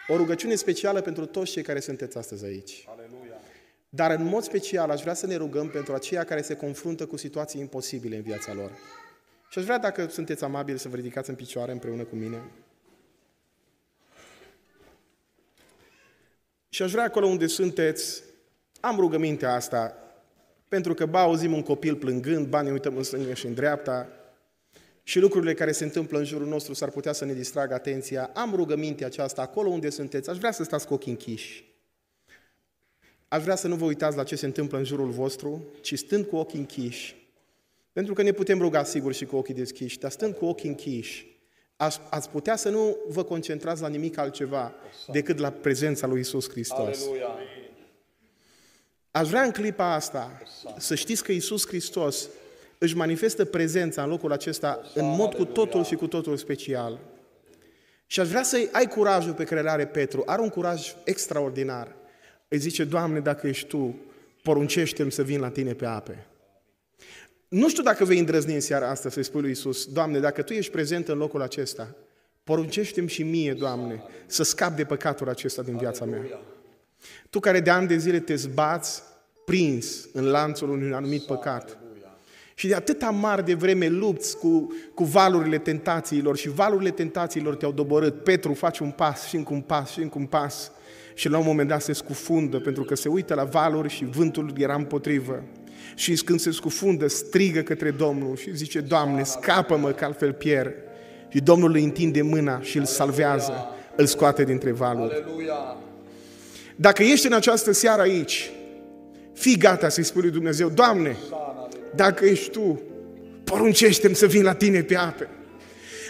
O 0.07 0.15
rugăciune 0.15 0.55
specială 0.55 1.01
pentru 1.01 1.25
toți 1.25 1.51
cei 1.51 1.63
care 1.63 1.79
sunteți 1.79 2.17
astăzi 2.17 2.45
aici. 2.45 2.85
Aleluia. 2.87 3.39
Dar 3.89 4.11
în 4.11 4.23
mod 4.23 4.43
special 4.43 4.89
aș 4.89 5.01
vrea 5.01 5.13
să 5.13 5.25
ne 5.25 5.35
rugăm 5.35 5.69
pentru 5.69 5.93
aceia 5.93 6.23
care 6.23 6.41
se 6.41 6.55
confruntă 6.55 7.05
cu 7.05 7.17
situații 7.17 7.61
imposibile 7.61 8.15
în 8.15 8.21
viața 8.21 8.53
lor. 8.53 8.71
Și 9.49 9.59
aș 9.59 9.63
vrea, 9.63 9.77
dacă 9.77 10.07
sunteți 10.07 10.43
amabili, 10.43 10.79
să 10.79 10.89
vă 10.89 10.95
ridicați 10.95 11.29
în 11.29 11.35
picioare 11.35 11.71
împreună 11.71 12.03
cu 12.03 12.15
mine. 12.15 12.41
Și 16.69 16.81
aș 16.81 16.91
vrea 16.91 17.03
acolo 17.03 17.25
unde 17.25 17.47
sunteți, 17.47 18.23
am 18.79 18.99
rugămintea 18.99 19.53
asta, 19.53 20.04
pentru 20.67 20.93
că 20.93 21.05
ba 21.05 21.21
auzim 21.21 21.53
un 21.53 21.61
copil 21.61 21.95
plângând, 21.95 22.47
ba 22.47 22.61
ne 22.61 22.71
uităm 22.71 22.97
în 22.97 23.03
stânga 23.03 23.33
și 23.33 23.45
în 23.45 23.53
dreapta 23.53 24.09
și 25.07 25.19
lucrurile 25.19 25.53
care 25.53 25.71
se 25.71 25.83
întâmplă 25.83 26.17
în 26.17 26.25
jurul 26.25 26.47
nostru 26.47 26.73
s-ar 26.73 26.89
putea 26.89 27.13
să 27.13 27.25
ne 27.25 27.33
distragă 27.33 27.73
atenția. 27.73 28.31
Am 28.33 28.55
rugămintea 28.55 29.07
aceasta 29.07 29.41
acolo 29.41 29.69
unde 29.69 29.89
sunteți. 29.89 30.29
Aș 30.29 30.37
vrea 30.37 30.51
să 30.51 30.63
stați 30.63 30.87
cu 30.87 30.93
ochii 30.93 31.11
închiși. 31.11 31.73
Aș 33.27 33.43
vrea 33.43 33.55
să 33.55 33.67
nu 33.67 33.75
vă 33.75 33.85
uitați 33.85 34.17
la 34.17 34.23
ce 34.23 34.35
se 34.35 34.45
întâmplă 34.45 34.77
în 34.77 34.83
jurul 34.83 35.09
vostru, 35.09 35.65
ci 35.81 35.97
stând 35.97 36.25
cu 36.25 36.35
ochii 36.35 36.59
închiși. 36.59 37.27
Pentru 37.91 38.13
că 38.13 38.21
ne 38.21 38.31
putem 38.31 38.59
ruga 38.59 38.83
sigur 38.83 39.13
și 39.13 39.25
cu 39.25 39.35
ochii 39.35 39.53
deschiși, 39.53 39.99
dar 39.99 40.11
stând 40.11 40.35
cu 40.35 40.45
ochii 40.45 40.69
închiși, 40.69 41.39
ați, 41.75 41.99
ați 42.09 42.29
putea 42.29 42.55
să 42.55 42.69
nu 42.69 42.97
vă 43.07 43.23
concentrați 43.23 43.81
la 43.81 43.87
nimic 43.87 44.17
altceva 44.17 44.73
decât 45.07 45.37
la 45.37 45.49
prezența 45.49 46.07
lui 46.07 46.19
Isus 46.19 46.49
Hristos. 46.49 47.05
Aleluia. 47.05 47.27
Aș 49.15 49.29
vrea 49.29 49.43
în 49.43 49.51
clipa 49.51 49.93
asta 49.93 50.41
să 50.77 50.95
știți 50.95 51.23
că 51.23 51.31
Isus 51.31 51.67
Hristos 51.67 52.29
își 52.77 52.95
manifestă 52.95 53.45
prezența 53.45 54.03
în 54.03 54.09
locul 54.09 54.31
acesta 54.31 54.81
în 54.93 55.05
mod 55.05 55.33
cu 55.33 55.45
totul 55.45 55.83
și 55.83 55.95
cu 55.95 56.07
totul 56.07 56.37
special. 56.37 56.99
Și 58.05 58.19
aș 58.19 58.27
vrea 58.27 58.43
să 58.43 58.69
ai 58.71 58.87
curajul 58.87 59.33
pe 59.33 59.43
care 59.43 59.59
îl 59.59 59.67
are 59.67 59.85
Petru. 59.85 60.23
Are 60.25 60.41
un 60.41 60.49
curaj 60.49 60.93
extraordinar. 61.03 61.95
Îi 62.47 62.57
zice, 62.57 62.83
Doamne, 62.83 63.19
dacă 63.19 63.47
ești 63.47 63.67
Tu, 63.67 63.95
poruncește-mi 64.43 65.11
să 65.11 65.23
vin 65.23 65.39
la 65.39 65.49
Tine 65.49 65.73
pe 65.73 65.85
ape. 65.85 66.25
Nu 67.47 67.69
știu 67.69 67.83
dacă 67.83 68.05
vei 68.05 68.19
îndrăzni 68.19 68.53
în 68.53 68.61
seara 68.61 68.89
asta 68.89 69.09
să-i 69.09 69.23
spui 69.23 69.41
lui 69.41 69.51
Isus, 69.51 69.85
Doamne, 69.85 70.19
dacă 70.19 70.41
Tu 70.41 70.53
ești 70.53 70.71
prezent 70.71 71.07
în 71.07 71.17
locul 71.17 71.41
acesta, 71.41 71.95
poruncește-mi 72.43 73.09
și 73.09 73.23
mie, 73.23 73.53
Doamne, 73.53 74.03
să 74.25 74.43
scap 74.43 74.75
de 74.75 74.83
păcatul 74.83 75.29
acesta 75.29 75.61
din 75.61 75.77
viața 75.77 76.05
mea. 76.05 76.21
Tu 77.29 77.39
care 77.39 77.59
de 77.59 77.69
ani 77.69 77.87
de 77.87 77.97
zile 77.97 78.19
te 78.19 78.35
zbați 78.35 79.03
prins 79.45 80.07
în 80.13 80.25
lanțul 80.25 80.69
unui 80.69 80.93
anumit 80.93 81.23
păcat. 81.23 81.77
Și 82.57 82.67
de 82.67 82.75
atâta 82.75 83.09
mari 83.09 83.45
de 83.45 83.53
vreme 83.53 83.87
lupți 83.87 84.37
cu, 84.37 84.73
cu 84.93 85.03
valurile 85.03 85.57
tentațiilor 85.57 86.37
și 86.37 86.49
valurile 86.49 86.89
tentațiilor 86.89 87.55
te-au 87.55 87.71
doborât. 87.71 88.23
Petru 88.23 88.53
face 88.53 88.83
un 88.83 88.91
pas 88.91 89.27
și 89.27 89.35
încă 89.35 89.53
un 89.53 89.61
pas 89.61 89.91
și 89.91 89.99
încă 89.99 90.17
un 90.17 90.25
pas 90.25 90.71
și 91.13 91.29
la 91.29 91.37
un 91.37 91.45
moment 91.45 91.69
dat 91.69 91.81
se 91.81 91.93
scufundă 91.93 92.59
pentru 92.59 92.83
că 92.83 92.95
se 92.95 93.09
uită 93.09 93.33
la 93.33 93.43
valuri 93.43 93.89
și 93.89 94.05
vântul 94.05 94.53
era 94.57 94.75
împotrivă. 94.75 95.43
Și 95.95 96.13
când 96.13 96.39
se 96.39 96.51
scufundă, 96.51 97.07
strigă 97.07 97.61
către 97.61 97.91
Domnul 97.91 98.35
și 98.35 98.55
zice, 98.55 98.79
Doamne, 98.79 99.23
scapă-mă 99.23 99.91
că 99.91 100.05
altfel 100.05 100.33
pierd. 100.33 100.73
Și 101.29 101.39
Domnul 101.39 101.73
îi 101.73 101.83
întinde 101.83 102.21
mâna 102.21 102.61
și 102.61 102.77
îl 102.77 102.85
salvează, 102.85 103.67
îl 103.95 104.05
scoate 104.05 104.43
dintre 104.43 104.71
valuri. 104.71 105.13
Aleluia. 105.13 105.77
Dacă 106.75 107.03
ești 107.03 107.25
în 107.25 107.33
această 107.33 107.71
seară 107.71 108.01
aici, 108.01 108.51
fii 109.33 109.57
gata 109.57 109.89
să-i 109.89 110.03
spui 110.03 110.21
lui 110.21 110.31
Dumnezeu, 110.31 110.69
Doamne, 110.69 111.17
dacă 111.95 112.25
ești 112.25 112.49
Tu, 112.49 112.81
poruncește-mi 113.43 114.15
să 114.15 114.25
vin 114.25 114.43
la 114.43 114.53
Tine 114.53 114.81
pe 114.81 114.95
ape. 114.95 115.29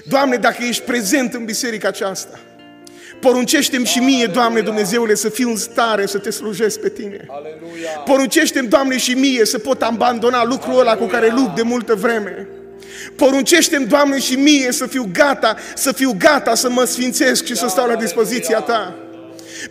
Doamne, 0.08 0.36
dacă 0.36 0.64
ești 0.64 0.84
prezent 0.84 1.34
în 1.34 1.46
biserica 1.46 1.88
aceasta, 1.88 2.40
poruncește-mi 3.22 3.86
și 3.86 4.00
mie, 4.00 4.26
Doamne 4.26 4.62
Dumnezeule, 4.62 5.16
să 5.16 5.30
fiu 5.30 5.50
în 5.50 5.56
stare 5.56 6.06
să 6.06 6.18
Te 6.18 6.30
slujesc 6.30 6.80
pe 6.80 6.90
Tine. 6.90 7.26
Aleluia. 7.28 7.90
Poruncește-mi, 8.06 8.68
Doamne, 8.68 8.98
și 8.98 9.14
mie 9.14 9.46
să 9.46 9.58
pot 9.58 9.82
abandona 9.82 10.46
lucrul 10.46 10.80
ăla 10.80 10.96
cu 10.98 11.06
care 11.06 11.34
lupt 11.36 11.56
de 11.56 11.62
multă 11.62 11.96
vreme. 11.96 12.48
Poruncește-mi, 13.16 13.86
Doamne, 13.86 14.20
și 14.20 14.36
mie 14.36 14.72
să 14.72 14.86
fiu 14.86 15.10
gata, 15.14 15.56
să 15.76 15.92
fiu 15.92 16.16
gata 16.18 16.56
să 16.56 16.70
mă 16.70 16.84
sfințesc 16.84 17.46
și 17.46 17.56
să 17.56 17.68
stau 17.68 17.88
la 17.88 17.96
dispoziția 17.96 18.60
Ta. 18.60 19.05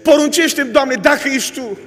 Poruncește-mi, 0.03 0.71
Doamne, 0.71 0.95
dacă 0.95 1.29
ești 1.29 1.61
Tu. 1.61 1.79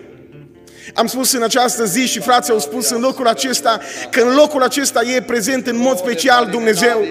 Am 0.93 1.07
spus 1.07 1.31
în 1.31 1.43
această 1.43 1.85
zi 1.85 2.07
și 2.07 2.19
frații 2.19 2.53
au 2.53 2.59
spus 2.59 2.89
în 2.89 3.01
locul 3.01 3.27
acesta 3.27 3.79
că 4.09 4.21
în 4.21 4.35
locul 4.35 4.63
acesta 4.63 5.01
e 5.01 5.21
prezent 5.21 5.67
în 5.67 5.77
mod 5.77 5.97
special 5.97 6.47
Dumnezeu. 6.51 7.05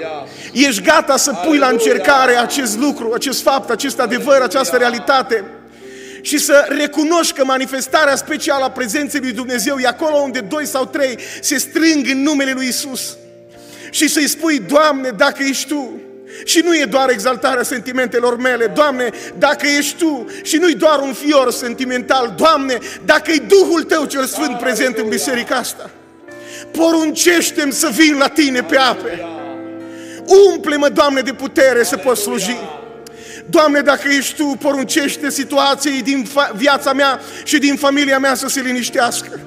Ești 0.52 0.82
gata 0.82 1.16
să 1.16 1.32
pui 1.32 1.58
la 1.58 1.68
încercare 1.68 2.36
acest 2.36 2.78
lucru, 2.78 3.12
acest 3.14 3.42
fapt, 3.42 3.70
acest 3.70 4.00
adevăr, 4.00 4.40
această 4.40 4.76
realitate 4.76 5.44
și 6.20 6.38
să 6.38 6.66
recunoști 6.68 7.34
că 7.34 7.44
manifestarea 7.44 8.16
specială 8.16 8.64
a 8.64 8.70
prezenței 8.70 9.20
lui 9.20 9.32
Dumnezeu 9.32 9.76
e 9.78 9.86
acolo 9.86 10.16
unde 10.16 10.40
doi 10.40 10.66
sau 10.66 10.86
trei 10.86 11.18
se 11.40 11.58
strâng 11.58 12.06
în 12.10 12.22
numele 12.22 12.52
lui 12.52 12.66
Isus. 12.66 13.16
Și 13.90 14.08
să-i 14.08 14.28
spui, 14.28 14.58
Doamne, 14.58 15.10
dacă 15.10 15.42
ești 15.42 15.68
Tu, 15.68 16.00
și 16.44 16.60
nu 16.64 16.74
e 16.74 16.84
doar 16.84 17.10
exaltarea 17.10 17.62
sentimentelor 17.62 18.36
mele, 18.36 18.66
Doamne, 18.66 19.10
dacă 19.38 19.66
ești 19.78 19.96
Tu 19.96 20.26
și 20.42 20.56
nu-i 20.56 20.74
doar 20.74 20.98
un 20.98 21.12
fior 21.12 21.50
sentimental, 21.50 22.34
Doamne, 22.36 22.78
dacă 23.04 23.30
e 23.30 23.42
Duhul 23.48 23.82
Tău 23.82 24.04
cel 24.04 24.24
Sfânt 24.24 24.58
prezent 24.58 24.98
în 24.98 25.08
biserica 25.08 25.56
asta, 25.56 25.90
poruncește-mi 26.70 27.72
să 27.72 27.88
vin 27.92 28.16
la 28.18 28.28
Tine 28.28 28.62
pe 28.62 28.76
ape. 28.76 29.26
Umple-mă, 30.50 30.88
Doamne, 30.88 31.20
de 31.20 31.32
putere 31.32 31.84
să 31.84 31.96
pot 31.96 32.16
sluji. 32.16 32.56
Doamne, 33.46 33.80
dacă 33.80 34.08
ești 34.08 34.34
Tu, 34.34 34.56
poruncește 34.60 35.30
situației 35.30 36.02
din 36.02 36.28
fa- 36.28 36.50
viața 36.54 36.92
mea 36.92 37.20
și 37.44 37.58
din 37.58 37.76
familia 37.76 38.18
mea 38.18 38.34
să 38.34 38.48
se 38.48 38.60
liniștească. 38.60 39.40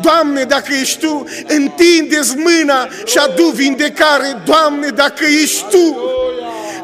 Doamne, 0.00 0.42
dacă 0.42 0.72
ești 0.80 0.98
Tu, 0.98 1.24
întindeți 1.46 2.36
mâna 2.36 2.88
și 3.04 3.18
adu 3.18 3.46
vindecare. 3.46 4.42
Doamne, 4.44 4.88
dacă 4.88 5.24
ești 5.42 5.64
Tu, 5.70 5.96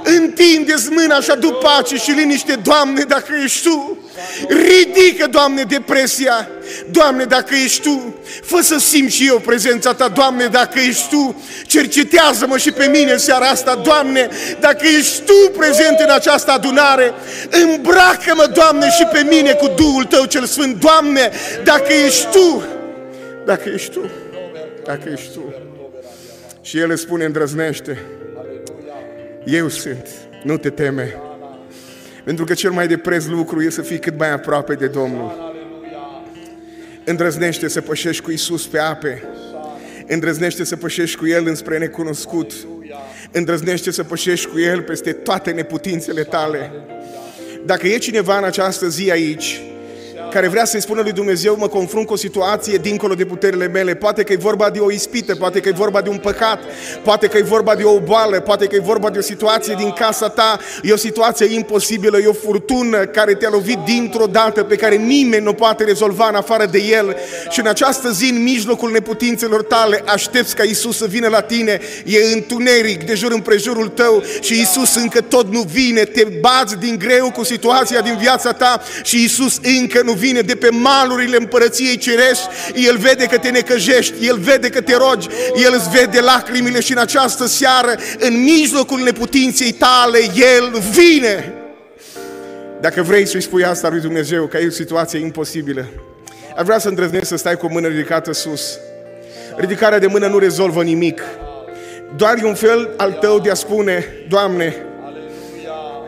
întindeți 0.03 0.91
mâna 0.91 1.21
și 1.21 1.31
adu 1.31 1.53
pace 1.53 1.97
și 1.97 2.11
liniște. 2.11 2.55
Doamne, 2.55 3.03
dacă 3.03 3.33
ești 3.45 3.69
Tu, 3.69 3.99
ridică, 4.49 5.27
Doamne, 5.27 5.63
depresia. 5.63 6.49
Doamne, 6.91 7.25
dacă 7.25 7.55
ești 7.65 7.83
Tu, 7.83 8.15
fă 8.43 8.61
să 8.63 8.79
simt 8.79 9.11
și 9.11 9.27
eu 9.27 9.39
prezența 9.39 9.95
Ta. 9.95 10.09
Doamne, 10.09 10.47
dacă 10.47 10.79
ești 10.79 11.09
Tu, 11.09 11.43
cercetează-mă 11.67 12.59
și 12.59 12.73
pe 12.73 12.87
mine 12.87 13.13
în 13.13 13.19
seara 13.19 13.47
asta. 13.47 13.75
Doamne, 13.75 14.29
dacă 14.61 14.87
ești 14.99 15.21
Tu 15.21 15.51
prezent 15.57 15.99
în 15.99 16.11
această 16.11 16.51
adunare, 16.51 17.13
îmbracă-mă, 17.51 18.51
Doamne, 18.55 18.91
și 18.91 19.05
pe 19.13 19.27
mine 19.31 19.53
cu 19.53 19.69
Duhul 19.77 20.05
Tău 20.05 20.25
cel 20.25 20.45
Sfânt. 20.45 20.81
Doamne, 20.81 21.31
dacă 21.65 21.93
ești 22.07 22.27
Tu, 22.31 22.63
dacă 23.47 23.69
ești 23.69 23.91
Tu, 23.91 24.11
dacă 24.85 25.09
ești 25.13 25.33
Tu. 25.33 25.55
Și 26.63 26.79
El 26.79 26.91
îți 26.91 27.03
spune, 27.03 27.25
îndrăznește, 27.25 28.03
eu 29.45 29.69
sunt, 29.69 30.07
nu 30.43 30.57
te 30.57 30.71
teme. 30.71 31.17
Pentru 32.25 32.45
că 32.45 32.55
cel 32.55 32.71
mai 32.71 32.87
de 32.87 32.97
preț 32.97 33.25
lucru 33.27 33.63
e 33.63 33.71
să 33.71 33.83
fii 33.83 33.99
cât 33.99 34.19
mai 34.19 34.33
aproape 34.33 34.75
de 34.75 34.87
Domnul. 34.87 35.53
Îndrăznește 37.05 37.69
să 37.69 37.81
pășești 37.81 38.23
cu 38.23 38.31
Isus 38.31 38.67
pe 38.67 38.79
ape. 38.79 39.23
Îndrăznește 40.07 40.65
să 40.65 40.77
pășești 40.77 41.17
cu 41.17 41.27
El 41.27 41.47
înspre 41.47 41.79
necunoscut. 41.79 42.53
Îndrăznește 43.33 43.91
să 43.91 44.05
pășești 44.05 44.47
cu 44.47 44.59
El 44.59 44.83
peste 44.83 45.13
toate 45.13 45.51
neputințele 45.51 46.25
tale. 46.25 46.71
Dacă 47.65 47.87
e 47.87 47.99
cineva 47.99 48.39
în 48.39 48.45
această 48.45 48.89
zi 48.89 49.11
aici 49.11 49.63
care 50.35 50.49
vrea 50.49 50.65
să-i 50.65 50.81
spună 50.83 51.01
lui 51.01 51.13
Dumnezeu, 51.13 51.57
mă 51.59 51.69
confrunt 51.69 52.07
cu 52.07 52.13
o 52.13 52.17
situație 52.17 52.77
dincolo 52.77 53.15
de 53.15 53.25
puterile 53.25 53.69
mele, 53.69 53.95
poate 53.95 54.23
că 54.23 54.33
e 54.33 54.37
vorba 54.37 54.71
de 54.71 54.79
o 54.79 54.91
ispită, 54.91 55.35
poate 55.35 55.61
că 55.61 55.69
e 55.69 55.73
vorba 55.73 56.01
de 56.01 56.09
un 56.09 56.17
păcat, 56.17 56.61
poate 57.03 57.27
că 57.27 57.39
e 57.39 57.43
vorba 57.43 57.75
de 57.75 57.85
o 57.85 57.99
boală, 57.99 58.41
poate 58.41 58.67
că 58.67 58.75
e 58.75 58.81
vorba 58.81 59.11
de 59.11 59.19
o 59.19 59.21
situație 59.21 59.75
din 59.79 59.91
casa 59.91 60.29
ta, 60.29 60.59
e 60.83 60.93
o 60.93 60.97
situație 60.97 61.55
imposibilă, 61.55 62.19
e 62.19 62.27
o 62.27 62.33
furtună 62.33 63.05
care 63.05 63.35
te-a 63.35 63.49
lovit 63.49 63.79
dintr-o 63.85 64.27
dată, 64.27 64.63
pe 64.63 64.77
care 64.77 64.97
nimeni 64.97 65.45
nu 65.45 65.53
poate 65.53 65.85
rezolva 65.85 66.29
în 66.29 66.35
afară 66.35 66.67
de 66.67 66.79
El. 66.79 67.17
Și 67.51 67.61
în 67.61 67.67
această 67.67 68.11
zi, 68.11 68.31
în 68.31 68.43
mijlocul 68.43 68.91
neputințelor 68.91 69.63
tale, 69.63 70.03
aștepți 70.07 70.57
ca 70.57 70.63
Isus 70.63 70.97
să 70.97 71.07
vină 71.07 71.29
la 71.29 71.41
tine, 71.41 71.81
e 72.05 72.33
întuneric 72.33 73.05
de 73.05 73.15
jur 73.15 73.33
împrejurul 73.33 73.89
tău 73.89 74.23
și 74.41 74.61
Isus 74.61 74.95
încă 74.95 75.21
tot 75.21 75.53
nu 75.53 75.61
vine, 75.73 76.05
te 76.05 76.27
bați 76.41 76.77
din 76.79 76.99
greu 76.99 77.31
cu 77.31 77.45
situația 77.45 78.01
din 78.01 78.17
viața 78.21 78.53
ta 78.53 78.83
și 79.03 79.25
Isus 79.25 79.59
încă 79.79 80.03
nu 80.03 80.13
vine 80.13 80.23
de 80.33 80.55
pe 80.55 80.69
malurile 80.71 81.37
împărăției 81.37 81.97
cerești, 81.97 82.49
El 82.75 82.97
vede 82.97 83.25
că 83.25 83.39
te 83.39 83.49
necăjești, 83.49 84.27
El 84.27 84.39
vede 84.39 84.69
că 84.69 84.81
te 84.81 84.97
rogi, 84.97 85.29
El 85.65 85.73
îți 85.77 85.91
vede 85.91 86.21
lacrimile 86.21 86.81
și 86.81 86.93
în 86.93 86.99
această 86.99 87.47
seară, 87.47 87.95
în 88.19 88.43
mijlocul 88.43 89.01
neputinței 89.01 89.73
tale, 89.73 90.19
El 90.35 90.83
vine. 90.91 91.53
Dacă 92.81 93.03
vrei 93.03 93.27
să-i 93.27 93.43
spui 93.43 93.65
asta 93.65 93.89
lui 93.89 94.01
Dumnezeu, 94.01 94.47
că 94.47 94.59
e 94.59 94.67
o 94.67 94.71
situație 94.71 95.19
imposibilă, 95.19 95.87
aș 96.57 96.65
vrea 96.65 96.79
să 96.79 96.89
îndrăznești 96.89 97.27
să 97.27 97.37
stai 97.37 97.57
cu 97.57 97.67
o 97.67 97.73
mână 97.73 97.89
ridicată 97.89 98.33
sus. 98.33 98.79
Ridicarea 99.57 99.99
de 99.99 100.07
mână 100.07 100.27
nu 100.27 100.39
rezolvă 100.39 100.83
nimic. 100.83 101.23
Doar 102.17 102.39
e 102.43 102.47
un 102.47 102.55
fel 102.55 102.91
al 102.97 103.13
tău 103.13 103.39
de 103.41 103.51
a 103.51 103.55
spune, 103.55 104.07
Doamne, 104.29 104.77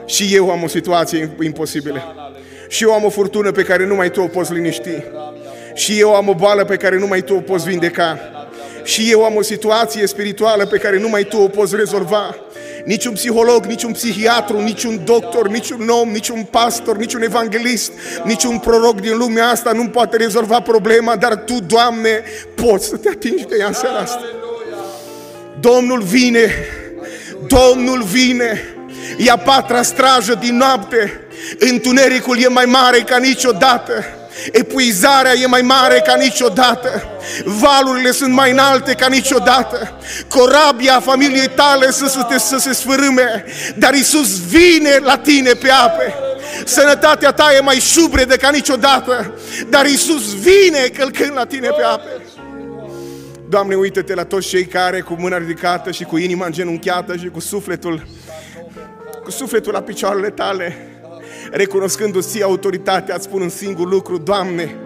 și 0.06 0.34
eu 0.34 0.50
am 0.50 0.62
o 0.62 0.68
situație 0.68 1.30
imposibilă. 1.42 2.26
Și 2.68 2.82
eu 2.82 2.92
am 2.92 3.04
o 3.04 3.10
furtună 3.10 3.50
pe 3.50 3.62
care 3.62 3.86
numai 3.86 4.10
Tu 4.10 4.20
o 4.20 4.26
poți 4.26 4.52
liniști. 4.52 4.90
Și 5.74 5.98
eu 5.98 6.14
am 6.14 6.28
o 6.28 6.34
boală 6.34 6.64
pe 6.64 6.76
care 6.76 6.98
numai 6.98 7.22
Tu 7.22 7.34
o 7.34 7.40
poți 7.40 7.68
vindeca. 7.68 8.18
Și 8.84 9.10
eu 9.10 9.24
am 9.24 9.36
o 9.36 9.42
situație 9.42 10.06
spirituală 10.06 10.66
pe 10.66 10.78
care 10.78 10.98
numai 10.98 11.24
Tu 11.24 11.36
o 11.36 11.48
poți 11.48 11.76
rezolva. 11.76 12.36
Niciun 12.84 13.12
psiholog, 13.12 13.64
niciun 13.64 13.92
psihiatru, 13.92 14.60
niciun 14.60 15.00
doctor, 15.04 15.48
niciun 15.48 15.88
om, 15.88 16.08
niciun 16.08 16.42
pastor, 16.50 16.96
niciun 16.96 17.22
evanghelist, 17.22 17.92
niciun 18.24 18.58
proroc 18.58 19.00
din 19.00 19.16
lumea 19.16 19.48
asta 19.48 19.72
nu 19.72 19.88
poate 19.88 20.16
rezolva 20.16 20.60
problema, 20.60 21.16
dar 21.16 21.34
Tu, 21.34 21.60
Doamne, 21.66 22.22
poți 22.54 22.86
să 22.86 22.96
te 22.96 23.08
atingi 23.08 23.44
de 23.44 23.56
ea 23.58 23.66
în 23.66 23.72
seara 23.72 23.98
asta. 23.98 24.20
Domnul 25.60 26.02
vine, 26.02 26.50
Domnul 27.46 28.02
vine, 28.02 28.60
e 29.18 29.30
a 29.30 29.36
patra 29.36 29.82
strajă 29.82 30.34
din 30.40 30.56
noapte, 30.56 31.26
întunericul 31.59 32.39
e 32.39 32.49
mai 32.49 32.64
mare 32.64 32.99
ca 32.99 33.16
niciodată, 33.16 34.05
epuizarea 34.53 35.32
e 35.32 35.47
mai 35.47 35.62
mare 35.62 36.03
ca 36.07 36.14
niciodată, 36.14 37.18
valurile 37.45 38.11
sunt 38.11 38.32
mai 38.32 38.51
înalte 38.51 38.95
ca 38.95 39.07
niciodată, 39.07 39.99
corabia 40.28 41.01
familiei 41.01 41.49
tale 41.49 41.91
să, 41.91 42.07
să, 42.07 42.26
te, 42.28 42.39
să 42.39 42.57
se 42.59 42.72
sfârâme, 42.72 43.45
dar 43.76 43.95
Isus 43.95 44.41
vine 44.47 44.99
la 45.03 45.18
tine 45.18 45.53
pe 45.53 45.70
ape. 45.70 46.14
Sănătatea 46.64 47.32
ta 47.32 47.55
e 47.57 47.61
mai 47.61 47.76
șubredă 47.76 48.37
ca 48.37 48.51
niciodată, 48.51 49.34
dar 49.68 49.87
Iisus 49.87 50.34
vine 50.34 50.89
călcând 50.97 51.32
la 51.34 51.45
tine 51.45 51.68
pe 51.68 51.82
ape. 51.82 52.09
Doamne, 53.49 53.74
uită-te 53.74 54.14
la 54.14 54.24
toți 54.24 54.49
cei 54.49 54.64
care 54.66 55.01
cu 55.01 55.16
mâna 55.18 55.39
ridicată 55.39 55.91
și 55.91 56.05
cu 56.05 56.16
inima 56.16 56.47
îngenunchiată 56.47 57.16
și 57.16 57.28
cu 57.28 57.41
sufletul, 57.41 58.07
cu 59.24 59.30
sufletul 59.30 59.72
la 59.72 59.80
picioarele 59.80 60.30
tale, 60.30 60.95
recunoscându-ți 61.51 62.42
autoritatea, 62.42 63.14
îți 63.14 63.24
spun 63.24 63.40
un 63.40 63.49
singur 63.49 63.88
lucru, 63.88 64.18
Doamne, 64.18 64.76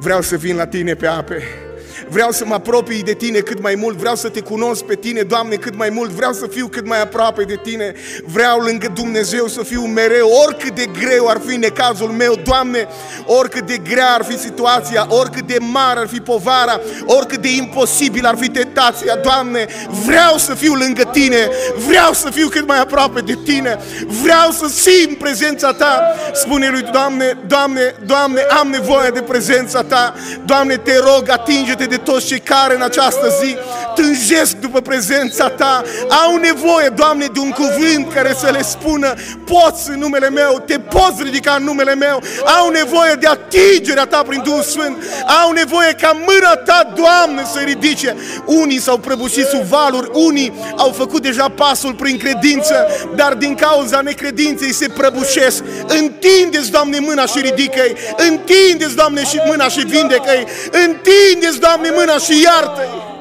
vreau 0.00 0.22
să 0.22 0.36
vin 0.36 0.56
la 0.56 0.66
tine 0.66 0.94
pe 0.94 1.06
ape. 1.06 1.67
Vreau 2.10 2.30
să 2.30 2.44
mă 2.46 2.54
apropii 2.54 3.02
de 3.02 3.12
Tine 3.12 3.38
cât 3.38 3.62
mai 3.62 3.74
mult, 3.74 3.96
vreau 3.96 4.14
să 4.14 4.28
Te 4.28 4.40
cunosc 4.40 4.84
pe 4.84 4.94
Tine, 4.94 5.22
Doamne, 5.22 5.54
cât 5.54 5.76
mai 5.76 5.90
mult, 5.90 6.10
vreau 6.10 6.32
să 6.32 6.46
fiu 6.46 6.66
cât 6.66 6.86
mai 6.86 7.02
aproape 7.02 7.42
de 7.42 7.60
Tine, 7.62 7.94
vreau 8.24 8.58
lângă 8.58 8.92
Dumnezeu 8.94 9.46
să 9.46 9.62
fiu 9.62 9.80
mereu, 9.80 10.30
oricât 10.46 10.74
de 10.74 10.86
greu 11.00 11.28
ar 11.28 11.40
fi 11.46 11.56
necazul 11.56 12.08
meu, 12.08 12.40
Doamne, 12.44 12.88
oricât 13.26 13.66
de 13.66 13.76
grea 13.76 14.12
ar 14.12 14.24
fi 14.24 14.38
situația, 14.38 15.06
oricât 15.08 15.46
de 15.46 15.56
mare 15.60 16.00
ar 16.00 16.08
fi 16.08 16.20
povara, 16.20 16.80
oricât 17.04 17.40
de 17.40 17.54
imposibil 17.54 18.26
ar 18.26 18.36
fi 18.36 18.48
tentația, 18.48 19.16
Doamne, 19.16 19.66
vreau 20.06 20.36
să 20.36 20.54
fiu 20.54 20.74
lângă 20.74 21.02
Tine, 21.12 21.48
vreau 21.86 22.12
să 22.12 22.30
fiu 22.30 22.48
cât 22.48 22.66
mai 22.66 22.80
aproape 22.80 23.20
de 23.20 23.38
Tine, 23.44 23.78
vreau 24.22 24.50
să 24.50 24.68
simt 24.68 25.18
prezența 25.18 25.72
Ta. 25.72 26.14
Spune 26.32 26.68
lui 26.68 26.82
Doamne, 26.92 27.38
Doamne, 27.46 27.94
Doamne, 28.06 28.40
am 28.40 28.68
nevoie 28.68 29.10
de 29.10 29.22
prezența 29.22 29.82
Ta. 29.82 30.14
Doamne, 30.44 30.76
te 30.76 30.98
rog, 30.98 31.28
atinge-te 31.30 31.84
de 31.84 31.96
toți 31.98 32.26
cei 32.26 32.38
care 32.38 32.74
în 32.74 32.82
această 32.82 33.28
zi 33.42 33.56
tânjesc 33.94 34.56
după 34.56 34.80
prezența 34.80 35.48
Ta, 35.48 35.82
au 36.08 36.36
nevoie, 36.36 36.88
Doamne, 36.88 37.26
de 37.32 37.38
un 37.38 37.50
cuvânt 37.50 38.12
care 38.14 38.34
să 38.38 38.50
le 38.52 38.62
spună, 38.62 39.14
poți 39.44 39.90
în 39.90 39.98
numele 39.98 40.30
meu, 40.30 40.62
te 40.66 40.78
poți 40.78 41.22
ridica 41.22 41.56
în 41.58 41.64
numele 41.64 41.94
meu, 41.94 42.22
au 42.58 42.70
nevoie 42.70 43.14
de 43.20 43.26
atingerea 43.26 44.04
Ta 44.04 44.22
prin 44.22 44.42
Duhul 44.44 44.62
Sfânt, 44.62 44.96
au 45.42 45.52
nevoie 45.52 45.92
ca 46.00 46.12
mâna 46.26 46.54
Ta, 46.54 46.92
Doamne, 46.94 47.44
să 47.52 47.58
ridice. 47.58 48.16
Unii 48.44 48.80
s-au 48.80 48.98
prăbușit 48.98 49.46
sub 49.46 49.62
valuri, 49.62 50.10
unii 50.12 50.52
au 50.76 50.92
făcut 50.92 51.22
deja 51.22 51.48
pasul 51.48 51.94
prin 51.94 52.18
credință, 52.18 52.86
dar 53.16 53.34
din 53.34 53.54
cauza 53.54 54.00
necredinței 54.00 54.72
se 54.72 54.88
prăbușesc. 54.88 55.62
Întindeți, 55.86 56.70
Doamne, 56.70 56.98
mâna 56.98 57.26
și 57.26 57.40
ridică-i, 57.40 57.96
întindeți, 58.28 58.96
Doamne, 58.96 59.24
și 59.24 59.40
mâna 59.46 59.68
și 59.68 59.80
vindecă-i, 59.80 60.46
întindeți, 60.86 61.60
Doamne, 61.60 61.87
mâna 61.96 62.18
și 62.18 62.42
iartă-i. 62.44 63.16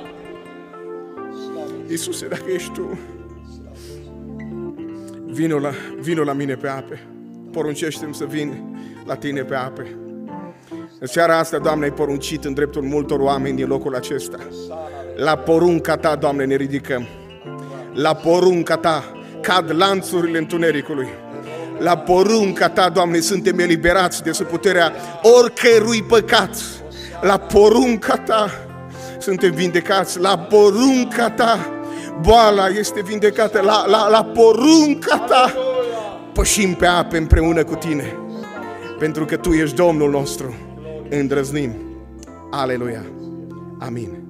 Iisuse, 1.90 2.28
dacă 2.28 2.52
ești 2.54 2.72
Tu, 2.72 3.00
vino 5.26 5.60
la, 5.60 5.72
vino 6.00 6.24
la 6.24 6.34
mine 6.34 6.56
pe 6.56 6.68
ape. 6.68 7.08
Poruncește-mi 7.52 8.16
să 8.16 8.26
vin 8.26 8.78
la 9.06 9.16
Tine 9.16 9.44
pe 9.44 9.56
ape. 9.56 9.98
În 11.00 11.08
seara 11.08 11.38
asta, 11.38 11.58
Doamne, 11.58 11.84
ai 11.84 11.92
poruncit 11.92 12.46
în 12.46 12.54
dreptul 12.54 12.82
multor 12.82 13.20
oameni 13.20 13.56
din 13.56 13.68
locul 13.68 13.96
acesta. 13.96 14.38
La 15.16 15.36
porunca 15.36 15.98
Ta, 15.98 16.16
Doamne, 16.16 16.46
ne 16.46 16.56
ridicăm. 16.56 17.08
La 17.94 18.16
porunca 18.16 18.78
Ta 18.78 19.12
cad 19.42 19.72
lanțurile 19.78 20.38
întunericului. 20.38 21.08
La 21.80 21.98
porunca 21.98 22.70
Ta, 22.70 22.90
Doamne, 22.90 23.20
suntem 23.20 23.60
eliberați 23.60 24.24
de 24.24 24.32
sub 24.32 24.46
puterea 24.46 24.94
oricărui 25.22 26.04
păcat. 26.04 26.56
La 27.22 27.38
porunca 27.38 28.18
Ta 28.18 28.52
suntem 29.20 29.52
vindecați. 29.52 30.20
La 30.20 30.38
porunca 30.38 31.30
Ta 31.30 31.60
boala 32.22 32.68
este 32.68 33.02
vindecată. 33.02 33.62
La, 33.62 33.86
la, 33.88 34.10
la 34.10 34.24
porunca 34.24 35.18
Ta 35.18 35.54
pășim 36.34 36.74
pe 36.74 36.86
ape 36.86 37.18
împreună 37.18 37.64
cu 37.64 37.76
Tine. 37.76 38.16
Pentru 39.00 39.26
că 39.26 39.38
Tu 39.38 39.52
ești 39.52 39.76
Domnul 39.76 40.10
nostru. 40.10 40.56
Îndrăznim. 41.10 41.72
Aleluia. 42.52 43.06
Amin. 43.80 44.27